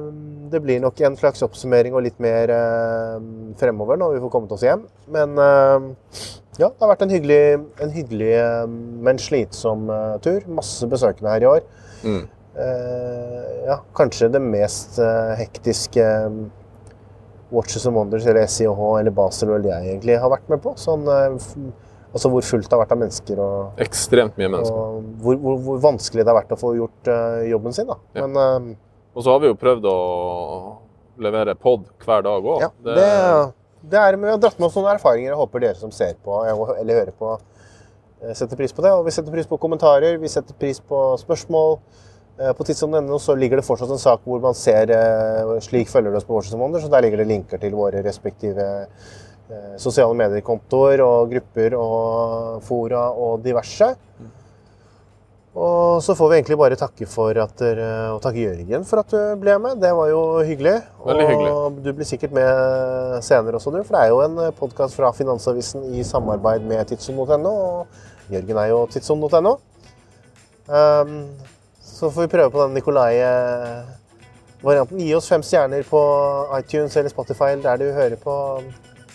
Det 0.50 0.60
blir 0.62 0.80
nok 0.82 0.98
en 1.06 1.14
slags 1.18 1.42
oppsummering 1.46 1.94
og 1.94 2.02
litt 2.02 2.16
mer 2.22 2.50
eh, 2.50 3.20
fremover 3.60 3.98
når 4.00 4.16
vi 4.16 4.22
får 4.24 4.32
kommet 4.32 4.54
oss 4.56 4.64
hjem. 4.66 4.82
Men 5.14 5.38
eh, 5.38 5.86
ja, 6.58 6.68
det 6.70 6.80
har 6.84 6.90
vært 6.92 7.02
en 7.06 7.10
hyggelig, 7.14 7.38
en 7.82 7.90
hyggelig 7.94 8.30
eh, 8.38 8.66
men 9.06 9.18
slitsom 9.18 9.88
eh, 9.90 10.16
tur. 10.24 10.44
Masse 10.54 10.86
besøkende 10.90 11.32
her 11.34 11.42
i 11.46 11.50
år. 11.50 11.64
Mm. 12.04 12.22
Eh, 12.54 13.40
Ja, 13.64 13.78
kanskje 13.96 14.28
det 14.28 14.42
mest 14.44 14.98
hektiske 15.38 16.04
Watches 17.54 17.86
and 17.88 17.96
Wonders 17.96 18.26
eller 18.26 18.44
SIH 18.46 18.82
eller 19.00 19.10
Basel 19.16 19.54
eller 19.54 19.70
jeg 19.70 19.94
egentlig 19.94 20.18
har 20.20 20.28
vært 20.32 20.50
med 20.52 20.60
på. 20.60 20.74
Sånn, 20.76 21.06
altså 21.08 22.28
hvor 22.32 22.44
fullt 22.44 22.68
det 22.68 22.76
har 22.76 22.82
vært 22.82 22.92
av 22.92 23.00
mennesker. 23.00 23.40
og 23.40 23.80
Ekstremt 23.80 24.36
mye 24.36 24.50
mennesker. 24.52 24.76
og 24.76 25.08
hvor, 25.24 25.38
hvor, 25.40 25.56
hvor 25.64 25.80
vanskelig 25.86 26.26
det 26.26 26.28
har 26.34 26.36
vært 26.42 26.52
å 26.52 26.60
få 26.60 26.74
gjort 26.76 27.10
jobben 27.48 27.72
sin. 27.76 27.88
Da. 27.88 27.96
Ja. 28.20 28.26
Men 28.26 28.74
Og 29.14 29.24
så 29.24 29.32
har 29.32 29.40
vi 29.40 29.48
jo 29.48 29.56
prøvd 29.64 29.88
å 29.88 29.96
levere 31.24 31.54
pod 31.56 31.88
hver 32.04 32.24
dag 32.26 32.44
òg. 32.52 32.60
ja, 32.66 32.70
det, 32.84 32.94
det 33.00 33.10
er, 33.92 34.16
vi 34.16 34.30
har 34.30 34.40
dratt 34.40 34.58
med 34.58 34.68
oss 34.68 34.78
noen 34.78 34.92
erfaringer. 34.94 35.32
Jeg 35.32 35.40
håper 35.40 35.64
dere 35.64 35.78
som 35.78 35.92
ser 35.94 36.16
på 36.24 36.40
eller 36.46 37.00
hører 37.00 37.12
på, 37.18 37.34
eh, 38.22 38.32
setter 38.34 38.56
pris 38.56 38.72
på 38.72 38.84
det. 38.84 38.92
Og 38.92 39.04
vi 39.06 39.14
setter 39.14 39.34
pris 39.34 39.48
på 39.50 39.60
kommentarer, 39.60 40.18
vi 40.18 40.28
setter 40.28 40.56
pris 40.58 40.80
på 40.80 41.02
spørsmål. 41.20 41.78
Eh, 42.40 42.52
På 42.52 42.64
tidssom.no 42.64 43.18
så 43.18 43.36
ligger 43.38 43.60
det 43.60 43.66
fortsatt 43.66 43.90
en 43.90 43.98
sak 43.98 44.24
hvor 44.24 44.40
man 44.42 44.54
ser 44.54 44.90
eh, 44.90 45.60
slik 45.62 45.88
følger 45.88 46.10
det 46.10 46.18
oss 46.18 46.24
på 46.26 46.34
Watches 46.34 46.54
så 46.82 46.90
der 46.90 47.02
ligger 47.02 47.18
det 47.18 47.28
linker 47.28 47.58
til 47.58 47.72
våre 47.72 48.02
respektive 48.02 48.96
sosiale 49.76 50.16
medier-kontoer 50.16 51.02
og 51.04 51.28
grupper 51.30 51.74
og 51.76 52.62
fora 52.64 53.10
og 53.12 53.42
diverse. 53.44 53.90
Og 55.54 56.02
så 56.02 56.16
får 56.18 56.30
vi 56.30 56.34
egentlig 56.40 56.56
bare 56.58 56.74
takke 56.78 57.06
for 57.06 57.30
at 57.38 57.60
og 57.62 58.22
takke 58.24 58.42
Jørgen 58.42 58.84
for 58.88 58.98
at 59.04 59.12
du 59.12 59.18
ble 59.38 59.54
med. 59.62 59.78
Det 59.82 59.92
var 59.94 60.08
jo 60.10 60.42
hyggelig. 60.42 60.82
Veldig 61.04 61.26
hyggelig. 61.28 61.52
Og 61.54 61.72
du 61.84 61.92
blir 61.94 62.06
sikkert 62.08 62.32
med 62.34 62.48
senere 63.22 63.54
også, 63.60 63.70
du. 63.70 63.82
For 63.86 63.94
det 63.94 64.00
er 64.02 64.08
jo 64.10 64.18
en 64.24 64.36
podkast 64.58 64.94
fra 64.98 65.12
Finansavisen 65.14 65.80
i 65.94 66.02
samarbeid 66.02 66.66
med 66.66 66.84
tidsson.no. 66.90 67.54
Og 67.54 67.86
Jørgen 68.34 68.58
er 68.58 68.66
jo 68.72 68.82
tidsson.no. 68.90 69.54
Um, 70.66 71.30
så 71.84 72.10
får 72.10 72.22
vi 72.22 72.28
prøve 72.32 72.50
på 72.50 72.62
den 72.64 72.74
Nikolai-varianten. 72.74 74.98
Gi 74.98 75.14
oss 75.14 75.28
fem 75.30 75.42
stjerner 75.46 75.82
på 75.86 76.00
iTunes 76.58 76.96
eller 76.96 77.08
Spotify 77.12 77.54
der 77.62 77.76
du 77.78 77.92
hører 77.92 78.16
på 78.18 78.62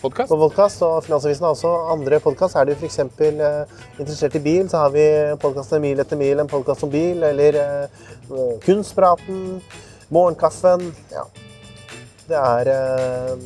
Podkast? 0.00 0.30
på 0.30 0.36
podkast. 0.36 0.82
Og 0.82 1.04
Finansavisen 1.04 1.44
har 1.44 1.50
også 1.54 1.70
andre 1.92 2.20
podkast. 2.20 2.56
Er 2.56 2.64
du 2.64 2.72
f.eks. 2.72 2.98
Eh, 2.98 3.74
interessert 3.98 4.34
i 4.34 4.42
bil, 4.44 4.68
så 4.70 4.84
har 4.84 4.94
vi 4.94 5.04
podkasten 5.42 5.82
Mil 5.84 6.00
etter 6.00 6.16
mil, 6.16 6.40
en 6.40 6.48
podkast 6.48 6.86
om 6.86 6.92
bil. 6.92 7.22
Eller 7.22 7.58
eh, 7.60 8.08
Kunstpraten, 8.64 9.60
Morgenkaffen. 10.08 10.88
Ja. 11.12 11.26
Det 12.30 12.40
er 12.40 12.72
eh, 12.76 13.36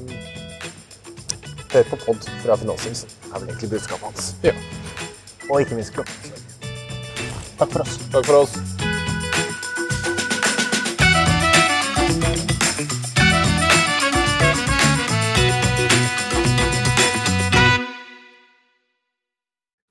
Hør 1.75 1.91
på 1.91 1.99
pod 2.05 2.31
fra 2.45 2.55
Finansavisen. 2.61 3.11
Det 3.11 3.35
er 3.35 3.41
vel 3.41 3.49
egentlig 3.49 3.71
budskapet 3.75 4.07
hans. 4.13 4.31
Ja. 4.47 4.55
Og 5.51 5.61
ikke 5.61 5.75
minst 5.81 5.97
klokken. 5.97 6.15
Takk 7.59 7.71
for 7.71 7.83
oss. 7.83 7.99
Takk 8.13 8.31
for 8.31 8.45
oss. 8.45 8.74